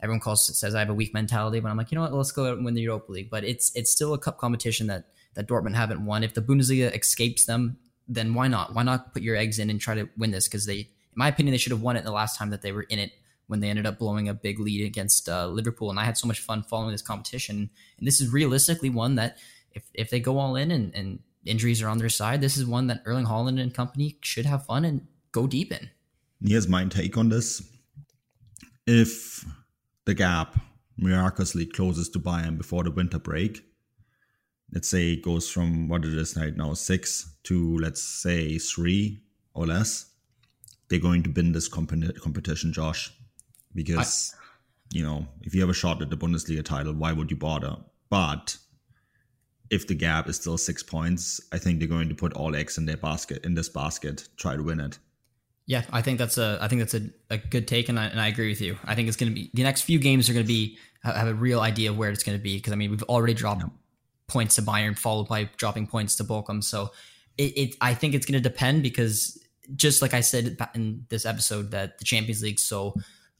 everyone 0.00 0.20
calls 0.20 0.58
says 0.58 0.74
I 0.74 0.80
have 0.80 0.90
a 0.90 0.94
weak 0.94 1.14
mentality, 1.14 1.60
but 1.60 1.70
I'm 1.70 1.76
like, 1.76 1.90
you 1.90 1.96
know 1.96 2.02
what, 2.02 2.12
let's 2.12 2.32
go 2.32 2.46
out 2.46 2.56
and 2.56 2.64
win 2.64 2.74
the 2.74 2.82
Europa 2.82 3.12
League. 3.12 3.30
But 3.30 3.44
it's 3.44 3.74
it's 3.74 3.90
still 3.90 4.12
a 4.12 4.18
cup 4.18 4.38
competition 4.38 4.88
that 4.88 5.04
that 5.34 5.48
Dortmund 5.48 5.74
haven't 5.74 6.04
won. 6.04 6.22
If 6.22 6.34
the 6.34 6.42
Bundesliga 6.42 6.94
escapes 6.96 7.46
them, 7.46 7.78
then 8.06 8.34
why 8.34 8.48
not? 8.48 8.74
Why 8.74 8.82
not 8.82 9.14
put 9.14 9.22
your 9.22 9.36
eggs 9.36 9.58
in 9.58 9.70
and 9.70 9.80
try 9.80 9.94
to 9.94 10.08
win 10.18 10.32
this? 10.32 10.48
Because 10.48 10.66
they, 10.66 10.78
in 10.78 10.86
my 11.14 11.28
opinion, 11.28 11.52
they 11.52 11.58
should 11.58 11.72
have 11.72 11.82
won 11.82 11.96
it 11.96 12.04
the 12.04 12.10
last 12.10 12.36
time 12.36 12.50
that 12.50 12.60
they 12.62 12.72
were 12.72 12.82
in 12.82 12.98
it 12.98 13.12
when 13.46 13.60
they 13.60 13.70
ended 13.70 13.86
up 13.86 13.98
blowing 13.98 14.28
a 14.28 14.34
big 14.34 14.60
lead 14.60 14.84
against 14.84 15.28
uh, 15.28 15.46
Liverpool. 15.46 15.90
And 15.90 15.98
I 15.98 16.04
had 16.04 16.18
so 16.18 16.26
much 16.26 16.40
fun 16.40 16.62
following 16.62 16.92
this 16.92 17.02
competition. 17.02 17.70
And 17.98 18.06
this 18.06 18.20
is 18.20 18.30
realistically 18.30 18.90
one 18.90 19.14
that 19.14 19.38
if 19.72 19.84
if 19.94 20.10
they 20.10 20.20
go 20.20 20.38
all 20.38 20.56
in 20.56 20.70
and, 20.70 20.94
and 20.94 21.18
injuries 21.44 21.82
are 21.82 21.88
on 21.88 21.98
their 21.98 22.08
side, 22.08 22.40
this 22.40 22.56
is 22.56 22.66
one 22.66 22.86
that 22.88 23.02
Erling 23.04 23.26
Haaland 23.26 23.60
and 23.60 23.74
company 23.74 24.18
should 24.22 24.46
have 24.46 24.66
fun 24.66 24.84
and 24.84 25.06
go 25.32 25.46
deep 25.46 25.72
in. 25.72 25.90
Here's 26.44 26.68
my 26.68 26.84
take 26.86 27.16
on 27.16 27.28
this. 27.28 27.62
If 28.86 29.44
the 30.04 30.14
gap 30.14 30.58
miraculously 30.96 31.66
closes 31.66 32.08
to 32.10 32.18
Bayern 32.18 32.56
before 32.56 32.84
the 32.84 32.90
winter 32.90 33.18
break, 33.18 33.62
let's 34.72 34.88
say 34.88 35.12
it 35.12 35.22
goes 35.22 35.50
from 35.50 35.88
what 35.88 36.04
it 36.04 36.14
is 36.14 36.36
right 36.36 36.56
now, 36.56 36.74
six 36.74 37.34
to 37.44 37.78
let's 37.78 38.02
say 38.02 38.58
three 38.58 39.22
or 39.54 39.66
less, 39.66 40.06
they're 40.88 40.98
going 40.98 41.22
to 41.22 41.30
win 41.30 41.52
this 41.52 41.68
comp- 41.68 42.18
competition, 42.20 42.72
Josh. 42.72 43.12
Because, 43.74 44.34
I, 44.34 44.96
you 44.96 45.02
know, 45.02 45.26
if 45.42 45.54
you 45.54 45.60
have 45.60 45.70
a 45.70 45.74
shot 45.74 46.00
at 46.00 46.10
the 46.10 46.16
Bundesliga 46.16 46.64
title, 46.64 46.94
why 46.94 47.12
would 47.12 47.30
you 47.30 47.36
bother? 47.36 47.76
But 48.08 48.56
if 49.70 49.86
the 49.86 49.94
gap 49.94 50.28
is 50.28 50.36
still 50.36 50.58
six 50.58 50.82
points, 50.82 51.40
I 51.52 51.58
think 51.58 51.78
they're 51.78 51.88
going 51.88 52.08
to 52.08 52.14
put 52.14 52.32
all 52.32 52.56
eggs 52.56 52.78
in 52.78 52.86
their 52.86 52.96
basket 52.96 53.44
in 53.44 53.54
this 53.54 53.68
basket, 53.68 54.28
try 54.36 54.56
to 54.56 54.62
win 54.62 54.80
it. 54.80 54.98
Yeah, 55.66 55.82
I 55.92 56.00
think 56.00 56.18
that's 56.18 56.38
a 56.38 56.58
I 56.62 56.68
think 56.68 56.80
that's 56.80 56.94
a, 56.94 57.10
a 57.28 57.36
good 57.36 57.68
take, 57.68 57.90
and 57.90 58.00
I, 58.00 58.06
and 58.06 58.18
I 58.18 58.28
agree 58.28 58.48
with 58.48 58.62
you. 58.62 58.78
I 58.86 58.94
think 58.94 59.08
it's 59.08 59.18
going 59.18 59.30
to 59.30 59.34
be 59.34 59.50
the 59.52 59.62
next 59.62 59.82
few 59.82 59.98
games 59.98 60.30
are 60.30 60.32
going 60.32 60.44
to 60.44 60.48
be 60.48 60.78
have 61.02 61.28
a 61.28 61.34
real 61.34 61.60
idea 61.60 61.90
of 61.90 61.98
where 61.98 62.10
it's 62.10 62.22
going 62.22 62.38
to 62.38 62.42
be 62.42 62.56
because 62.56 62.72
I 62.72 62.76
mean 62.76 62.90
we've 62.90 63.02
already 63.02 63.34
dropped 63.34 63.60
yeah. 63.60 63.68
points 64.28 64.54
to 64.54 64.62
Bayern, 64.62 64.98
followed 64.98 65.28
by 65.28 65.50
dropping 65.58 65.86
points 65.86 66.16
to 66.16 66.24
Bochum. 66.24 66.64
So 66.64 66.90
it, 67.36 67.58
it 67.58 67.76
I 67.82 67.92
think 67.92 68.14
it's 68.14 68.24
going 68.24 68.42
to 68.42 68.48
depend 68.48 68.82
because 68.82 69.38
just 69.76 70.00
like 70.00 70.14
I 70.14 70.22
said 70.22 70.56
in 70.74 71.04
this 71.10 71.26
episode 71.26 71.70
that 71.72 71.98
the 71.98 72.04
Champions 72.06 72.42
League 72.42 72.58
so 72.58 72.94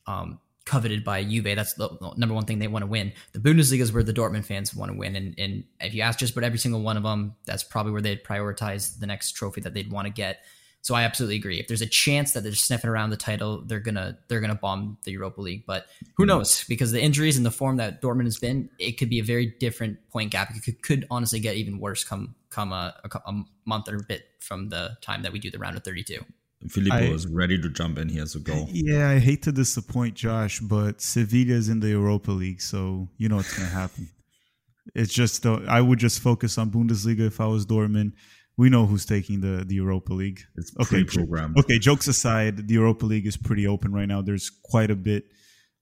um, 0.06 0.38
coveted 0.68 1.02
by 1.02 1.24
Juve. 1.24 1.57
That's 1.57 1.74
the 1.74 1.88
number 2.16 2.35
one 2.35 2.44
thing 2.44 2.59
they 2.59 2.68
want 2.68 2.83
to 2.83 2.87
win. 2.87 3.12
The 3.33 3.40
Bundesliga 3.40 3.81
is 3.81 3.92
where 3.92 4.02
the 4.02 4.12
Dortmund 4.12 4.44
fans 4.44 4.74
want 4.74 4.92
to 4.92 4.98
win, 4.98 5.16
and, 5.16 5.35
and 5.38 5.64
if 5.81 5.94
you 5.94 6.02
ask 6.02 6.18
just 6.18 6.35
about 6.35 6.44
every 6.44 6.59
single 6.59 6.83
one 6.83 6.96
of 6.96 7.02
them, 7.02 7.35
that's 7.46 7.64
probably 7.64 7.92
where 7.92 8.02
they'd 8.02 8.22
prioritize 8.22 8.98
the 8.98 9.07
next 9.07 9.33
trophy 9.33 9.61
that 9.62 9.74
they'd 9.74 9.90
want 9.90 10.07
to 10.07 10.12
get. 10.12 10.40
So 10.83 10.94
I 10.94 11.02
absolutely 11.02 11.37
agree. 11.37 11.59
If 11.59 11.66
there's 11.66 11.83
a 11.83 11.87
chance 11.87 12.33
that 12.33 12.42
they're 12.42 12.54
sniffing 12.54 12.88
around 12.88 13.11
the 13.11 13.16
title, 13.16 13.62
they're 13.66 13.81
gonna 13.81 14.18
they're 14.28 14.40
gonna 14.40 14.54
bomb 14.54 14.98
the 15.04 15.12
Europa 15.12 15.40
League. 15.40 15.64
But 15.66 15.87
who 16.16 16.24
knows? 16.24 16.64
Because 16.68 16.92
the 16.92 17.02
injuries 17.02 17.37
and 17.37 17.44
the 17.44 17.50
form 17.50 17.76
that 17.76 18.00
Dortmund 18.00 18.24
has 18.24 18.38
been, 18.38 18.70
it 18.78 18.92
could 18.92 19.11
be 19.11 19.18
a 19.18 19.24
very 19.24 19.54
different 19.59 19.98
point 20.11 20.31
gap. 20.31 20.50
It 20.54 20.62
could, 20.62 20.83
could 20.83 21.07
honestly 21.11 21.40
get 21.40 21.57
even 21.57 21.81
worse 21.81 22.04
come 22.04 22.35
come 22.50 22.72
a, 22.72 22.94
a, 23.04 23.18
a 23.26 23.42
month 23.64 23.88
or 23.88 23.96
a 23.96 24.02
bit 24.02 24.22
from 24.40 24.68
the 24.68 24.96
time 25.02 25.22
that 25.22 25.33
we 25.33 25.38
do 25.38 25.50
the 25.50 25.59
round 25.59 25.76
of 25.76 25.85
32. 25.85 26.24
Filippo 26.66 27.14
is 27.14 27.26
ready 27.28 27.60
to 27.60 27.68
jump 27.68 27.98
in 27.98 28.08
here, 28.08 28.24
a 28.24 28.38
goal. 28.40 28.66
Yeah, 28.70 29.10
I 29.10 29.18
hate 29.18 29.42
to 29.42 29.52
disappoint 29.52 30.14
Josh, 30.14 30.58
but 30.58 31.00
Sevilla 31.00 31.54
is 31.54 31.68
in 31.68 31.78
the 31.80 31.90
Europa 31.90 32.32
League, 32.32 32.60
so 32.60 33.08
you 33.16 33.28
know 33.28 33.36
what's 33.36 33.56
going 33.56 33.68
to 33.68 33.74
happen. 33.74 34.08
It's 34.94 35.12
just 35.12 35.46
uh, 35.46 35.60
I 35.68 35.80
would 35.80 35.98
just 36.00 36.20
focus 36.20 36.58
on 36.58 36.70
Bundesliga 36.70 37.20
if 37.20 37.40
I 37.40 37.46
was 37.46 37.64
Dortmund. 37.64 38.12
We 38.56 38.70
know 38.70 38.86
who's 38.86 39.06
taking 39.06 39.40
the 39.40 39.64
the 39.64 39.76
Europa 39.76 40.12
League. 40.12 40.40
It's 40.56 40.72
okay. 40.80 41.04
Programmed. 41.04 41.56
Okay, 41.58 41.78
jokes 41.78 42.08
aside, 42.08 42.66
the 42.66 42.74
Europa 42.74 43.06
League 43.06 43.26
is 43.26 43.36
pretty 43.36 43.66
open 43.66 43.92
right 43.92 44.08
now. 44.08 44.20
There's 44.20 44.50
quite 44.50 44.90
a 44.90 44.96
bit 44.96 45.26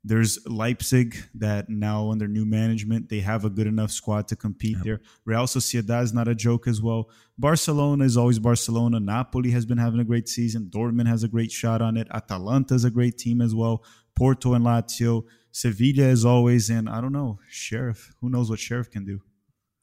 there's 0.07 0.39
Leipzig 0.47 1.17
that 1.35 1.69
now 1.69 2.13
under 2.13 2.29
new 2.29 2.45
management 2.45 3.09
they 3.09 3.19
have 3.19 3.45
a 3.45 3.51
good 3.51 3.67
enough 3.67 3.91
squad 3.91 4.29
to 4.29 4.37
compete 4.37 4.77
yep. 4.77 4.85
there. 4.85 5.01
Real 5.25 5.47
Sociedad 5.47 6.05
is 6.05 6.15
not 6.15 6.29
a 6.29 6.35
joke 6.35 6.69
as 6.69 6.81
well. 6.81 7.11
Barcelona 7.37 8.05
is 8.05 8.17
always 8.17 8.39
Barcelona. 8.39 9.01
Napoli 9.01 9.51
has 9.51 9.67
been 9.67 9.79
having 9.79 9.99
a 9.99 10.05
great 10.05 10.29
season. 10.29 10.71
Dortmund 10.73 11.09
has 11.09 11.25
a 11.25 11.29
great 11.29 11.51
shot 11.51 11.83
on 11.83 11.97
it. 11.97 12.07
Atalanta 12.13 12.75
is 12.75 12.85
a 12.85 12.91
great 12.91 13.19
team 13.19 13.41
as 13.41 13.53
well. 13.53 13.85
Porto 14.15 14.55
and 14.55 14.65
Lazio. 14.65 15.25
Sevilla 15.51 16.05
is 16.05 16.25
always, 16.25 16.71
and 16.71 16.89
I 16.89 17.01
don't 17.01 17.13
know, 17.13 17.41
Sheriff. 17.49 18.15
Who 18.21 18.31
knows 18.31 18.49
what 18.49 18.61
Sheriff 18.61 18.91
can 18.91 19.05
do? 19.05 19.23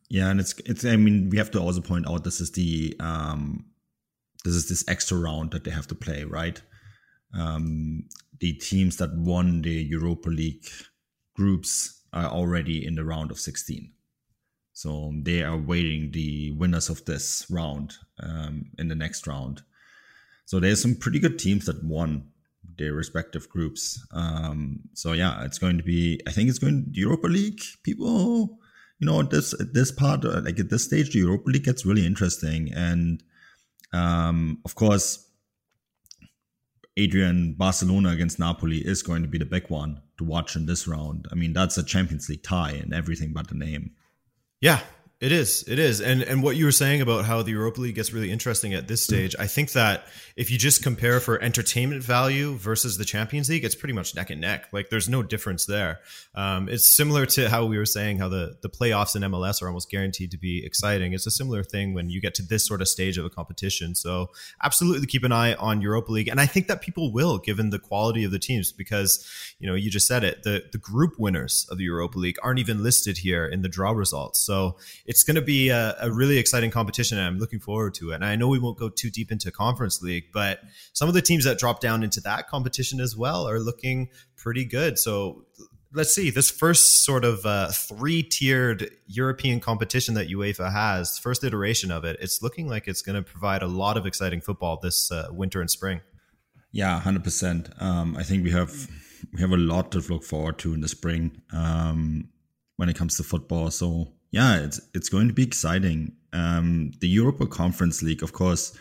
Yeah, 0.10 0.30
and 0.30 0.40
it's 0.40 0.54
it's. 0.66 0.86
I 0.86 0.96
mean, 0.96 1.30
we 1.32 1.38
have 1.38 1.52
to 1.52 1.60
also 1.60 1.82
point 1.82 2.08
out 2.08 2.24
this 2.24 2.40
is 2.40 2.52
the 2.52 2.96
um, 3.00 3.66
this 4.46 4.54
is 4.54 4.70
this 4.70 4.86
extra 4.88 5.18
round 5.18 5.52
that 5.52 5.64
they 5.64 5.72
have 5.72 5.88
to 5.88 5.96
play, 5.96 6.24
right? 6.24 6.62
Um, 7.34 8.04
the 8.40 8.54
teams 8.54 8.98
that 8.98 9.16
won 9.16 9.62
the 9.62 9.72
Europa 9.72 10.30
League 10.30 10.68
groups 11.36 12.02
are 12.12 12.30
already 12.30 12.86
in 12.86 12.96
the 12.96 13.06
round 13.06 13.32
of 13.32 13.40
16. 13.40 13.92
So 14.74 15.14
they 15.22 15.44
are 15.44 15.58
waiting 15.58 16.12
the 16.12 16.52
winners 16.52 16.90
of 16.90 17.06
this 17.06 17.46
round 17.50 17.94
um, 18.20 18.66
in 18.78 18.88
the 18.88 18.96
next 18.96 19.28
round. 19.28 19.62
So 20.46 20.60
there's 20.60 20.82
some 20.82 20.96
pretty 20.96 21.20
good 21.20 21.40
teams 21.40 21.66
that 21.66 21.84
won 21.84 22.30
their 22.78 22.94
respective 22.94 23.48
groups. 23.50 24.06
Um, 24.12 24.82
so 24.94 25.14
yeah, 25.14 25.44
it's 25.46 25.60
going 25.60 25.78
to 25.78 25.84
be. 25.84 26.20
I 26.28 26.32
think 26.32 26.50
it's 26.50 26.60
going 26.60 26.88
Europa 26.92 27.28
League. 27.28 27.62
People, 27.84 28.60
you 29.00 29.06
know, 29.06 29.22
this 29.24 29.54
this 29.74 29.92
part, 29.92 30.26
uh, 30.26 30.42
like 30.44 30.60
at 30.60 30.70
this 30.70 30.86
stage, 30.86 31.14
the 31.14 31.20
Europa 31.20 31.50
League 31.50 31.64
gets 31.66 31.86
really 31.86 32.06
interesting, 32.06 32.74
and 32.74 33.24
um, 33.94 34.60
of 34.66 34.76
course, 34.76 35.30
Adrian 36.96 37.54
Barcelona 37.54 38.10
against 38.10 38.40
Napoli 38.40 38.78
is 38.78 39.02
going 39.02 39.24
to 39.24 39.28
be 39.28 39.38
the 39.38 39.46
big 39.46 39.70
one 39.70 40.02
to 40.18 40.24
watch 40.24 40.56
in 40.56 40.66
this 40.66 40.88
round. 40.88 41.28
I 41.32 41.36
mean, 41.36 41.54
that's 41.54 41.78
a 41.78 41.84
Champions 41.84 42.30
League 42.30 42.44
tie 42.44 42.72
and 42.72 42.94
everything 42.94 43.34
but 43.34 43.48
the 43.48 43.56
name. 43.56 43.92
Yeah, 44.62 44.80
It 45.22 45.32
is. 45.32 45.64
It 45.70 45.80
is. 45.80 46.02
And 46.02 46.22
and 46.22 46.44
what 46.44 46.58
you 46.58 46.66
were 46.66 46.74
saying 46.74 47.00
about 47.00 47.24
how 47.24 47.42
the 47.44 47.52
Europa 47.52 47.80
League 47.80 47.96
gets 47.96 48.12
really 48.12 48.30
interesting 48.30 48.74
at 48.74 48.90
this 48.90 49.02
stage, 49.02 49.38
I 49.40 49.48
think 49.48 49.72
that 49.72 50.06
if 50.36 50.52
you 50.52 50.58
just 50.58 50.84
compare 50.84 51.22
for 51.22 51.42
entertainment 51.42 52.04
value 52.04 52.56
versus 52.56 52.98
the 52.98 53.06
Champions 53.06 53.48
League, 53.50 53.64
it's 53.64 53.74
pretty 53.74 53.94
much 53.94 54.16
neck 54.16 54.32
and 54.32 54.42
neck. 54.42 54.68
Like 54.74 54.90
there's 54.90 55.08
no 55.08 55.24
difference 55.24 55.66
there. 55.66 56.00
Um, 56.36 56.68
it's 56.68 56.84
similar 56.84 57.26
to 57.28 57.50
how 57.50 57.66
we 57.66 57.78
were 57.78 57.86
saying 57.86 58.18
how 58.18 58.28
the 58.28 58.58
the 58.62 58.70
playoffs 58.70 59.16
in 59.16 59.22
MLS 59.32 59.62
are 59.62 59.68
almost 59.68 59.90
guaranteed 59.90 60.32
to 60.32 60.38
be 60.38 60.66
exciting. 60.66 61.14
It's 61.14 61.26
a 61.26 61.32
similar 61.32 61.64
thing 61.64 61.94
when 61.94 62.10
you 62.10 62.20
get 62.20 62.36
to 62.36 62.44
this 62.44 62.66
sort 62.68 62.82
of 62.82 62.90
stage 62.90 63.18
of 63.18 63.24
a 63.24 63.30
competition. 63.30 63.96
So 63.96 64.30
absolutely 64.62 65.08
keep 65.08 65.24
an 65.24 65.32
eye 65.32 65.54
on 65.54 65.80
Europa 65.80 66.12
League, 66.12 66.28
and 66.28 66.42
I 66.42 66.48
think 66.48 66.68
that 66.68 66.82
people 66.82 67.14
will, 67.14 67.38
given 67.38 67.70
the 67.70 67.80
quality 67.80 68.26
of 68.26 68.32
the 68.32 68.40
teams, 68.40 68.74
because 68.74 69.26
you 69.58 69.70
know 69.70 69.76
you 69.76 69.90
just 69.90 70.08
said 70.08 70.26
it. 70.26 70.44
The 70.44 70.66
the 70.74 70.80
group 70.80 71.14
winners 71.18 71.66
of 71.70 71.78
the 71.78 71.86
Europa 71.86 72.20
League 72.20 72.38
aren't 72.44 72.60
even 72.60 72.84
listed 72.84 73.20
here 73.20 73.46
in 73.46 73.62
the 73.62 73.70
draw 73.70 73.92
results. 73.92 74.42
So 74.42 74.76
it's 75.14 75.24
going 75.24 75.36
to 75.36 75.44
be 75.44 75.70
a, 75.70 75.96
a, 76.02 76.12
really 76.12 76.40
exciting 76.40 76.72
competition, 76.72 77.20
and 77.20 77.28
I'm 77.28 77.38
looking 77.38 77.60
forward 77.60 77.94
to 77.96 78.10
it. 78.10 78.16
And 78.16 78.26
I 78.26 78.36
know 78.36 78.48
we 78.48 78.58
won't 78.58 78.80
go 78.80 78.90
too 78.90 79.12
deep 79.12 79.32
into 79.32 79.52
Conference 79.52 80.02
League, 80.02 80.24
but 80.34 80.62
some 80.94 81.08
of 81.08 81.14
the 81.14 81.22
teams 81.22 81.44
that 81.44 81.60
drop 81.60 81.82
down 81.82 82.02
into 82.02 82.20
that 82.22 82.48
competition 82.48 83.00
as 83.00 83.16
well 83.16 83.48
are 83.48 83.60
looking 83.60 84.10
pretty 84.36 84.66
good. 84.66 84.98
So 84.98 85.46
let's 85.94 86.16
see 86.16 86.32
this 86.32 86.50
first 86.50 87.04
sort 87.04 87.26
of 87.26 87.46
uh, 87.46 87.68
three-tiered 87.68 88.90
European 89.06 89.60
competition 89.60 90.16
that 90.16 90.30
UEFA 90.30 90.72
has, 90.72 91.20
first 91.20 91.44
iteration 91.44 91.92
of 91.92 92.04
it. 92.06 92.18
It's 92.20 92.42
looking 92.42 92.68
like 92.68 92.88
it's 92.88 93.04
going 93.04 93.16
to 93.16 93.22
provide 93.22 93.62
a 93.62 93.68
lot 93.68 93.98
of 93.98 94.08
exciting 94.08 94.42
football 94.42 94.80
this 94.82 95.12
uh, 95.12 95.28
winter 95.30 95.62
and 95.62 95.70
spring. 95.70 96.02
Yeah, 96.72 97.00
hundred 97.00 97.24
percent. 97.24 97.70
Um, 97.80 98.18
I 98.18 98.24
think 98.24 98.44
we 98.44 98.50
have 98.50 98.90
we 99.32 99.42
have 99.42 99.52
a 99.52 99.58
lot 99.58 99.92
to 99.92 100.00
look 100.12 100.24
forward 100.24 100.58
to 100.60 100.74
in 100.74 100.82
the 100.82 100.88
spring 100.88 101.40
um, 101.52 102.30
when 102.78 102.90
it 102.90 102.96
comes 102.96 103.16
to 103.18 103.24
football. 103.24 103.70
So 103.70 104.08
yeah, 104.34 104.64
it's 104.64 104.82
it's 104.96 105.10
going 105.10 105.28
to 105.28 105.34
be 105.34 105.44
exciting. 105.44 106.14
Um, 106.34 106.92
the 107.00 107.08
Europa 107.08 107.46
Conference 107.46 108.02
League, 108.02 108.24
of 108.24 108.34
course, 108.34 108.76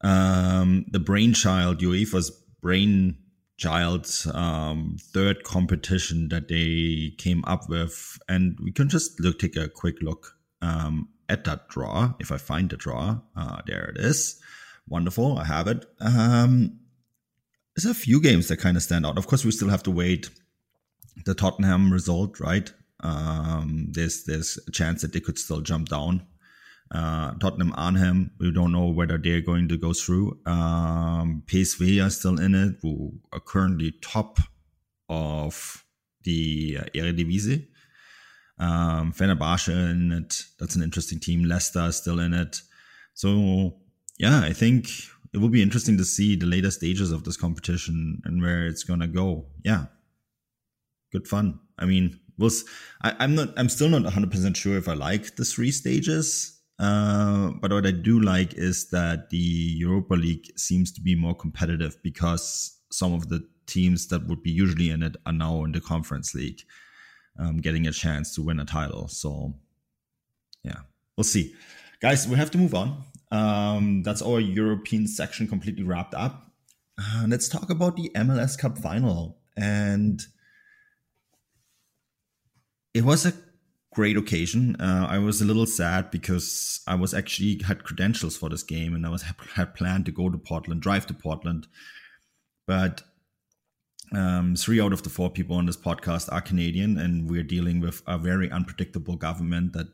um, 0.00 0.86
the 0.90 0.98
brainchild, 0.98 1.80
UEFA's 1.80 2.30
brainchild, 2.62 4.08
um, 4.32 4.96
third 4.98 5.44
competition 5.44 6.30
that 6.30 6.48
they 6.48 7.14
came 7.18 7.44
up 7.46 7.68
with, 7.68 8.18
and 8.26 8.58
we 8.58 8.72
can 8.72 8.88
just 8.88 9.20
look 9.20 9.38
take 9.38 9.54
a 9.54 9.68
quick 9.68 9.96
look 10.00 10.34
um, 10.62 11.10
at 11.28 11.44
that 11.44 11.68
draw. 11.68 12.14
If 12.18 12.32
I 12.32 12.38
find 12.38 12.70
the 12.70 12.78
draw, 12.78 13.20
uh, 13.36 13.60
there 13.66 13.92
it 13.94 13.98
is. 13.98 14.40
Wonderful, 14.88 15.36
I 15.36 15.44
have 15.44 15.68
it. 15.68 15.84
Um, 16.00 16.80
there's 17.76 17.84
a 17.84 17.92
few 17.92 18.18
games 18.18 18.48
that 18.48 18.56
kind 18.56 18.78
of 18.78 18.82
stand 18.82 19.04
out. 19.04 19.18
Of 19.18 19.26
course, 19.26 19.44
we 19.44 19.50
still 19.50 19.68
have 19.68 19.82
to 19.82 19.90
wait 19.90 20.30
the 21.26 21.34
Tottenham 21.34 21.92
result, 21.92 22.40
right? 22.40 22.72
Um, 23.04 23.88
there's 23.90 24.24
there's 24.24 24.58
a 24.66 24.72
chance 24.72 25.02
that 25.02 25.12
they 25.12 25.20
could 25.20 25.38
still 25.38 25.60
jump 25.60 25.88
down. 25.90 26.26
Uh, 26.90 27.34
Tottenham 27.34 27.74
Arnhem, 27.76 28.30
we 28.38 28.50
don't 28.50 28.72
know 28.72 28.86
whether 28.86 29.18
they're 29.18 29.40
going 29.40 29.68
to 29.68 29.76
go 29.76 29.92
through. 29.92 30.38
Um, 30.46 31.42
PSV 31.46 32.04
are 32.04 32.10
still 32.10 32.40
in 32.40 32.54
it, 32.54 32.76
who 32.82 33.12
are 33.32 33.40
currently 33.40 33.92
top 34.02 34.38
of 35.08 35.84
the 36.22 36.78
uh, 36.80 36.84
Eredivisie. 36.94 37.66
Um, 38.58 39.12
Fenerbahce 39.12 39.68
in 39.68 40.12
it. 40.12 40.42
That's 40.58 40.76
an 40.76 40.82
interesting 40.82 41.20
team. 41.20 41.44
Leicester 41.44 41.86
is 41.86 41.96
still 41.96 42.20
in 42.20 42.32
it. 42.32 42.60
So 43.14 43.76
yeah, 44.18 44.40
I 44.40 44.52
think 44.52 44.88
it 45.32 45.38
will 45.38 45.48
be 45.48 45.62
interesting 45.62 45.98
to 45.98 46.04
see 46.04 46.36
the 46.36 46.46
later 46.46 46.70
stages 46.70 47.10
of 47.10 47.24
this 47.24 47.36
competition 47.36 48.22
and 48.24 48.40
where 48.40 48.66
it's 48.66 48.84
gonna 48.84 49.08
go. 49.08 49.46
Yeah, 49.64 49.86
good 51.12 51.26
fun. 51.26 51.60
I 51.78 51.86
mean, 51.86 52.20
we'll. 52.38 52.50
I, 53.02 53.14
I'm 53.18 53.34
not. 53.34 53.50
I'm 53.56 53.68
still 53.68 53.88
not 53.88 54.02
100 54.02 54.30
percent 54.30 54.56
sure 54.56 54.76
if 54.76 54.88
I 54.88 54.94
like 54.94 55.36
the 55.36 55.44
three 55.44 55.70
stages. 55.70 56.60
Uh, 56.78 57.50
but 57.60 57.72
what 57.72 57.86
I 57.86 57.92
do 57.92 58.20
like 58.20 58.54
is 58.54 58.90
that 58.90 59.30
the 59.30 59.36
Europa 59.36 60.14
League 60.14 60.50
seems 60.56 60.90
to 60.92 61.00
be 61.00 61.14
more 61.14 61.34
competitive 61.34 61.96
because 62.02 62.76
some 62.90 63.12
of 63.14 63.28
the 63.28 63.46
teams 63.66 64.08
that 64.08 64.26
would 64.26 64.42
be 64.42 64.50
usually 64.50 64.90
in 64.90 65.02
it 65.02 65.16
are 65.24 65.32
now 65.32 65.64
in 65.64 65.72
the 65.72 65.80
Conference 65.80 66.34
League, 66.34 66.62
um, 67.38 67.58
getting 67.58 67.86
a 67.86 67.92
chance 67.92 68.34
to 68.34 68.42
win 68.42 68.60
a 68.60 68.64
title. 68.64 69.08
So, 69.08 69.54
yeah, 70.64 70.80
we'll 71.16 71.24
see. 71.24 71.54
Guys, 72.00 72.26
we 72.26 72.36
have 72.36 72.50
to 72.50 72.58
move 72.58 72.74
on. 72.74 73.04
Um, 73.30 74.02
that's 74.02 74.22
our 74.22 74.40
European 74.40 75.06
section 75.06 75.46
completely 75.46 75.84
wrapped 75.84 76.14
up. 76.14 76.50
Uh, 76.98 77.26
let's 77.28 77.48
talk 77.48 77.70
about 77.70 77.96
the 77.96 78.10
MLS 78.14 78.58
Cup 78.58 78.78
final. 78.78 79.38
And 79.56 80.20
it 82.94 83.04
was 83.04 83.26
a 83.26 83.34
great 83.92 84.16
occasion. 84.16 84.76
Uh, 84.80 85.06
I 85.08 85.18
was 85.18 85.40
a 85.40 85.44
little 85.44 85.66
sad 85.66 86.10
because 86.10 86.80
I 86.86 86.94
was 86.94 87.12
actually 87.12 87.60
had 87.64 87.84
credentials 87.84 88.36
for 88.36 88.48
this 88.48 88.62
game 88.62 88.94
and 88.94 89.06
I 89.06 89.10
was 89.10 89.22
had 89.22 89.74
planned 89.74 90.06
to 90.06 90.12
go 90.12 90.30
to 90.30 90.38
Portland, 90.38 90.80
drive 90.80 91.06
to 91.06 91.14
Portland, 91.14 91.66
but 92.66 93.02
um, 94.12 94.54
three 94.54 94.80
out 94.80 94.92
of 94.92 95.02
the 95.02 95.10
four 95.10 95.30
people 95.30 95.56
on 95.56 95.66
this 95.66 95.76
podcast 95.76 96.32
are 96.32 96.40
Canadian, 96.40 96.98
and 96.98 97.28
we're 97.28 97.42
dealing 97.42 97.80
with 97.80 98.02
a 98.06 98.18
very 98.18 98.50
unpredictable 98.50 99.16
government 99.16 99.72
that 99.72 99.88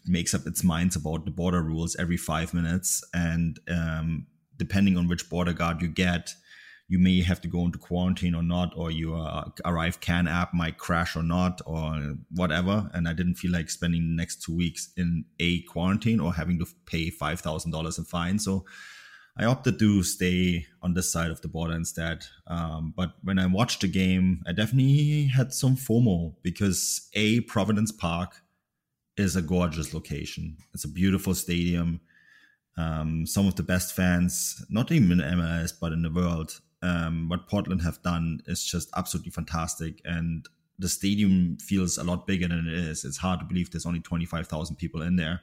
makes 0.06 0.34
up 0.34 0.46
its 0.46 0.62
minds 0.62 0.96
about 0.96 1.24
the 1.24 1.30
border 1.30 1.62
rules 1.62 1.96
every 1.96 2.16
five 2.16 2.54
minutes. 2.54 3.02
And 3.12 3.58
um, 3.68 4.26
depending 4.56 4.96
on 4.96 5.08
which 5.08 5.28
border 5.28 5.52
guard 5.52 5.82
you 5.82 5.88
get, 5.88 6.34
you 6.88 6.98
may 6.98 7.22
have 7.22 7.40
to 7.40 7.48
go 7.48 7.64
into 7.64 7.78
quarantine 7.78 8.34
or 8.34 8.42
not, 8.42 8.72
or 8.76 8.90
your 8.90 9.18
uh, 9.18 9.44
ArriveCAN 9.64 10.30
app 10.30 10.52
might 10.52 10.78
crash 10.78 11.16
or 11.16 11.22
not, 11.22 11.60
or 11.64 12.16
whatever. 12.30 12.90
And 12.92 13.08
I 13.08 13.14
didn't 13.14 13.36
feel 13.36 13.52
like 13.52 13.70
spending 13.70 14.02
the 14.02 14.16
next 14.16 14.42
two 14.42 14.54
weeks 14.54 14.92
in 14.96 15.24
a 15.40 15.62
quarantine 15.62 16.20
or 16.20 16.34
having 16.34 16.58
to 16.58 16.66
pay 16.86 17.10
five 17.10 17.40
thousand 17.40 17.70
dollars 17.70 17.98
in 17.98 18.04
fine. 18.04 18.38
So 18.38 18.64
I 19.36 19.46
opted 19.46 19.80
to 19.80 20.02
stay 20.04 20.66
on 20.80 20.94
this 20.94 21.10
side 21.10 21.30
of 21.30 21.40
the 21.40 21.48
border 21.48 21.74
instead. 21.74 22.24
Um, 22.46 22.94
but 22.96 23.14
when 23.22 23.38
I 23.38 23.46
watched 23.46 23.80
the 23.80 23.88
game, 23.88 24.42
I 24.46 24.52
definitely 24.52 25.24
had 25.24 25.52
some 25.52 25.76
FOMO 25.76 26.34
because 26.42 27.08
A, 27.14 27.40
Providence 27.40 27.90
Park 27.90 28.42
is 29.16 29.34
a 29.34 29.42
gorgeous 29.42 29.92
location. 29.92 30.56
It's 30.72 30.84
a 30.84 30.88
beautiful 30.88 31.34
stadium. 31.34 32.00
Um, 32.76 33.26
some 33.26 33.46
of 33.48 33.56
the 33.56 33.62
best 33.62 33.94
fans, 33.94 34.64
not 34.68 34.92
even 34.92 35.12
in 35.12 35.18
MLS, 35.18 35.72
but 35.80 35.92
in 35.92 36.02
the 36.02 36.10
world. 36.10 36.60
Um, 36.84 37.30
what 37.30 37.48
Portland 37.48 37.80
have 37.82 38.02
done 38.02 38.40
is 38.46 38.62
just 38.62 38.90
absolutely 38.94 39.30
fantastic. 39.30 40.02
And 40.04 40.46
the 40.78 40.88
stadium 40.88 41.56
feels 41.56 41.96
a 41.96 42.04
lot 42.04 42.26
bigger 42.26 42.46
than 42.46 42.68
it 42.68 42.74
is. 42.74 43.04
It's 43.04 43.16
hard 43.16 43.40
to 43.40 43.46
believe 43.46 43.70
there's 43.70 43.86
only 43.86 44.00
25,000 44.00 44.76
people 44.76 45.00
in 45.00 45.16
there. 45.16 45.40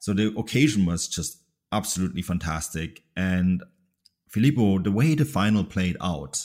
So 0.00 0.14
the 0.14 0.34
occasion 0.38 0.86
was 0.86 1.06
just 1.06 1.42
absolutely 1.70 2.22
fantastic. 2.22 3.02
And 3.14 3.62
Filippo, 4.28 4.78
the 4.78 4.90
way 4.90 5.14
the 5.14 5.26
final 5.26 5.64
played 5.64 5.96
out 6.00 6.42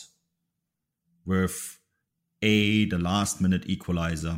with 1.26 1.80
a 2.42 2.86
the 2.86 2.98
last 2.98 3.40
minute 3.40 3.70
equalizer 3.70 4.38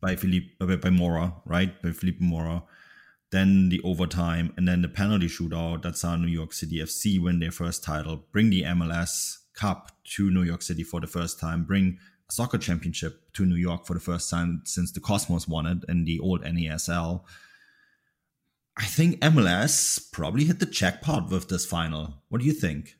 by 0.00 0.16
Felipe 0.16 0.58
by 0.58 0.90
Mora, 0.90 1.34
right? 1.44 1.80
By 1.82 1.92
Felipe 1.92 2.20
Mora, 2.20 2.62
then 3.30 3.68
the 3.68 3.80
overtime, 3.82 4.52
and 4.56 4.66
then 4.66 4.82
the 4.82 4.88
penalty 4.88 5.26
shootout 5.26 5.82
That's 5.82 6.00
saw 6.00 6.16
New 6.16 6.28
York 6.28 6.52
City 6.52 6.78
FC 6.78 7.20
win 7.20 7.40
their 7.40 7.52
first 7.52 7.84
title, 7.84 8.24
bring 8.32 8.50
the 8.50 8.62
MLS 8.62 9.38
Cup 9.54 9.92
to 10.16 10.30
New 10.30 10.42
York 10.42 10.62
City 10.62 10.82
for 10.82 11.00
the 11.00 11.06
first 11.06 11.38
time, 11.38 11.64
bring 11.64 11.98
a 12.28 12.32
soccer 12.32 12.58
championship 12.58 13.32
to 13.34 13.44
New 13.44 13.56
York 13.56 13.86
for 13.86 13.94
the 13.94 14.00
first 14.00 14.30
time 14.30 14.62
since 14.64 14.92
the 14.92 15.00
Cosmos 15.00 15.46
won 15.46 15.66
it 15.66 15.84
in 15.88 16.04
the 16.04 16.18
old 16.20 16.42
NASL 16.42 17.22
I 18.80 18.84
think 18.84 19.20
MLS 19.20 20.10
probably 20.10 20.44
hit 20.44 20.58
the 20.58 20.64
jackpot 20.64 21.30
with 21.30 21.48
this 21.48 21.66
final. 21.66 22.14
What 22.30 22.40
do 22.40 22.46
you 22.46 22.54
think? 22.54 22.96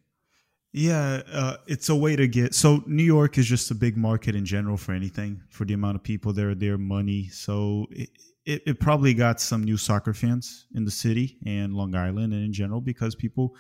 Yeah, 0.72 1.22
uh, 1.32 1.56
it's 1.66 1.88
a 1.88 1.96
way 1.96 2.16
to 2.16 2.28
get. 2.28 2.54
So 2.54 2.84
New 2.86 3.02
York 3.02 3.38
is 3.38 3.46
just 3.46 3.70
a 3.70 3.74
big 3.74 3.96
market 3.96 4.34
in 4.34 4.44
general 4.44 4.76
for 4.76 4.92
anything, 4.92 5.42
for 5.48 5.64
the 5.64 5.72
amount 5.72 5.96
of 5.96 6.02
people 6.02 6.34
there, 6.34 6.54
their 6.54 6.76
money. 6.76 7.28
So 7.28 7.86
it, 7.90 8.10
it, 8.46 8.62
it, 8.66 8.80
probably 8.80 9.14
got 9.14 9.40
some 9.40 9.62
new 9.62 9.76
soccer 9.76 10.14
fans 10.14 10.66
in 10.74 10.84
the 10.84 10.90
city 10.90 11.38
and 11.46 11.74
Long 11.74 11.94
Island 11.94 12.32
and 12.32 12.44
in 12.44 12.52
general 12.52 12.80
because 12.80 13.14
people 13.14 13.56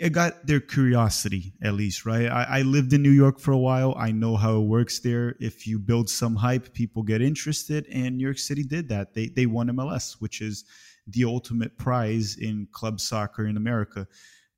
it 0.00 0.10
got 0.10 0.44
their 0.44 0.58
curiosity 0.58 1.54
at 1.62 1.74
least, 1.74 2.04
right? 2.04 2.26
I, 2.26 2.58
I 2.58 2.62
lived 2.62 2.92
in 2.92 3.02
New 3.02 3.12
York 3.12 3.38
for 3.38 3.52
a 3.52 3.58
while. 3.58 3.94
I 3.96 4.10
know 4.10 4.36
how 4.36 4.56
it 4.56 4.66
works 4.66 4.98
there. 4.98 5.36
If 5.38 5.66
you 5.66 5.78
build 5.78 6.10
some 6.10 6.34
hype, 6.34 6.72
people 6.74 7.04
get 7.04 7.22
interested, 7.22 7.86
and 7.92 8.16
New 8.16 8.24
York 8.24 8.38
City 8.38 8.64
did 8.64 8.88
that. 8.88 9.14
They 9.14 9.28
they 9.28 9.46
won 9.46 9.68
MLS, 9.68 10.16
which 10.20 10.40
is 10.40 10.64
the 11.06 11.24
ultimate 11.24 11.78
prize 11.78 12.36
in 12.38 12.66
club 12.72 13.00
soccer 13.00 13.46
in 13.46 13.56
America. 13.56 14.06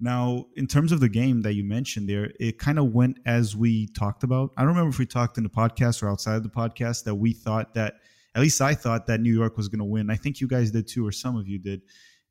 Now, 0.00 0.46
in 0.56 0.66
terms 0.66 0.92
of 0.92 1.00
the 1.00 1.10
game 1.10 1.42
that 1.42 1.52
you 1.52 1.62
mentioned 1.62 2.08
there, 2.08 2.32
it 2.40 2.58
kind 2.58 2.78
of 2.78 2.86
went 2.92 3.18
as 3.26 3.54
we 3.54 3.88
talked 3.88 4.24
about. 4.24 4.50
I 4.56 4.62
don't 4.62 4.70
remember 4.70 4.88
if 4.88 4.98
we 4.98 5.04
talked 5.04 5.36
in 5.36 5.44
the 5.44 5.50
podcast 5.50 6.02
or 6.02 6.08
outside 6.08 6.36
of 6.36 6.42
the 6.42 6.48
podcast 6.48 7.04
that 7.04 7.14
we 7.14 7.34
thought 7.34 7.74
that, 7.74 7.96
at 8.34 8.42
least 8.42 8.60
I 8.60 8.74
thought 8.74 9.06
that 9.06 9.20
New 9.20 9.32
York 9.32 9.56
was 9.56 9.68
going 9.68 9.80
to 9.80 9.84
win. 9.84 10.10
I 10.10 10.16
think 10.16 10.40
you 10.40 10.46
guys 10.46 10.70
did 10.70 10.86
too, 10.86 11.06
or 11.06 11.12
some 11.12 11.36
of 11.36 11.48
you 11.48 11.58
did. 11.58 11.82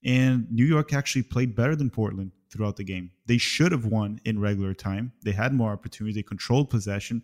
And 0.03 0.47
New 0.49 0.65
York 0.65 0.93
actually 0.93 1.23
played 1.23 1.55
better 1.55 1.75
than 1.75 1.89
Portland 1.89 2.31
throughout 2.51 2.77
the 2.77 2.83
game. 2.83 3.11
They 3.25 3.37
should 3.37 3.71
have 3.71 3.85
won 3.85 4.19
in 4.23 4.39
regular 4.39 4.73
time. 4.73 5.11
They 5.23 5.31
had 5.31 5.53
more 5.53 5.71
opportunities. 5.71 6.15
They 6.15 6.23
controlled 6.23 6.69
possession. 6.69 7.23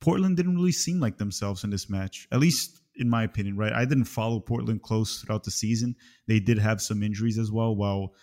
Portland 0.00 0.36
didn't 0.36 0.56
really 0.56 0.72
seem 0.72 1.00
like 1.00 1.18
themselves 1.18 1.64
in 1.64 1.70
this 1.70 1.90
match, 1.90 2.26
at 2.32 2.40
least 2.40 2.80
in 2.96 3.10
my 3.10 3.24
opinion, 3.24 3.56
right? 3.56 3.72
I 3.72 3.84
didn't 3.84 4.04
follow 4.04 4.40
Portland 4.40 4.82
close 4.82 5.20
throughout 5.20 5.44
the 5.44 5.50
season. 5.50 5.96
They 6.26 6.40
did 6.40 6.58
have 6.58 6.80
some 6.80 7.02
injuries 7.02 7.38
as 7.38 7.50
well, 7.50 7.74
while 7.74 8.14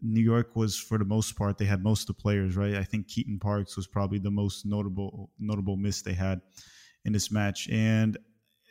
New 0.00 0.20
York 0.20 0.54
was 0.54 0.78
for 0.78 0.98
the 0.98 1.04
most 1.04 1.36
part 1.36 1.58
they 1.58 1.64
had 1.64 1.82
most 1.82 2.08
of 2.08 2.16
the 2.16 2.22
players, 2.22 2.56
right? 2.56 2.74
I 2.74 2.84
think 2.84 3.08
Keaton 3.08 3.38
Parks 3.38 3.76
was 3.76 3.86
probably 3.86 4.18
the 4.18 4.30
most 4.30 4.66
notable 4.66 5.30
notable 5.38 5.76
miss 5.76 6.02
they 6.02 6.12
had 6.12 6.40
in 7.04 7.12
this 7.12 7.30
match. 7.30 7.68
And 7.70 8.16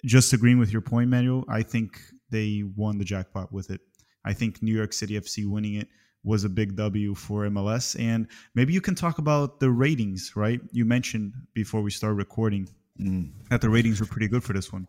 just 0.06 0.34
agreeing 0.34 0.60
with 0.60 0.72
your 0.72 0.82
point, 0.82 1.10
Manuel, 1.10 1.44
I 1.50 1.64
think 1.64 2.00
they 2.30 2.64
won 2.76 2.98
the 2.98 3.06
jackpot 3.06 3.52
with 3.52 3.70
it. 3.70 3.82
I 4.26 4.34
think 4.34 4.62
New 4.62 4.76
York 4.76 4.94
City 4.94 5.20
FC 5.20 5.50
winning 5.50 5.76
it 5.76 5.88
was 6.24 6.44
a 6.44 6.50
big 6.50 6.76
W 6.76 7.16
for 7.16 7.48
MLS. 7.48 7.98
And 8.00 8.28
maybe 8.54 8.74
you 8.74 8.82
can 8.82 8.96
talk 8.96 9.18
about 9.18 9.60
the 9.60 9.70
ratings, 9.70 10.34
right? 10.36 10.60
You 10.72 10.84
mentioned 10.84 11.34
before 11.54 11.82
we 11.82 11.92
start 11.92 12.16
recording 12.16 12.68
mm. 13.00 13.32
that 13.50 13.62
the 13.62 13.70
ratings 13.70 14.02
were 14.02 14.08
pretty 14.08 14.28
good 14.28 14.44
for 14.44 14.54
this 14.54 14.74
one. 14.74 14.88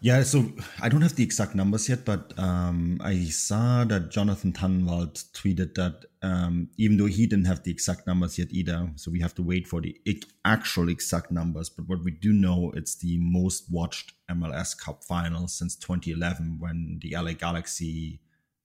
Yeah, 0.00 0.22
so 0.24 0.52
I 0.80 0.90
don't 0.90 1.00
have 1.00 1.16
the 1.16 1.22
exact 1.22 1.54
numbers 1.54 1.88
yet, 1.88 2.04
but 2.04 2.38
um, 2.38 3.00
I 3.02 3.24
saw 3.24 3.82
that 3.84 4.10
Jonathan 4.10 4.52
Tannenwald 4.52 5.24
tweeted 5.32 5.74
that 5.74 6.04
um, 6.20 6.68
even 6.76 6.98
though 6.98 7.06
he 7.06 7.26
didn't 7.26 7.46
have 7.46 7.62
the 7.62 7.70
exact 7.70 8.06
numbers 8.06 8.38
yet 8.38 8.48
either, 8.50 8.90
so 8.96 9.10
we 9.10 9.20
have 9.20 9.34
to 9.36 9.42
wait 9.42 9.66
for 9.66 9.80
the 9.80 9.98
actual 10.44 10.90
exact 10.90 11.30
numbers. 11.30 11.70
But 11.70 11.88
what 11.88 12.04
we 12.04 12.10
do 12.10 12.34
know, 12.34 12.72
it's 12.76 12.96
the 12.96 13.16
most 13.18 13.72
watched 13.72 14.12
MLS 14.30 14.78
Cup 14.78 15.02
final 15.02 15.48
since 15.48 15.74
2011 15.76 16.58
when 16.60 16.98
the 17.00 17.16
LA 17.16 17.32
Galaxy 17.32 18.20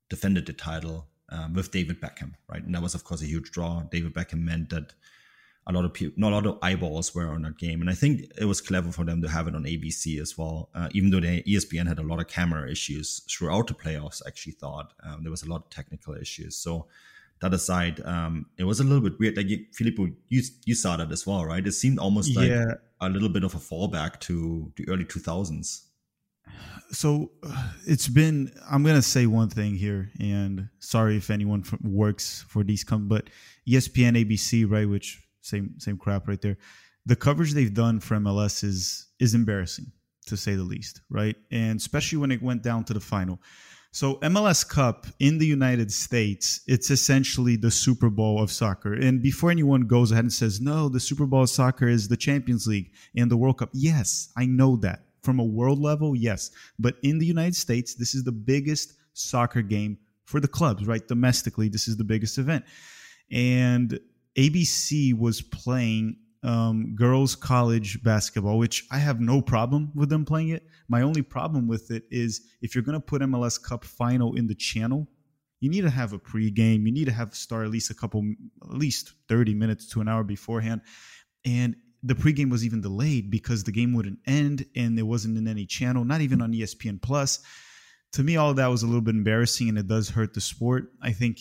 defended 0.10 0.46
the 0.48 0.54
title 0.54 1.08
um, 1.30 1.54
with 1.54 1.72
David 1.72 2.02
Beckham, 2.02 2.34
right? 2.50 2.64
And 2.64 2.76
that 2.76 2.82
was, 2.82 2.94
of 2.94 3.06
course, 3.06 3.22
a 3.22 3.26
huge 3.26 3.52
draw. 3.52 3.84
David 3.90 4.14
Beckham 4.14 4.42
meant 4.44 4.70
that 4.72 4.94
a 5.68 5.72
lot 5.72 5.86
of 5.86 5.94
people, 5.94 6.14
not 6.18 6.32
a 6.32 6.36
lot 6.36 6.46
of 6.48 6.58
eyeballs 6.62 7.14
were 7.14 7.28
on 7.28 7.44
that 7.44 7.58
game. 7.58 7.82
And 7.82 7.90
I 7.90 7.94
think 7.94 8.32
it 8.38 8.46
was 8.46 8.62
clever 8.62 8.92
for 8.92 9.06
them 9.06 9.22
to 9.22 9.30
have 9.30 9.48
it 9.48 9.56
on 9.56 9.64
ABC 9.64 10.20
as 10.20 10.38
well, 10.38 10.70
uh, 10.74 10.90
even 10.94 11.12
though 11.12 11.20
the 11.20 11.44
ESPN 11.44 11.88
had 11.88 12.00
a 12.00 12.04
lot 12.04 12.20
of 12.20 12.28
camera 12.28 12.70
issues 12.70 13.22
throughout 13.30 13.68
the 13.68 13.74
playoffs. 13.74 14.22
I 14.26 14.30
actually 14.30 14.54
thought 14.54 14.94
um, 15.04 15.22
there 15.22 15.32
was 15.32 15.44
a 15.44 15.50
lot 15.50 15.64
of 15.64 15.70
technical 15.70 16.16
issues. 16.16 16.58
So 16.58 16.88
that 17.42 17.54
aside, 17.54 18.00
um, 18.06 18.48
it 18.58 18.64
was 18.64 18.80
a 18.80 18.84
little 18.84 19.02
bit 19.02 19.20
weird. 19.20 19.38
Like 19.38 19.48
Filippo, 19.74 20.08
you 20.30 20.42
you 20.66 20.76
saw 20.76 20.98
that 20.98 21.12
as 21.12 21.28
well, 21.28 21.46
right? 21.46 21.66
It 21.66 21.72
seemed 21.74 22.00
almost 22.00 22.36
like 22.36 22.50
yeah. 22.50 22.76
a 23.00 23.10
little 23.10 23.30
bit 23.30 23.44
of 23.44 23.54
a 23.54 23.58
fallback 23.58 24.20
to 24.22 24.72
the 24.78 24.88
early 24.88 25.06
two 25.06 25.20
thousands. 25.20 25.88
So 26.92 27.32
it's 27.88 28.08
been. 28.08 28.52
I'm 28.70 28.84
gonna 28.84 29.02
say 29.02 29.26
one 29.26 29.50
thing 29.50 29.76
here, 29.76 30.12
and 30.20 30.70
sorry 30.80 31.18
if 31.18 31.30
anyone 31.30 31.64
works 31.82 32.46
for 32.48 32.64
these 32.64 32.84
come, 32.84 33.08
but 33.08 33.30
ESPN, 33.68 34.24
ABC, 34.24 34.70
right, 34.70 34.88
which 34.88 35.22
same 35.42 35.76
same 35.80 35.98
crap 35.98 36.28
right 36.28 36.42
there. 36.42 36.58
The 37.06 37.16
coverage 37.16 37.54
they've 37.54 37.74
done 37.74 38.00
for 38.00 38.16
MLS 38.16 38.64
is 38.64 39.08
is 39.20 39.34
embarrassing 39.34 39.92
to 40.28 40.38
say 40.38 40.56
the 40.56 40.64
least, 40.64 41.02
right? 41.10 41.36
And 41.52 41.80
especially 41.80 42.20
when 42.20 42.32
it 42.32 42.42
went 42.42 42.64
down 42.64 42.84
to 42.86 42.94
the 42.94 43.00
final. 43.00 43.40
So 43.94 44.16
MLS 44.22 44.66
Cup 44.68 45.08
in 45.20 45.38
the 45.38 45.46
United 45.46 45.92
States, 45.92 46.62
it's 46.66 46.90
essentially 46.90 47.58
the 47.58 47.72
Super 47.72 48.10
Bowl 48.10 48.42
of 48.42 48.50
soccer. 48.50 48.94
And 48.94 49.22
before 49.22 49.52
anyone 49.52 49.82
goes 49.82 50.12
ahead 50.12 50.24
and 50.24 50.32
says, 50.32 50.62
"No, 50.62 50.88
the 50.88 51.00
Super 51.00 51.26
Bowl 51.26 51.44
of 51.44 51.50
soccer 51.50 51.90
is 51.90 52.08
the 52.08 52.16
Champions 52.16 52.68
League 52.68 52.92
and 53.18 53.30
the 53.30 53.36
World 53.36 53.58
Cup." 53.58 53.72
Yes, 53.74 54.30
I 54.38 54.46
know 54.46 54.78
that. 54.78 55.08
From 55.24 55.40
a 55.40 55.44
world 55.44 55.80
level, 55.80 56.16
yes. 56.16 56.52
But 56.80 56.96
in 57.04 57.20
the 57.20 57.26
United 57.26 57.56
States, 57.56 57.94
this 57.94 58.16
is 58.16 58.24
the 58.24 58.32
biggest 58.32 58.94
soccer 59.14 59.62
game 59.62 59.98
for 60.24 60.40
the 60.40 60.48
clubs, 60.48 60.88
right? 60.88 61.06
Domestically, 61.08 61.68
this 61.68 61.88
is 61.88 61.98
the 61.98 62.04
biggest 62.04 62.38
event. 62.38 62.64
And 63.30 64.00
ABC 64.38 65.18
was 65.18 65.42
playing 65.42 66.18
um, 66.44 66.96
girls 66.96 67.36
college 67.36 68.02
basketball, 68.04 68.58
which 68.58 68.86
I 68.92 68.98
have 68.98 69.20
no 69.20 69.42
problem 69.42 69.92
with 69.94 70.10
them 70.10 70.26
playing 70.26 70.50
it. 70.50 70.66
My 70.88 71.02
only 71.02 71.22
problem 71.22 71.68
with 71.68 71.92
it 71.92 72.04
is 72.10 72.42
if 72.62 72.74
you're 72.74 72.84
going 72.84 73.00
to 73.00 73.06
put 73.06 73.22
MLS 73.22 73.62
Cup 73.62 73.84
final 73.84 74.36
in 74.36 74.48
the 74.48 74.56
channel, 74.56 75.08
you 75.60 75.70
need 75.70 75.82
to 75.82 75.90
have 75.90 76.14
a 76.14 76.20
pregame. 76.20 76.86
You 76.86 76.92
need 76.92 77.06
to 77.06 77.12
have 77.12 77.36
start 77.36 77.66
at 77.66 77.72
least 77.72 77.92
a 77.92 77.94
couple, 77.94 78.24
at 78.64 78.78
least 78.78 79.14
30 79.30 79.54
minutes 79.54 79.88
to 79.90 80.02
an 80.02 80.08
hour 80.08 80.24
beforehand. 80.24 80.82
And 81.46 81.76
the 82.02 82.16
pregame 82.16 82.50
was 82.50 82.66
even 82.66 82.82
delayed 82.82 83.30
because 83.30 83.64
the 83.64 83.72
game 83.72 83.94
wouldn't 83.94 84.20
end 84.26 84.66
and 84.76 84.98
it 84.98 85.04
wasn't 85.04 85.38
in 85.38 85.48
any 85.48 85.68
channel, 85.68 86.04
not 86.04 86.22
even 86.22 86.42
on 86.42 86.52
ESPN 86.52 87.00
Plus. 87.00 87.40
To 88.14 88.24
me, 88.24 88.38
all 88.38 88.56
that 88.56 88.68
was 88.68 88.82
a 88.82 88.88
little 88.88 89.02
bit 89.02 89.14
embarrassing 89.14 89.70
and 89.70 89.78
it 89.78 89.88
does 89.88 90.10
hurt 90.10 90.34
the 90.34 90.42
sport. 90.42 90.92
I 91.02 91.12
think 91.12 91.40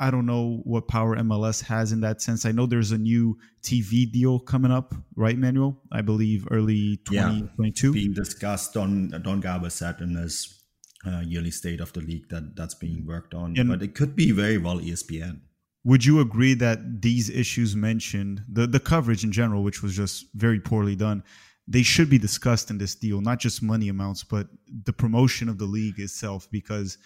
I 0.00 0.10
don't 0.10 0.24
know 0.24 0.62
what 0.64 0.88
power 0.88 1.14
MLS 1.16 1.62
has 1.64 1.92
in 1.92 2.00
that 2.00 2.22
sense. 2.22 2.46
I 2.46 2.52
know 2.52 2.64
there's 2.64 2.90
a 2.90 2.98
new 2.98 3.36
TV 3.62 4.10
deal 4.10 4.38
coming 4.40 4.72
up, 4.72 4.94
right, 5.14 5.36
Manuel? 5.36 5.78
I 5.92 6.00
believe 6.00 6.48
early 6.50 6.96
2022. 7.04 7.86
Yeah, 7.86 7.92
being 7.92 8.14
discussed. 8.14 8.72
Don 8.72 9.10
Don 9.22 9.40
Garber 9.40 9.68
said 9.68 10.00
in 10.00 10.16
his 10.16 10.64
uh, 11.06 11.20
yearly 11.20 11.50
state 11.50 11.80
of 11.80 11.92
the 11.92 12.00
league 12.00 12.30
that 12.30 12.56
that's 12.56 12.74
being 12.74 13.06
worked 13.06 13.34
on, 13.34 13.58
and 13.58 13.68
but 13.68 13.82
it 13.82 13.94
could 13.94 14.16
be 14.16 14.32
very 14.32 14.56
well 14.56 14.78
ESPN. 14.78 15.40
Would 15.84 16.04
you 16.04 16.20
agree 16.20 16.54
that 16.54 17.02
these 17.02 17.28
issues 17.28 17.76
mentioned, 17.76 18.42
the 18.50 18.66
the 18.66 18.80
coverage 18.80 19.22
in 19.22 19.32
general, 19.32 19.62
which 19.62 19.82
was 19.82 19.94
just 19.94 20.26
very 20.34 20.60
poorly 20.60 20.96
done, 20.96 21.22
they 21.68 21.82
should 21.82 22.08
be 22.08 22.18
discussed 22.18 22.70
in 22.70 22.78
this 22.78 22.94
deal, 22.94 23.20
not 23.20 23.38
just 23.38 23.62
money 23.62 23.90
amounts, 23.90 24.24
but 24.24 24.48
the 24.84 24.94
promotion 24.94 25.50
of 25.50 25.58
the 25.58 25.66
league 25.66 26.00
itself, 26.00 26.48
because 26.50 26.96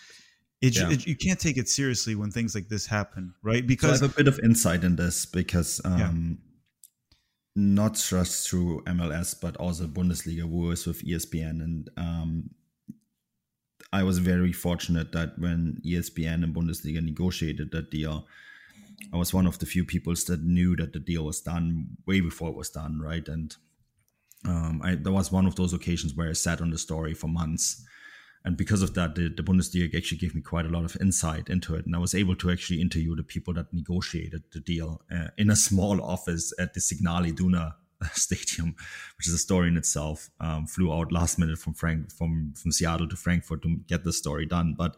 it, 0.64 0.76
yeah. 0.76 0.90
it, 0.90 1.06
you 1.06 1.14
can't 1.14 1.38
take 1.38 1.58
it 1.58 1.68
seriously 1.68 2.14
when 2.14 2.30
things 2.30 2.54
like 2.54 2.68
this 2.68 2.86
happen, 2.86 3.34
right? 3.42 3.66
Because 3.66 3.98
so 3.98 4.06
I 4.06 4.08
have 4.08 4.14
a 4.14 4.16
bit 4.16 4.28
of 4.28 4.40
insight 4.40 4.82
in 4.82 4.96
this 4.96 5.26
because 5.26 5.80
um, 5.84 5.98
yeah. 5.98 7.62
not 7.62 7.94
just 7.94 8.48
through 8.48 8.82
MLS 8.84 9.38
but 9.38 9.56
also 9.58 9.86
Bundesliga 9.86 10.44
wars 10.44 10.86
with 10.86 11.04
ESPN, 11.04 11.62
and 11.62 11.90
um, 11.98 12.50
I 13.92 14.02
was 14.04 14.18
very 14.18 14.52
fortunate 14.52 15.12
that 15.12 15.38
when 15.38 15.82
ESPN 15.84 16.42
and 16.42 16.54
Bundesliga 16.54 17.04
negotiated 17.04 17.70
that 17.72 17.90
deal, 17.90 18.26
I 19.12 19.16
was 19.18 19.34
one 19.34 19.46
of 19.46 19.58
the 19.58 19.66
few 19.66 19.84
people 19.84 20.14
that 20.14 20.42
knew 20.42 20.76
that 20.76 20.94
the 20.94 20.98
deal 20.98 21.24
was 21.24 21.42
done 21.42 21.88
way 22.06 22.20
before 22.20 22.48
it 22.48 22.56
was 22.56 22.70
done, 22.70 23.00
right? 23.00 23.26
And 23.28 23.54
um, 24.46 24.80
I, 24.82 24.94
that 24.94 25.12
was 25.12 25.30
one 25.30 25.46
of 25.46 25.56
those 25.56 25.74
occasions 25.74 26.14
where 26.14 26.30
I 26.30 26.32
sat 26.32 26.62
on 26.62 26.70
the 26.70 26.78
story 26.78 27.12
for 27.12 27.28
months 27.28 27.84
and 28.44 28.56
because 28.58 28.82
of 28.82 28.92
that, 28.94 29.14
the, 29.14 29.28
the 29.28 29.42
Bundesliga 29.42 29.96
actually 29.96 30.18
gave 30.18 30.34
me 30.34 30.42
quite 30.42 30.66
a 30.66 30.68
lot 30.68 30.84
of 30.84 30.96
insight 31.00 31.48
into 31.48 31.74
it, 31.74 31.86
and 31.86 31.96
I 31.96 31.98
was 31.98 32.14
able 32.14 32.36
to 32.36 32.50
actually 32.50 32.82
interview 32.82 33.16
the 33.16 33.22
people 33.22 33.54
that 33.54 33.72
negotiated 33.72 34.42
the 34.52 34.60
deal 34.60 35.00
uh, 35.10 35.28
in 35.38 35.48
a 35.48 35.56
small 35.56 36.02
office 36.02 36.52
at 36.58 36.74
the 36.74 36.80
Signal 36.80 37.24
Iduna 37.24 37.76
Stadium, 38.12 38.76
which 39.16 39.26
is 39.26 39.32
a 39.32 39.38
story 39.38 39.68
in 39.68 39.78
itself. 39.78 40.28
Um, 40.40 40.66
flew 40.66 40.92
out 40.92 41.10
last 41.10 41.38
minute 41.38 41.58
from 41.58 41.72
Frank 41.72 42.12
from 42.12 42.52
from 42.54 42.70
Seattle 42.70 43.08
to 43.08 43.16
Frankfurt 43.16 43.62
to 43.62 43.76
get 43.88 44.04
the 44.04 44.12
story 44.12 44.46
done, 44.46 44.74
but. 44.76 44.96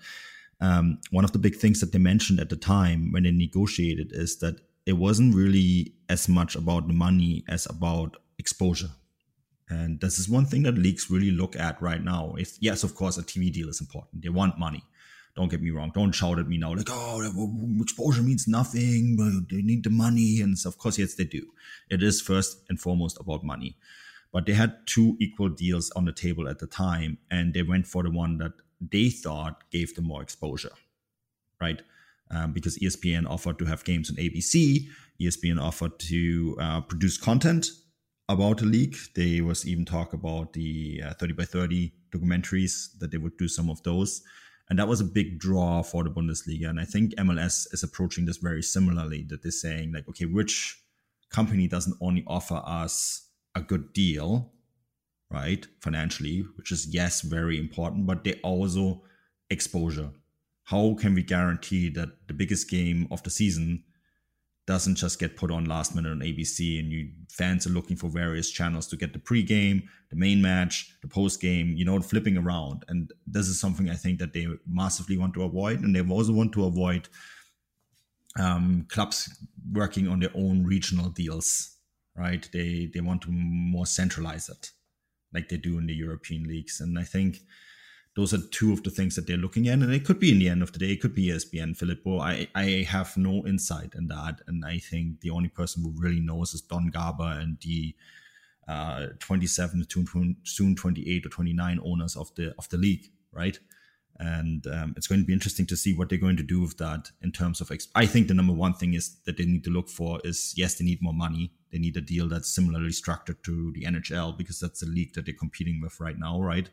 Um, 0.58 1.00
one 1.10 1.22
of 1.22 1.32
the 1.32 1.38
big 1.38 1.56
things 1.56 1.80
that 1.80 1.92
they 1.92 1.98
mentioned 1.98 2.40
at 2.40 2.48
the 2.48 2.56
time 2.56 3.12
when 3.12 3.24
they 3.24 3.30
negotiated 3.30 4.12
is 4.14 4.38
that 4.38 4.58
it 4.86 4.94
wasn't 4.94 5.34
really 5.34 5.92
as 6.08 6.30
much 6.30 6.56
about 6.56 6.88
the 6.88 6.94
money 6.94 7.44
as 7.46 7.66
about 7.66 8.16
exposure 8.38 8.88
and 9.68 10.00
this 10.00 10.18
is 10.18 10.28
one 10.28 10.46
thing 10.46 10.62
that 10.62 10.78
leagues 10.78 11.10
really 11.10 11.30
look 11.30 11.56
at 11.56 11.80
right 11.82 12.02
now. 12.02 12.34
If 12.38 12.56
yes, 12.60 12.84
of 12.84 12.94
course, 12.94 13.18
a 13.18 13.22
TV 13.22 13.52
deal 13.52 13.68
is 13.68 13.80
important. 13.80 14.22
They 14.22 14.28
want 14.28 14.58
money. 14.58 14.84
Don't 15.34 15.50
get 15.50 15.60
me 15.60 15.70
wrong. 15.70 15.90
Don't 15.94 16.12
shout 16.12 16.38
at 16.38 16.48
me 16.48 16.56
now 16.56 16.74
like, 16.74 16.88
oh, 16.90 17.78
exposure 17.82 18.22
means 18.22 18.48
nothing. 18.48 19.16
They 19.50 19.60
need 19.60 19.84
the 19.84 19.90
money, 19.90 20.40
and 20.40 20.58
so 20.58 20.68
of 20.68 20.78
course, 20.78 20.98
yes, 20.98 21.14
they 21.14 21.24
do. 21.24 21.42
It 21.90 22.02
is 22.02 22.20
first 22.20 22.64
and 22.68 22.80
foremost 22.80 23.18
about 23.20 23.44
money. 23.44 23.76
But 24.32 24.46
they 24.46 24.54
had 24.54 24.86
two 24.86 25.16
equal 25.20 25.48
deals 25.50 25.90
on 25.92 26.04
the 26.04 26.12
table 26.12 26.48
at 26.48 26.58
the 26.58 26.66
time, 26.66 27.18
and 27.30 27.52
they 27.52 27.62
went 27.62 27.86
for 27.86 28.02
the 28.02 28.10
one 28.10 28.38
that 28.38 28.52
they 28.80 29.10
thought 29.10 29.64
gave 29.70 29.94
them 29.94 30.04
more 30.04 30.22
exposure, 30.22 30.72
right? 31.60 31.82
Um, 32.30 32.52
because 32.52 32.78
ESPN 32.78 33.28
offered 33.28 33.58
to 33.58 33.64
have 33.66 33.84
games 33.84 34.10
on 34.10 34.16
ABC, 34.16 34.88
ESPN 35.20 35.60
offered 35.60 35.98
to 36.00 36.56
uh, 36.60 36.80
produce 36.82 37.18
content 37.18 37.66
about 38.28 38.58
the 38.58 38.66
league. 38.66 38.96
There 39.14 39.44
was 39.44 39.66
even 39.66 39.84
talk 39.84 40.12
about 40.12 40.52
the 40.52 41.02
uh, 41.04 41.14
30 41.14 41.34
by 41.34 41.44
30 41.44 41.92
documentaries 42.10 42.98
that 42.98 43.10
they 43.10 43.18
would 43.18 43.36
do 43.36 43.48
some 43.48 43.70
of 43.70 43.82
those. 43.82 44.22
And 44.68 44.78
that 44.78 44.88
was 44.88 45.00
a 45.00 45.04
big 45.04 45.38
draw 45.38 45.82
for 45.82 46.02
the 46.02 46.10
Bundesliga. 46.10 46.68
And 46.68 46.80
I 46.80 46.84
think 46.84 47.14
MLS 47.14 47.72
is 47.72 47.84
approaching 47.84 48.24
this 48.24 48.38
very 48.38 48.62
similarly 48.62 49.24
that 49.28 49.42
they're 49.42 49.52
saying, 49.52 49.92
like, 49.92 50.08
okay, 50.08 50.24
which 50.24 50.82
company 51.30 51.68
doesn't 51.68 51.96
only 52.00 52.24
offer 52.26 52.62
us 52.66 53.28
a 53.54 53.60
good 53.60 53.92
deal, 53.92 54.52
right, 55.30 55.66
financially, 55.80 56.44
which 56.56 56.72
is, 56.72 56.86
yes, 56.92 57.20
very 57.20 57.58
important, 57.58 58.06
but 58.06 58.24
they 58.24 58.40
also 58.42 59.02
exposure. 59.50 60.10
How 60.64 60.94
can 60.94 61.14
we 61.14 61.22
guarantee 61.22 61.88
that 61.90 62.26
the 62.26 62.34
biggest 62.34 62.68
game 62.68 63.06
of 63.12 63.22
the 63.22 63.30
season 63.30 63.84
doesn't 64.66 64.96
just 64.96 65.20
get 65.20 65.36
put 65.36 65.50
on 65.50 65.64
last 65.64 65.94
minute 65.94 66.10
on 66.10 66.20
ABC 66.20 66.80
and 66.80 66.90
you 66.90 67.10
fans 67.30 67.66
are 67.66 67.70
looking 67.70 67.96
for 67.96 68.08
various 68.08 68.50
channels 68.50 68.86
to 68.88 68.96
get 68.96 69.12
the 69.12 69.18
pre-game, 69.18 69.88
the 70.10 70.16
main 70.16 70.42
match, 70.42 70.92
the 71.02 71.08
post-game, 71.08 71.74
you 71.76 71.84
know, 71.84 72.00
flipping 72.00 72.36
around. 72.36 72.84
And 72.88 73.12
this 73.26 73.48
is 73.48 73.60
something 73.60 73.88
I 73.90 73.94
think 73.94 74.18
that 74.18 74.32
they 74.32 74.48
massively 74.66 75.16
want 75.18 75.34
to 75.34 75.44
avoid. 75.44 75.80
And 75.80 75.94
they 75.94 76.00
also 76.02 76.32
want 76.32 76.52
to 76.54 76.64
avoid 76.64 77.08
um, 78.38 78.86
clubs 78.88 79.28
working 79.72 80.08
on 80.08 80.20
their 80.20 80.32
own 80.34 80.64
regional 80.64 81.10
deals, 81.10 81.76
right? 82.16 82.48
They 82.52 82.90
they 82.92 83.00
want 83.00 83.22
to 83.22 83.30
more 83.30 83.86
centralize 83.86 84.48
it. 84.48 84.72
like 85.32 85.48
they 85.48 85.56
do 85.56 85.78
in 85.78 85.86
the 85.86 85.94
European 85.94 86.44
leagues. 86.44 86.80
And 86.80 86.98
I 86.98 87.02
think 87.04 87.40
those 88.16 88.32
are 88.32 88.38
two 88.50 88.72
of 88.72 88.82
the 88.82 88.90
things 88.90 89.14
that 89.14 89.26
they're 89.26 89.36
looking 89.36 89.68
at. 89.68 89.74
And 89.74 89.92
it 89.92 90.04
could 90.04 90.18
be 90.18 90.32
in 90.32 90.38
the 90.38 90.48
end 90.48 90.62
of 90.62 90.72
the 90.72 90.78
day, 90.78 90.92
it 90.92 91.02
could 91.02 91.14
be 91.14 91.28
ESPN 91.28 91.76
Filippo. 91.76 92.18
I, 92.18 92.48
I 92.54 92.86
have 92.88 93.14
no 93.16 93.46
insight 93.46 93.94
in 93.94 94.08
that. 94.08 94.40
And 94.46 94.64
I 94.64 94.78
think 94.78 95.20
the 95.20 95.30
only 95.30 95.50
person 95.50 95.82
who 95.82 95.92
really 95.94 96.20
knows 96.20 96.54
is 96.54 96.62
Don 96.62 96.88
Garber 96.88 97.38
and 97.38 97.58
the 97.60 97.94
uh, 98.66 99.08
27 99.20 99.86
soon 100.44 100.74
28 100.74 101.26
or 101.26 101.28
29 101.28 101.80
owners 101.84 102.16
of 102.16 102.34
the 102.34 102.54
of 102.58 102.68
the 102.70 102.78
league, 102.78 103.06
right? 103.32 103.58
And 104.18 104.66
um, 104.66 104.94
it's 104.96 105.06
going 105.06 105.20
to 105.20 105.26
be 105.26 105.34
interesting 105.34 105.66
to 105.66 105.76
see 105.76 105.92
what 105.92 106.08
they're 106.08 106.18
going 106.18 106.38
to 106.38 106.42
do 106.42 106.62
with 106.62 106.78
that 106.78 107.10
in 107.20 107.32
terms 107.32 107.60
of. 107.60 107.68
Exp- 107.68 107.90
I 107.94 108.06
think 108.06 108.28
the 108.28 108.34
number 108.34 108.54
one 108.54 108.72
thing 108.72 108.94
is 108.94 109.18
that 109.26 109.36
they 109.36 109.44
need 109.44 109.62
to 109.64 109.70
look 109.70 109.90
for 109.90 110.20
is 110.24 110.54
yes, 110.56 110.76
they 110.76 110.86
need 110.86 111.02
more 111.02 111.12
money. 111.12 111.52
They 111.70 111.78
need 111.78 111.98
a 111.98 112.00
deal 112.00 112.28
that's 112.28 112.48
similarly 112.48 112.92
structured 112.92 113.44
to 113.44 113.72
the 113.72 113.82
NHL 113.82 114.38
because 114.38 114.58
that's 114.58 114.80
the 114.80 114.86
league 114.86 115.12
that 115.12 115.26
they're 115.26 115.34
competing 115.34 115.82
with 115.82 116.00
right 116.00 116.18
now, 116.18 116.40
right? 116.40 116.70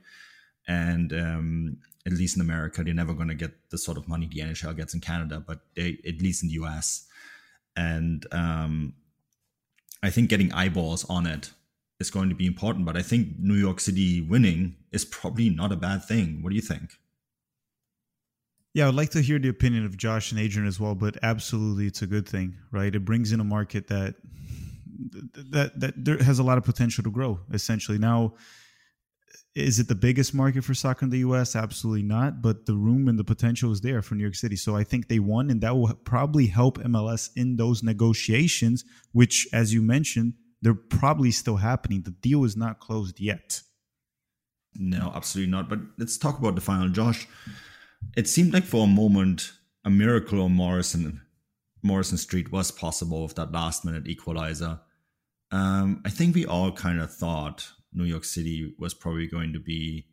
And 0.68 1.14
um, 1.14 1.78
at 2.05 2.14
least 2.14 2.36
in 2.36 2.41
America, 2.41 2.84
they're 2.84 2.93
never 2.93 3.14
going 3.14 3.30
to 3.30 3.36
get 3.36 3.70
the 3.70 3.78
sort 3.78 3.97
of 3.97 4.07
money 4.07 4.28
the 4.32 4.41
NHL 4.41 4.76
gets 4.76 4.93
in 4.93 4.99
Canada, 4.99 5.43
but 5.45 5.59
they 5.76 5.97
at 6.07 6.22
least 6.22 6.43
in 6.43 6.49
the 6.49 6.55
US. 6.55 7.07
And 7.76 8.26
um, 8.32 8.93
I 10.01 10.09
think 10.09 10.30
getting 10.30 10.51
eyeballs 10.51 11.05
on 11.09 11.26
it 11.26 11.51
is 11.99 12.11
going 12.11 12.30
to 12.30 12.36
be 12.36 12.45
important. 12.45 12.86
But 12.86 12.97
I 12.97 13.01
think 13.01 13.39
New 13.39 13.55
York 13.55 13.80
City 13.80 14.22
winning 14.22 14.76
is 14.91 15.05
probably 15.05 15.49
not 15.49 15.72
a 15.72 15.76
bad 15.76 16.03
thing. 16.03 16.43
What 16.43 16.49
do 16.49 16.55
you 16.55 16.61
think? 16.61 16.91
Yeah, 18.74 18.88
I'd 18.88 18.95
like 18.95 19.11
to 19.11 19.22
hear 19.22 19.38
the 19.38 19.49
opinion 19.49 19.86
of 19.86 19.97
Josh 19.97 20.32
and 20.32 20.41
Adrian 20.41 20.68
as 20.68 20.80
well, 20.80 20.95
but 20.95 21.16
absolutely 21.22 21.86
it's 21.86 22.01
a 22.01 22.07
good 22.07 22.28
thing, 22.28 22.57
right? 22.72 22.93
It 22.93 23.05
brings 23.05 23.32
in 23.32 23.39
a 23.39 23.43
market 23.43 23.88
that 23.88 24.16
that 25.51 25.80
that 25.80 25.93
there 25.97 26.18
has 26.18 26.39
a 26.39 26.43
lot 26.43 26.57
of 26.57 26.64
potential 26.64 27.03
to 27.03 27.11
grow 27.11 27.39
essentially. 27.51 27.99
Now, 27.99 28.34
is 29.56 29.80
it 29.80 29.88
the 29.88 29.95
biggest 29.95 30.34
market 30.34 30.64
for 30.64 30.74
soccer 30.74 31.06
in 31.06 31.12
the 31.12 31.20
US? 31.20 31.56
Absolutely 31.56 32.04
not. 32.04 32.41
But 32.41 32.66
the 32.66 32.76
room 32.76 33.08
and 33.08 33.20
the 33.20 33.24
potential 33.24 33.72
is 33.72 33.82
there 33.82 34.01
for 34.01 34.16
New 34.16 34.24
York 34.24 34.36
City. 34.36 34.56
So 34.56 34.76
I 34.76 34.84
think 34.84 35.08
they 35.08 35.20
won, 35.20 35.49
and 35.49 35.62
that 35.62 35.76
will 35.76 35.93
probably 36.06 36.47
help 36.47 36.80
MLS 36.80 37.30
in 37.36 37.58
those 37.58 37.84
negotiations, 37.84 38.84
which, 39.12 39.47
as 39.54 39.74
you 39.74 39.82
mentioned, 39.82 40.34
they're 40.62 40.74
probably 40.74 41.30
still 41.32 41.58
happening. 41.58 42.01
The 42.01 42.12
deal 42.12 42.43
is 42.45 42.58
not 42.58 42.80
closed 42.80 43.20
yet. 43.20 43.62
No, 44.76 45.12
absolutely 45.14 45.51
not. 45.51 45.70
But 45.70 45.80
let's 45.97 46.18
talk 46.18 46.39
about 46.39 46.56
the 46.56 46.62
final. 46.62 46.89
Josh, 46.89 47.28
it 48.18 48.28
seemed 48.28 48.54
like 48.54 48.64
for 48.64 48.86
a 48.86 48.88
moment 48.88 49.51
a 49.86 49.89
miracle 49.89 50.41
on 50.41 50.54
Morrison 50.54 51.22
Morrison 51.84 52.18
Street 52.18 52.51
was 52.51 52.72
possible 52.72 53.24
with 53.24 53.36
that 53.36 53.51
last 53.51 53.84
minute 53.84 54.08
equalizer. 54.08 54.80
Um, 55.51 56.01
I 56.06 56.10
think 56.10 56.34
we 56.34 56.45
all 56.45 56.72
kind 56.72 56.99
of 56.99 57.14
thought 57.14 57.70
New 57.94 58.06
York 58.06 58.26
City 58.26 58.74
was 58.78 58.94
probably 58.94 59.28
going 59.28 59.54
to 59.54 59.60
be 59.60 60.08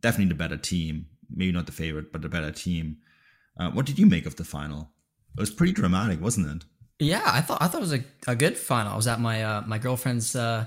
definitely 0.00 0.28
the 0.28 0.38
better 0.38 0.56
team. 0.56 1.06
Maybe 1.30 1.52
not 1.52 1.66
the 1.66 1.72
favorite, 1.72 2.12
but 2.12 2.22
the 2.22 2.28
better 2.28 2.50
team. 2.50 2.98
Uh, 3.58 3.70
what 3.70 3.86
did 3.86 3.98
you 3.98 4.06
make 4.06 4.26
of 4.26 4.36
the 4.36 4.44
final? 4.44 4.90
It 5.36 5.40
was 5.40 5.50
pretty 5.50 5.72
dramatic, 5.72 6.20
wasn't 6.20 6.62
it? 6.62 6.68
Yeah, 7.00 7.22
I 7.24 7.40
thought 7.40 7.60
I 7.60 7.66
thought 7.66 7.78
it 7.78 7.90
was 7.90 7.94
a, 7.94 8.04
a 8.28 8.36
good 8.36 8.56
final. 8.56 8.92
I 8.92 8.96
was 8.96 9.08
at 9.08 9.20
my 9.20 9.42
uh, 9.42 9.62
my 9.66 9.78
girlfriend's 9.78 10.36
uh, 10.36 10.66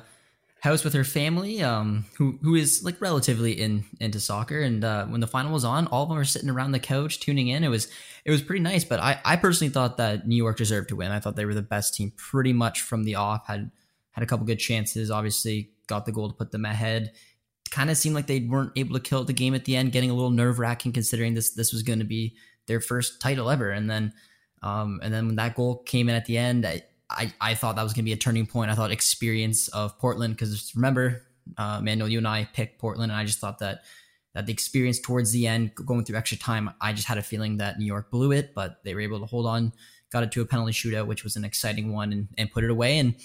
house 0.59 0.84
with 0.84 0.93
her 0.93 1.05
family, 1.05 1.61
um, 1.63 2.05
who 2.17 2.38
who 2.41 2.55
is 2.55 2.84
like 2.84 2.99
relatively 2.99 3.53
in 3.53 3.86
into 3.99 4.19
soccer. 4.19 4.59
And 4.59 4.84
uh, 4.84 5.05
when 5.05 5.21
the 5.21 5.28
final 5.28 5.53
was 5.53 5.63
on, 5.63 5.88
all 5.88 6.03
of 6.03 6.09
them 6.09 6.17
were 6.17 6.25
sitting 6.25 6.49
around 6.49 6.73
the 6.73 6.80
couch 6.80 7.19
tuning 7.19 7.47
in. 7.47 7.63
It 7.63 7.69
was 7.69 7.88
it 8.25 8.32
was 8.32 8.41
pretty 8.41 8.61
nice. 8.61 8.84
But 8.84 8.99
I 8.99 9.21
I 9.23 9.38
personally 9.38 9.71
thought 9.71 9.97
that 9.97 10.28
New 10.28 10.36
York 10.36 10.57
deserved 10.57 10.89
to 10.89 10.97
win. 10.97 11.11
I 11.11 11.19
thought 11.19 11.36
they 11.38 11.45
were 11.45 11.53
the 11.53 11.61
best 11.61 11.95
team 11.95 12.11
pretty 12.17 12.53
much 12.53 12.82
from 12.82 13.03
the 13.03 13.15
off. 13.15 13.47
Had 13.47 13.71
had 14.18 14.24
a 14.24 14.26
couple 14.26 14.47
good 14.47 14.57
chances. 14.57 15.11
Obviously, 15.11 15.70
got 15.86 16.07
the 16.07 16.11
goal 16.11 16.28
to 16.28 16.34
put 16.34 16.51
them 16.51 16.65
ahead. 16.65 17.11
Kind 17.70 17.91
of 17.91 17.97
seemed 17.97 18.15
like 18.15 18.26
they 18.26 18.39
weren't 18.39 18.72
able 18.76 18.95
to 18.95 18.99
kill 18.99 19.24
the 19.24 19.32
game 19.32 19.53
at 19.53 19.65
the 19.65 19.76
end, 19.76 19.91
getting 19.91 20.09
a 20.09 20.13
little 20.15 20.32
nerve 20.32 20.57
wracking 20.57 20.91
considering 20.91 21.36
this 21.36 21.51
this 21.51 21.72
was 21.72 21.84
going 21.84 21.99
to 21.99 22.05
be 22.05 22.36
their 22.65 22.82
first 22.82 23.22
title 23.22 23.51
ever. 23.51 23.70
And 23.70 23.88
then, 23.88 24.11
um, 24.63 24.99
and 25.03 25.13
then 25.13 25.28
when 25.28 25.36
that 25.36 25.55
goal 25.55 25.84
came 25.84 26.09
in 26.09 26.15
at 26.15 26.26
the 26.26 26.36
end, 26.36 26.65
I 26.65 26.82
I, 27.11 27.32
I 27.39 27.53
thought 27.53 27.76
that 27.76 27.84
was 27.84 27.93
going 27.93 28.05
to 28.05 28.09
be 28.09 28.13
a 28.13 28.18
turning 28.18 28.47
point. 28.47 28.72
I 28.72 28.74
thought 28.74 28.91
experience 28.91 29.68
of 29.68 29.99
Portland 29.99 30.36
because 30.36 30.74
remember, 30.76 31.22
uh, 31.59 31.80
Manuel, 31.80 32.09
you 32.09 32.18
and 32.18 32.28
I 32.28 32.45
picked 32.51 32.80
Portland, 32.80 33.11
and 33.11 33.22
I 33.22 33.24
just 33.24 33.38
thought 33.38 33.59
that 33.59 33.84
that 34.34 34.47
the 34.47 34.53
experience 34.53 34.99
towards 34.99 35.32
the 35.32 35.45
end, 35.45 35.76
going 35.76 36.05
through 36.05 36.18
extra 36.18 36.39
time, 36.39 36.72
I 36.82 36.93
just 36.93 37.07
had 37.07 37.20
a 37.20 37.24
feeling 37.24 37.57
that 37.57 37.78
New 37.78 37.86
York 37.86 38.09
blew 38.09 38.32
it, 38.32 38.55
but 38.55 38.84
they 38.84 38.95
were 38.95 39.01
able 39.01 39.20
to 39.20 39.28
hold 39.28 39.45
on, 39.45 39.74
got 40.11 40.24
it 40.24 40.32
to 40.32 40.41
a 40.41 40.45
penalty 40.45 40.74
shootout, 40.74 41.07
which 41.07 41.24
was 41.24 41.36
an 41.36 41.45
exciting 41.45 41.93
one, 41.93 42.11
and, 42.11 42.28
and 42.38 42.51
put 42.51 42.63
it 42.63 42.72
away. 42.72 42.97
And 42.97 43.15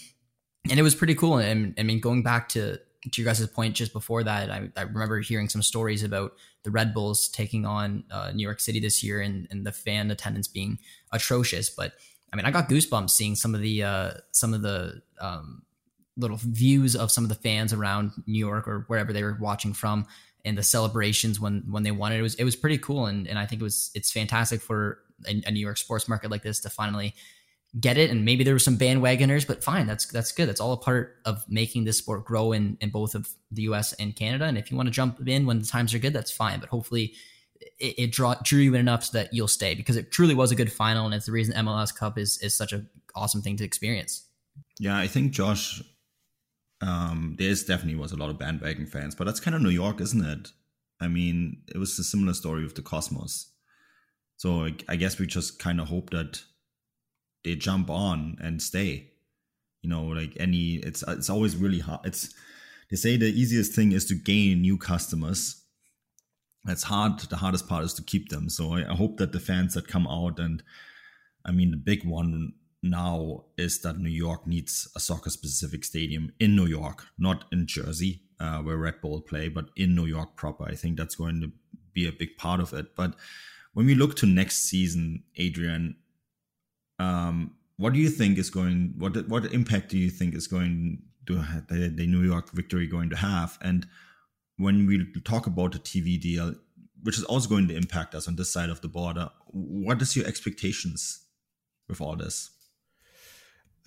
and 0.70 0.78
it 0.78 0.82
was 0.82 0.94
pretty 0.94 1.14
cool. 1.14 1.38
And 1.38 1.74
I 1.78 1.82
mean, 1.82 2.00
going 2.00 2.22
back 2.22 2.48
to 2.50 2.78
to 3.10 3.20
your 3.20 3.26
guys' 3.26 3.44
point 3.48 3.74
just 3.74 3.92
before 3.92 4.22
that, 4.22 4.50
I, 4.50 4.68
I 4.76 4.82
remember 4.82 5.18
hearing 5.20 5.48
some 5.48 5.62
stories 5.62 6.04
about 6.04 6.34
the 6.62 6.70
Red 6.70 6.94
Bulls 6.94 7.28
taking 7.28 7.66
on 7.66 8.04
uh, 8.12 8.30
New 8.32 8.44
York 8.44 8.60
City 8.60 8.78
this 8.78 9.02
year 9.02 9.20
and, 9.20 9.48
and 9.50 9.66
the 9.66 9.72
fan 9.72 10.10
attendance 10.10 10.46
being 10.46 10.78
atrocious. 11.10 11.68
But 11.68 11.94
I 12.32 12.36
mean, 12.36 12.46
I 12.46 12.52
got 12.52 12.68
goosebumps 12.68 13.10
seeing 13.10 13.34
some 13.34 13.54
of 13.54 13.60
the 13.60 13.82
uh, 13.82 14.10
some 14.30 14.54
of 14.54 14.62
the 14.62 15.02
um, 15.20 15.62
little 16.16 16.38
views 16.38 16.94
of 16.94 17.10
some 17.10 17.24
of 17.24 17.28
the 17.28 17.34
fans 17.34 17.72
around 17.72 18.12
New 18.26 18.38
York 18.38 18.68
or 18.68 18.84
wherever 18.86 19.12
they 19.12 19.24
were 19.24 19.36
watching 19.40 19.72
from, 19.72 20.06
and 20.44 20.56
the 20.56 20.62
celebrations 20.62 21.40
when 21.40 21.64
when 21.68 21.82
they 21.82 21.90
won 21.90 22.12
it. 22.12 22.18
It 22.18 22.22
was 22.22 22.34
it 22.36 22.44
was 22.44 22.56
pretty 22.56 22.78
cool, 22.78 23.06
and 23.06 23.26
and 23.26 23.38
I 23.38 23.46
think 23.46 23.60
it 23.60 23.64
was 23.64 23.90
it's 23.94 24.12
fantastic 24.12 24.60
for 24.60 25.00
a, 25.26 25.42
a 25.46 25.50
New 25.50 25.60
York 25.60 25.76
sports 25.76 26.08
market 26.08 26.30
like 26.30 26.42
this 26.42 26.60
to 26.60 26.70
finally 26.70 27.14
get 27.80 27.96
it 27.96 28.10
and 28.10 28.24
maybe 28.24 28.44
there 28.44 28.54
were 28.54 28.58
some 28.58 28.76
bandwagoners 28.76 29.46
but 29.46 29.64
fine 29.64 29.86
that's 29.86 30.06
that's 30.06 30.30
good. 30.32 30.46
That's 30.46 30.60
all 30.60 30.72
a 30.72 30.76
part 30.76 31.16
of 31.24 31.44
making 31.48 31.84
this 31.84 31.98
sport 31.98 32.24
grow 32.24 32.52
in 32.52 32.76
in 32.80 32.90
both 32.90 33.14
of 33.14 33.28
the 33.50 33.62
us 33.62 33.94
and 33.94 34.14
canada 34.14 34.44
and 34.44 34.58
if 34.58 34.70
you 34.70 34.76
want 34.76 34.88
to 34.88 34.90
jump 34.90 35.26
in 35.26 35.46
when 35.46 35.58
the 35.58 35.66
times 35.66 35.94
are 35.94 35.98
good 35.98 36.12
that's 36.12 36.30
fine 36.30 36.60
but 36.60 36.68
hopefully 36.68 37.14
it, 37.78 37.94
it 37.98 38.12
draw, 38.12 38.34
drew 38.42 38.60
you 38.60 38.74
in 38.74 38.80
enough 38.80 39.04
so 39.04 39.18
that 39.18 39.32
you'll 39.32 39.48
stay 39.48 39.74
because 39.74 39.96
it 39.96 40.10
truly 40.10 40.34
was 40.34 40.50
a 40.52 40.54
good 40.54 40.70
final 40.70 41.06
and 41.06 41.14
it's 41.14 41.26
the 41.26 41.32
reason 41.32 41.54
mls 41.54 41.94
cup 41.94 42.18
is 42.18 42.38
is 42.38 42.54
such 42.54 42.72
an 42.74 42.88
awesome 43.14 43.40
thing 43.42 43.56
to 43.56 43.64
experience. 43.64 44.26
Yeah 44.78 44.98
i 44.98 45.06
think 45.06 45.32
josh 45.32 45.82
um 46.82 47.36
there's 47.38 47.64
definitely 47.64 47.98
was 47.98 48.12
a 48.12 48.16
lot 48.16 48.28
of 48.28 48.38
bandwagon 48.38 48.86
fans 48.86 49.14
but 49.14 49.24
that's 49.24 49.40
kind 49.40 49.54
of 49.54 49.62
new 49.62 49.70
york 49.70 50.00
isn't 50.00 50.24
it? 50.24 50.50
I 51.00 51.08
mean 51.08 51.62
it 51.74 51.78
was 51.78 51.98
a 51.98 52.04
similar 52.04 52.34
story 52.34 52.64
with 52.64 52.74
the 52.74 52.82
cosmos. 52.82 53.50
So 54.36 54.64
I, 54.64 54.74
I 54.88 54.96
guess 54.96 55.18
we 55.18 55.26
just 55.26 55.58
kind 55.58 55.80
of 55.80 55.88
hope 55.88 56.10
that 56.10 56.42
they 57.45 57.57
jump 57.57 57.90
on 57.90 58.36
and 58.40 58.62
stay. 58.62 59.11
You 59.82 59.90
know, 59.90 60.05
like 60.05 60.36
any, 60.38 60.74
it's 60.76 61.03
it's 61.09 61.28
always 61.28 61.57
really 61.57 61.80
hard. 61.80 62.01
It's 62.05 62.32
they 62.90 62.97
say 62.97 63.16
the 63.16 63.26
easiest 63.26 63.72
thing 63.72 63.93
is 63.93 64.05
to 64.07 64.14
gain 64.14 64.61
new 64.61 64.78
customers. 64.78 65.62
That's 66.64 66.84
hard. 66.84 67.18
The 67.18 67.36
hardest 67.36 67.68
part 67.68 67.84
is 67.84 67.95
to 67.95 68.03
keep 68.03 68.28
them. 68.28 68.49
So 68.49 68.74
I, 68.74 68.88
I 68.88 68.95
hope 68.95 69.16
that 69.16 69.32
the 69.32 69.40
fans 69.40 69.74
that 69.74 69.88
come 69.88 70.07
out 70.07 70.38
and, 70.38 70.62
I 71.45 71.51
mean, 71.51 71.72
the 71.72 71.76
big 71.76 72.05
one 72.05 72.53
now 72.82 73.47
is 73.57 73.80
that 73.80 73.99
New 73.99 74.11
York 74.11 74.47
needs 74.47 74.88
a 74.95 75.01
soccer 75.01 75.30
specific 75.30 75.84
stadium 75.84 76.32
in 76.38 76.55
New 76.55 76.66
York, 76.66 77.07
not 77.18 77.47
in 77.51 77.66
Jersey, 77.66 78.22
uh, 78.38 78.59
where 78.59 78.76
Red 78.76 79.01
Bull 79.01 79.20
play, 79.20 79.49
but 79.49 79.70
in 79.76 79.97
New 79.97 80.07
York 80.07 80.36
proper. 80.36 80.64
I 80.64 80.76
think 80.76 80.97
that's 80.97 81.16
going 81.16 81.40
to 81.40 81.51
be 81.93 82.07
a 82.07 82.12
big 82.12 82.36
part 82.36 82.61
of 82.61 82.72
it. 82.72 82.95
But 82.95 83.14
when 83.72 83.86
we 83.86 83.97
look 83.97 84.14
to 84.16 84.26
next 84.26 84.68
season, 84.68 85.24
Adrian, 85.36 85.97
um, 86.99 87.55
what 87.76 87.93
do 87.93 87.99
you 87.99 88.11
think 88.11 88.38
is 88.38 88.51
going? 88.51 88.95
What 88.99 89.28
what 89.28 89.53
impact 89.53 89.90
do 89.90 89.99
you 89.99 90.11
think 90.11 90.34
is 90.34 90.47
going 90.47 91.03
to 91.26 91.45
the, 91.68 91.88
the 91.95 92.07
New 92.07 92.22
York 92.22 92.51
victory 92.53 92.86
going 92.86 93.11
to 93.11 93.16
have? 93.16 93.59
And 93.61 93.86
when 94.57 94.86
we 94.86 95.05
talk 95.24 95.47
about 95.47 95.72
the 95.72 95.78
TV 95.78 96.20
deal, 96.20 96.55
which 97.03 97.18
is 97.18 97.24
also 97.24 97.49
going 97.49 97.68
to 97.68 97.76
impact 97.76 98.14
us 98.14 98.28
on 98.28 98.36
this 98.36 98.53
side 98.53 98.70
of 98.70 98.80
the 98.80 98.88
border, 98.88 99.30
what 99.47 100.01
is 100.01 100.14
your 100.16 100.26
expectations 100.26 101.24
with 101.88 102.01
all 102.01 102.16
this? 102.16 102.51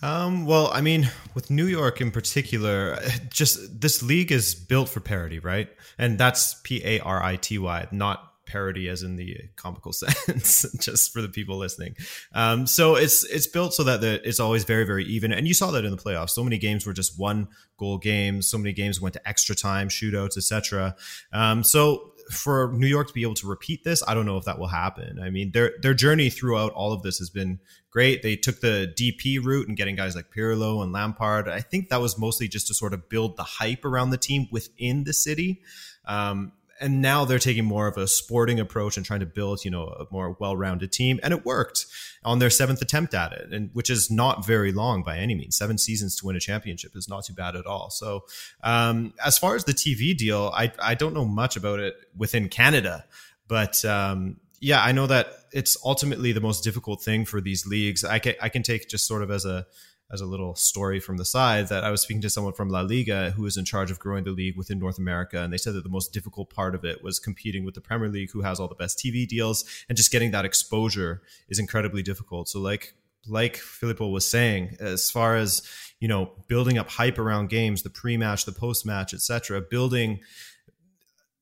Um, 0.01 0.45
well, 0.45 0.69
I 0.73 0.81
mean, 0.81 1.09
with 1.33 1.49
New 1.49 1.65
York 1.65 2.01
in 2.01 2.11
particular, 2.11 2.99
just 3.29 3.81
this 3.81 4.03
league 4.03 4.31
is 4.31 4.53
built 4.53 4.89
for 4.89 4.99
parity, 4.99 5.39
right? 5.39 5.69
And 5.97 6.17
that's 6.17 6.55
P 6.63 6.81
A 6.83 6.99
R 6.99 7.23
I 7.23 7.37
T 7.37 7.57
Y, 7.57 7.87
not 7.91 8.34
parody 8.45 8.87
as 8.87 9.03
in 9.03 9.15
the 9.15 9.37
comical 9.55 9.93
sense 9.93 10.65
just 10.79 11.11
for 11.11 11.21
the 11.21 11.29
people 11.29 11.57
listening 11.57 11.95
um, 12.33 12.67
so 12.67 12.95
it's 12.95 13.23
it's 13.25 13.47
built 13.47 13.73
so 13.73 13.83
that 13.83 14.01
the, 14.01 14.27
it's 14.27 14.39
always 14.39 14.63
very 14.63 14.85
very 14.85 15.05
even 15.05 15.31
and 15.31 15.47
you 15.47 15.53
saw 15.53 15.71
that 15.71 15.85
in 15.85 15.91
the 15.91 15.97
playoffs 15.97 16.31
so 16.31 16.43
many 16.43 16.57
games 16.57 16.85
were 16.85 16.93
just 16.93 17.19
one 17.19 17.47
goal 17.77 17.97
games 17.97 18.47
so 18.47 18.57
many 18.57 18.73
games 18.73 19.01
went 19.01 19.13
to 19.13 19.27
extra 19.27 19.55
time 19.55 19.89
shootouts 19.89 20.37
etc 20.37 20.95
um, 21.33 21.63
so 21.63 22.11
for 22.29 22.71
New 22.73 22.87
York 22.87 23.07
to 23.07 23.13
be 23.13 23.21
able 23.21 23.35
to 23.35 23.47
repeat 23.47 23.83
this, 23.83 24.03
I 24.07 24.13
don't 24.13 24.25
know 24.25 24.37
if 24.37 24.45
that 24.45 24.57
will 24.57 24.67
happen. 24.67 25.19
I 25.21 25.29
mean, 25.29 25.51
their 25.51 25.73
their 25.81 25.93
journey 25.93 26.29
throughout 26.29 26.71
all 26.73 26.91
of 26.91 27.03
this 27.03 27.17
has 27.19 27.29
been 27.29 27.59
great. 27.91 28.23
They 28.23 28.35
took 28.35 28.61
the 28.61 28.93
DP 28.97 29.43
route 29.43 29.67
and 29.67 29.77
getting 29.77 29.95
guys 29.95 30.15
like 30.15 30.31
Pirlo 30.35 30.83
and 30.83 30.91
Lampard. 30.91 31.47
I 31.47 31.61
think 31.61 31.89
that 31.89 32.01
was 32.01 32.17
mostly 32.17 32.47
just 32.47 32.67
to 32.67 32.73
sort 32.73 32.93
of 32.93 33.09
build 33.09 33.37
the 33.37 33.43
hype 33.43 33.85
around 33.85 34.09
the 34.09 34.17
team 34.17 34.47
within 34.51 35.03
the 35.03 35.13
city. 35.13 35.61
Um, 36.05 36.51
and 36.79 37.01
now 37.01 37.23
they're 37.23 37.39
taking 37.39 37.65
more 37.65 37.87
of 37.87 37.97
a 37.97 38.07
sporting 38.07 38.59
approach 38.59 38.97
and 38.97 39.05
trying 39.05 39.21
to 39.21 39.25
build, 39.25 39.63
you 39.63 39.71
know, 39.71 39.85
a 39.85 40.05
more 40.11 40.35
well-rounded 40.39 40.91
team. 40.91 41.19
And 41.23 41.33
it 41.33 41.45
worked 41.45 41.85
on 42.23 42.39
their 42.39 42.49
seventh 42.49 42.81
attempt 42.81 43.13
at 43.13 43.31
it, 43.31 43.53
and 43.53 43.69
which 43.73 43.89
is 43.89 44.11
not 44.11 44.45
very 44.45 44.71
long 44.71 45.03
by 45.03 45.17
any 45.17 45.35
means. 45.35 45.57
Seven 45.57 45.77
seasons 45.77 46.15
to 46.17 46.25
win 46.25 46.35
a 46.35 46.39
championship 46.39 46.95
is 46.95 47.07
not 47.07 47.25
too 47.25 47.33
bad 47.33 47.55
at 47.55 47.65
all. 47.65 47.89
So, 47.89 48.25
um, 48.63 49.13
as 49.23 49.37
far 49.37 49.55
as 49.55 49.63
the 49.63 49.73
TV 49.73 50.15
deal, 50.15 50.51
I 50.53 50.71
I 50.79 50.95
don't 50.95 51.13
know 51.13 51.25
much 51.25 51.55
about 51.55 51.79
it 51.79 51.95
within 52.15 52.49
Canada, 52.49 53.05
but 53.47 53.83
um, 53.85 54.37
yeah, 54.59 54.83
I 54.83 54.91
know 54.91 55.07
that 55.07 55.27
it's 55.51 55.77
ultimately 55.85 56.31
the 56.31 56.41
most 56.41 56.63
difficult 56.63 57.01
thing 57.01 57.25
for 57.25 57.39
these 57.39 57.65
leagues. 57.65 58.03
I 58.03 58.19
can 58.19 58.35
I 58.41 58.49
can 58.49 58.63
take 58.63 58.89
just 58.89 59.07
sort 59.07 59.21
of 59.21 59.31
as 59.31 59.45
a 59.45 59.65
as 60.11 60.21
a 60.21 60.25
little 60.25 60.55
story 60.55 60.99
from 60.99 61.17
the 61.17 61.25
side 61.25 61.67
that 61.69 61.83
I 61.83 61.91
was 61.91 62.01
speaking 62.01 62.21
to 62.21 62.29
someone 62.29 62.53
from 62.53 62.69
La 62.69 62.81
Liga 62.81 63.31
who 63.31 63.41
was 63.41 63.57
in 63.57 63.65
charge 63.65 63.89
of 63.89 63.99
growing 63.99 64.23
the 64.23 64.31
league 64.31 64.55
within 64.55 64.77
North 64.79 64.97
America. 64.97 65.41
And 65.41 65.51
they 65.51 65.57
said 65.57 65.73
that 65.73 65.83
the 65.83 65.89
most 65.89 66.13
difficult 66.13 66.49
part 66.49 66.75
of 66.75 66.85
it 66.85 67.03
was 67.03 67.17
competing 67.19 67.65
with 67.65 67.73
the 67.73 67.81
Premier 67.81 68.09
League, 68.09 68.31
who 68.31 68.41
has 68.41 68.59
all 68.59 68.67
the 68.67 68.75
best 68.75 68.99
TV 68.99 69.27
deals, 69.27 69.65
and 69.89 69.97
just 69.97 70.11
getting 70.11 70.31
that 70.31 70.45
exposure 70.45 71.21
is 71.49 71.59
incredibly 71.59 72.03
difficult. 72.03 72.49
So, 72.49 72.59
like, 72.59 72.93
like 73.27 73.57
Filippo 73.57 74.07
was 74.09 74.29
saying, 74.29 74.77
as 74.79 75.09
far 75.09 75.35
as 75.35 75.63
you 75.99 76.07
know, 76.07 76.31
building 76.47 76.77
up 76.77 76.89
hype 76.89 77.17
around 77.17 77.49
games, 77.49 77.81
the 77.81 77.89
pre-match, 77.89 78.45
the 78.45 78.51
post-match, 78.51 79.13
etc., 79.13 79.61
building 79.61 80.19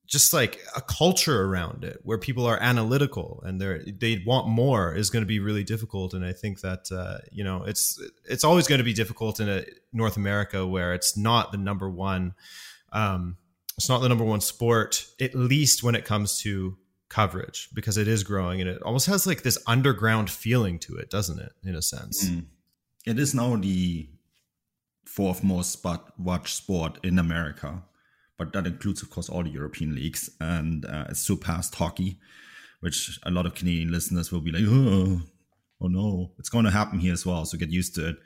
just 0.06 0.32
like 0.32 0.60
a 0.76 0.80
culture 0.80 1.44
around 1.44 1.82
it 1.82 2.00
where 2.02 2.18
people 2.18 2.46
are 2.46 2.58
analytical 2.60 3.42
and 3.46 3.60
they 3.60 3.92
they 3.98 4.22
want 4.26 4.46
more 4.48 4.94
is 4.94 5.10
going 5.10 5.22
to 5.22 5.26
be 5.26 5.40
really 5.40 5.64
difficult. 5.64 6.14
And 6.14 6.24
i 6.24 6.32
think 6.32 6.60
that 6.60 6.90
uh, 6.92 7.18
you 7.32 7.44
know 7.44 7.64
it's 7.64 8.00
it's 8.28 8.44
always 8.44 8.66
going 8.66 8.78
to 8.78 8.84
be 8.84 8.92
difficult 8.92 9.40
in 9.40 9.48
a 9.48 9.64
north 9.92 10.16
america 10.16 10.66
where 10.66 10.94
it's 10.94 11.16
not 11.16 11.52
the 11.52 11.58
number 11.58 11.88
one 11.88 12.34
um, 12.92 13.36
it's 13.76 13.88
not 13.88 14.00
the 14.00 14.08
number 14.08 14.24
one 14.24 14.40
sport 14.40 15.06
at 15.20 15.34
least 15.34 15.82
when 15.82 15.94
it 15.94 16.04
comes 16.04 16.38
to 16.40 16.76
coverage 17.08 17.68
because 17.74 17.96
it 17.96 18.08
is 18.08 18.22
growing 18.22 18.60
and 18.60 18.68
it 18.68 18.82
almost 18.82 19.06
has 19.06 19.26
like 19.26 19.42
this 19.42 19.58
underground 19.66 20.30
feeling 20.30 20.78
to 20.78 20.96
it 20.96 21.10
doesn't 21.10 21.40
it 21.40 21.52
in 21.64 21.74
a 21.74 21.82
sense? 21.82 22.28
Mm. 22.28 22.46
it 23.06 23.18
is 23.18 23.34
now 23.34 23.56
the 23.56 24.08
fourth 25.06 25.42
most 25.44 25.72
spot 25.72 26.12
watch 26.18 26.54
sport 26.54 26.98
in 27.02 27.18
america 27.18 27.82
but 28.38 28.52
that 28.52 28.66
includes, 28.66 29.02
of 29.02 29.10
course, 29.10 29.28
all 29.28 29.42
the 29.42 29.50
European 29.50 29.94
leagues 29.94 30.30
and 30.40 30.84
uh, 30.84 31.06
it 31.10 31.16
surpassed 31.16 31.74
hockey, 31.74 32.18
which 32.80 33.18
a 33.22 33.30
lot 33.30 33.46
of 33.46 33.54
Canadian 33.54 33.92
listeners 33.92 34.32
will 34.32 34.40
be 34.40 34.52
like, 34.52 34.64
oh, 34.66 35.22
oh 35.80 35.86
no, 35.86 36.32
it's 36.38 36.48
going 36.48 36.64
to 36.64 36.70
happen 36.70 36.98
here 36.98 37.12
as 37.12 37.24
well. 37.24 37.44
So 37.44 37.58
get 37.58 37.70
used 37.70 37.94
to 37.96 38.08
it. 38.08 38.16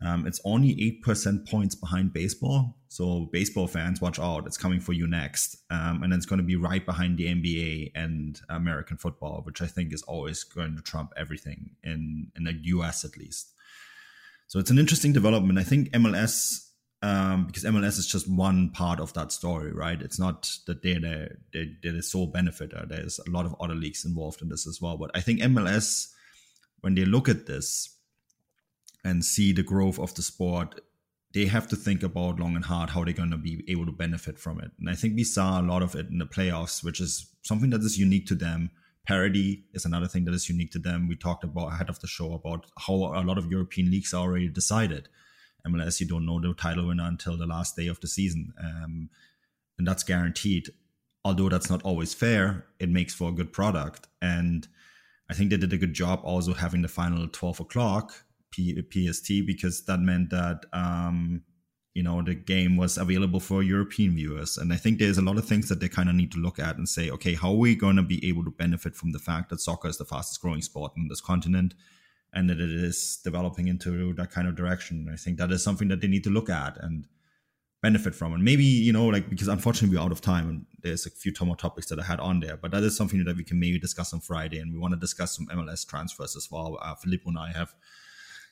Um, 0.00 0.26
it's 0.26 0.40
only 0.44 0.74
8% 1.04 1.48
points 1.48 1.74
behind 1.74 2.12
baseball. 2.12 2.76
So, 2.88 3.28
baseball 3.32 3.66
fans, 3.66 4.00
watch 4.00 4.18
out. 4.18 4.46
It's 4.46 4.56
coming 4.56 4.80
for 4.80 4.92
you 4.92 5.06
next. 5.06 5.56
Um, 5.70 6.02
and 6.02 6.12
it's 6.12 6.24
going 6.24 6.38
to 6.38 6.44
be 6.44 6.56
right 6.56 6.84
behind 6.84 7.18
the 7.18 7.26
NBA 7.26 7.92
and 7.94 8.40
American 8.48 8.96
football, 8.96 9.42
which 9.44 9.60
I 9.60 9.66
think 9.66 9.92
is 9.92 10.02
always 10.02 10.44
going 10.44 10.76
to 10.76 10.82
trump 10.82 11.12
everything 11.16 11.70
in, 11.82 12.30
in 12.36 12.44
the 12.44 12.54
US 12.64 13.04
at 13.04 13.16
least. 13.16 13.52
So, 14.46 14.58
it's 14.58 14.70
an 14.70 14.78
interesting 14.78 15.12
development. 15.12 15.58
I 15.58 15.64
think 15.64 15.90
MLS 15.90 16.67
um, 17.00 17.46
because 17.46 17.64
MLS 17.64 17.98
is 17.98 18.06
just 18.06 18.28
one 18.28 18.70
part 18.70 18.98
of 18.98 19.12
that 19.14 19.30
story, 19.30 19.72
right? 19.72 20.00
It's 20.00 20.18
not 20.18 20.50
that 20.66 20.82
they're 20.82 21.00
the, 21.00 21.28
they're, 21.52 21.66
they're 21.82 21.92
the 21.92 22.02
sole 22.02 22.26
benefiter. 22.26 22.84
There's 22.88 23.20
a 23.20 23.30
lot 23.30 23.46
of 23.46 23.54
other 23.60 23.74
leagues 23.74 24.04
involved 24.04 24.42
in 24.42 24.48
this 24.48 24.66
as 24.66 24.80
well. 24.80 24.96
But 24.96 25.12
I 25.14 25.20
think 25.20 25.40
MLS, 25.40 26.08
when 26.80 26.94
they 26.94 27.04
look 27.04 27.28
at 27.28 27.46
this 27.46 27.96
and 29.04 29.24
see 29.24 29.52
the 29.52 29.62
growth 29.62 29.98
of 29.98 30.12
the 30.14 30.22
sport, 30.22 30.80
they 31.34 31.44
have 31.44 31.68
to 31.68 31.76
think 31.76 32.02
about 32.02 32.40
long 32.40 32.56
and 32.56 32.64
hard 32.64 32.90
how 32.90 33.04
they're 33.04 33.12
going 33.12 33.30
to 33.30 33.36
be 33.36 33.62
able 33.68 33.86
to 33.86 33.92
benefit 33.92 34.38
from 34.38 34.60
it. 34.60 34.72
And 34.80 34.90
I 34.90 34.94
think 34.94 35.14
we 35.14 35.24
saw 35.24 35.60
a 35.60 35.62
lot 35.62 35.82
of 35.82 35.94
it 35.94 36.08
in 36.08 36.18
the 36.18 36.26
playoffs, 36.26 36.82
which 36.82 37.00
is 37.00 37.30
something 37.42 37.70
that 37.70 37.82
is 37.82 37.98
unique 37.98 38.26
to 38.26 38.34
them. 38.34 38.70
Parity 39.06 39.64
is 39.72 39.84
another 39.84 40.08
thing 40.08 40.24
that 40.24 40.34
is 40.34 40.48
unique 40.48 40.72
to 40.72 40.78
them. 40.78 41.06
We 41.06 41.16
talked 41.16 41.44
about 41.44 41.72
ahead 41.72 41.90
of 41.90 42.00
the 42.00 42.08
show 42.08 42.32
about 42.32 42.66
how 42.76 42.94
a 42.94 43.22
lot 43.22 43.38
of 43.38 43.50
European 43.50 43.90
leagues 43.90 44.12
are 44.12 44.22
already 44.22 44.48
decided 44.48 45.08
MLS, 45.66 46.00
you 46.00 46.06
don't 46.06 46.26
know 46.26 46.40
the 46.40 46.54
title 46.54 46.88
winner 46.88 47.06
until 47.06 47.36
the 47.36 47.46
last 47.46 47.76
day 47.76 47.88
of 47.88 48.00
the 48.00 48.06
season. 48.06 48.52
Um, 48.62 49.10
and 49.78 49.86
that's 49.86 50.02
guaranteed. 50.02 50.68
Although 51.24 51.48
that's 51.48 51.70
not 51.70 51.82
always 51.82 52.14
fair, 52.14 52.66
it 52.78 52.88
makes 52.88 53.14
for 53.14 53.30
a 53.30 53.32
good 53.32 53.52
product. 53.52 54.06
And 54.22 54.66
I 55.30 55.34
think 55.34 55.50
they 55.50 55.56
did 55.56 55.72
a 55.72 55.78
good 55.78 55.94
job 55.94 56.20
also 56.22 56.54
having 56.54 56.82
the 56.82 56.88
final 56.88 57.28
12 57.28 57.60
o'clock 57.60 58.24
P- 58.50 58.80
PST 58.82 59.46
because 59.46 59.84
that 59.84 60.00
meant 60.00 60.30
that, 60.30 60.64
um, 60.72 61.42
you 61.94 62.02
know, 62.02 62.22
the 62.22 62.34
game 62.34 62.76
was 62.76 62.96
available 62.96 63.40
for 63.40 63.62
European 63.62 64.14
viewers. 64.14 64.56
And 64.56 64.72
I 64.72 64.76
think 64.76 64.98
there's 64.98 65.18
a 65.18 65.22
lot 65.22 65.36
of 65.36 65.44
things 65.44 65.68
that 65.68 65.80
they 65.80 65.88
kind 65.88 66.08
of 66.08 66.14
need 66.14 66.32
to 66.32 66.38
look 66.38 66.58
at 66.58 66.76
and 66.76 66.88
say, 66.88 67.10
okay, 67.10 67.34
how 67.34 67.50
are 67.50 67.56
we 67.56 67.74
going 67.74 67.96
to 67.96 68.02
be 68.02 68.26
able 68.26 68.44
to 68.44 68.50
benefit 68.50 68.94
from 68.94 69.12
the 69.12 69.18
fact 69.18 69.50
that 69.50 69.60
soccer 69.60 69.88
is 69.88 69.98
the 69.98 70.04
fastest 70.04 70.40
growing 70.40 70.62
sport 70.62 70.92
in 70.96 71.08
this 71.08 71.20
continent? 71.20 71.74
And 72.32 72.50
that 72.50 72.60
it 72.60 72.70
is 72.70 73.20
developing 73.24 73.68
into 73.68 74.12
that 74.14 74.30
kind 74.30 74.46
of 74.46 74.54
direction. 74.54 75.08
I 75.12 75.16
think 75.16 75.38
that 75.38 75.50
is 75.50 75.62
something 75.62 75.88
that 75.88 76.00
they 76.00 76.08
need 76.08 76.24
to 76.24 76.30
look 76.30 76.50
at 76.50 76.76
and 76.82 77.06
benefit 77.82 78.14
from. 78.14 78.32
And 78.34 78.44
maybe, 78.44 78.64
you 78.64 78.92
know, 78.92 79.06
like 79.06 79.30
because 79.30 79.48
unfortunately 79.48 79.96
we're 79.96 80.02
out 80.02 80.12
of 80.12 80.20
time 80.20 80.48
and 80.48 80.66
there's 80.82 81.06
a 81.06 81.10
few 81.10 81.32
more 81.42 81.56
topics 81.56 81.88
that 81.88 81.98
I 81.98 82.04
had 82.04 82.20
on 82.20 82.40
there, 82.40 82.56
but 82.56 82.70
that 82.72 82.82
is 82.82 82.96
something 82.96 83.24
that 83.24 83.36
we 83.36 83.44
can 83.44 83.58
maybe 83.58 83.78
discuss 83.78 84.12
on 84.12 84.20
Friday. 84.20 84.58
And 84.58 84.72
we 84.72 84.78
want 84.78 84.94
to 84.94 85.00
discuss 85.00 85.36
some 85.36 85.46
MLS 85.46 85.86
transfers 85.86 86.36
as 86.36 86.48
well. 86.50 86.78
Uh, 86.82 86.94
Filippo 86.94 87.30
and 87.30 87.38
I 87.38 87.52
have 87.52 87.74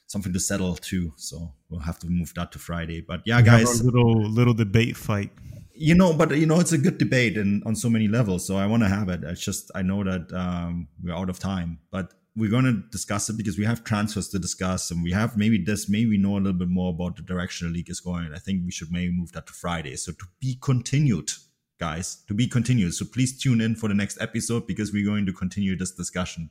something 0.07 0.33
to 0.33 0.41
settle 0.41 0.77
too. 0.77 1.13
So 1.17 1.53
we'll 1.69 1.81
have 1.81 1.99
to 2.01 2.07
move 2.09 2.33
that 2.35 2.53
to 2.53 2.59
Friday. 2.59 3.01
But 3.01 3.23
yeah, 3.25 3.39
we 3.39 3.45
guys. 3.45 3.85
little 3.85 4.23
little 4.29 4.55
debate 4.55 4.97
fight. 4.97 5.31
You 5.79 5.95
know, 5.95 6.15
but 6.15 6.35
you 6.37 6.47
know, 6.47 6.59
it's 6.61 6.73
a 6.73 6.79
good 6.79 6.97
debate 6.97 7.37
and 7.37 7.63
on 7.67 7.77
so 7.77 7.91
many 7.91 8.09
levels. 8.09 8.47
So 8.47 8.57
I 8.57 8.67
want 8.67 8.83
to 8.83 8.89
have 8.89 9.09
it. 9.09 9.23
It's 9.25 9.45
just 9.45 9.71
I 9.75 9.83
know 9.83 10.03
that 10.05 10.33
um, 10.33 10.89
we're 11.03 11.15
out 11.15 11.29
of 11.29 11.39
time, 11.39 11.81
but 11.91 12.15
we're 12.37 12.51
going 12.51 12.65
to 12.65 12.83
discuss 12.91 13.31
it 13.31 13.37
because 13.37 13.57
we 13.57 13.65
have 13.65 13.83
transfers 13.83 14.29
to 14.29 14.39
discuss 14.39 14.91
and 14.91 15.03
we 15.03 15.13
have 15.13 15.37
maybe 15.37 15.63
this 15.63 15.89
maybe 15.89 16.19
know 16.19 16.35
a 16.35 16.39
little 16.39 16.53
bit 16.53 16.69
more 16.69 16.91
about 16.91 17.17
the 17.17 17.23
direction 17.23 17.69
the 17.69 17.75
league 17.75 17.89
is 17.91 18.01
going. 18.01 18.33
I 18.35 18.39
think 18.39 18.65
we 18.65 18.71
should 18.71 18.93
maybe 18.93 19.13
move 19.13 19.33
that 19.33 19.47
to 19.47 19.53
friday. 19.53 19.97
So 19.97 20.13
to 20.13 20.25
be 20.41 20.59
continued 20.61 21.33
guys 21.79 22.23
to 22.29 22.35
be 22.35 22.47
continued. 22.47 22.95
So 22.95 23.05
please 23.05 23.39
tune 23.39 23.61
in 23.61 23.75
for 23.75 23.89
the 23.89 23.95
next 23.95 24.21
episode 24.21 24.67
because 24.67 24.93
we're 24.93 25.05
going 25.05 25.27
to 25.27 25.33
continue 25.33 25.77
this 25.77 25.93
discussion. 25.93 26.51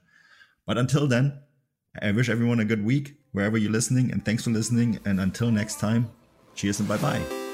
But 0.66 0.78
until 0.78 1.08
then 1.08 1.40
i 2.02 2.12
wish 2.12 2.28
everyone 2.28 2.60
a 2.60 2.66
good 2.66 2.84
week 2.84 3.16
wherever 3.32 3.58
you're 3.58 3.72
listening 3.72 4.12
and 4.12 4.26
thanks 4.26 4.44
for 4.44 4.50
listening. 4.50 5.00
And 5.06 5.20
until 5.20 5.52
next 5.52 5.80
time 5.80 6.10
cheers 6.56 6.80
and 6.80 6.90
bye 6.90 6.98
bye 6.98 7.45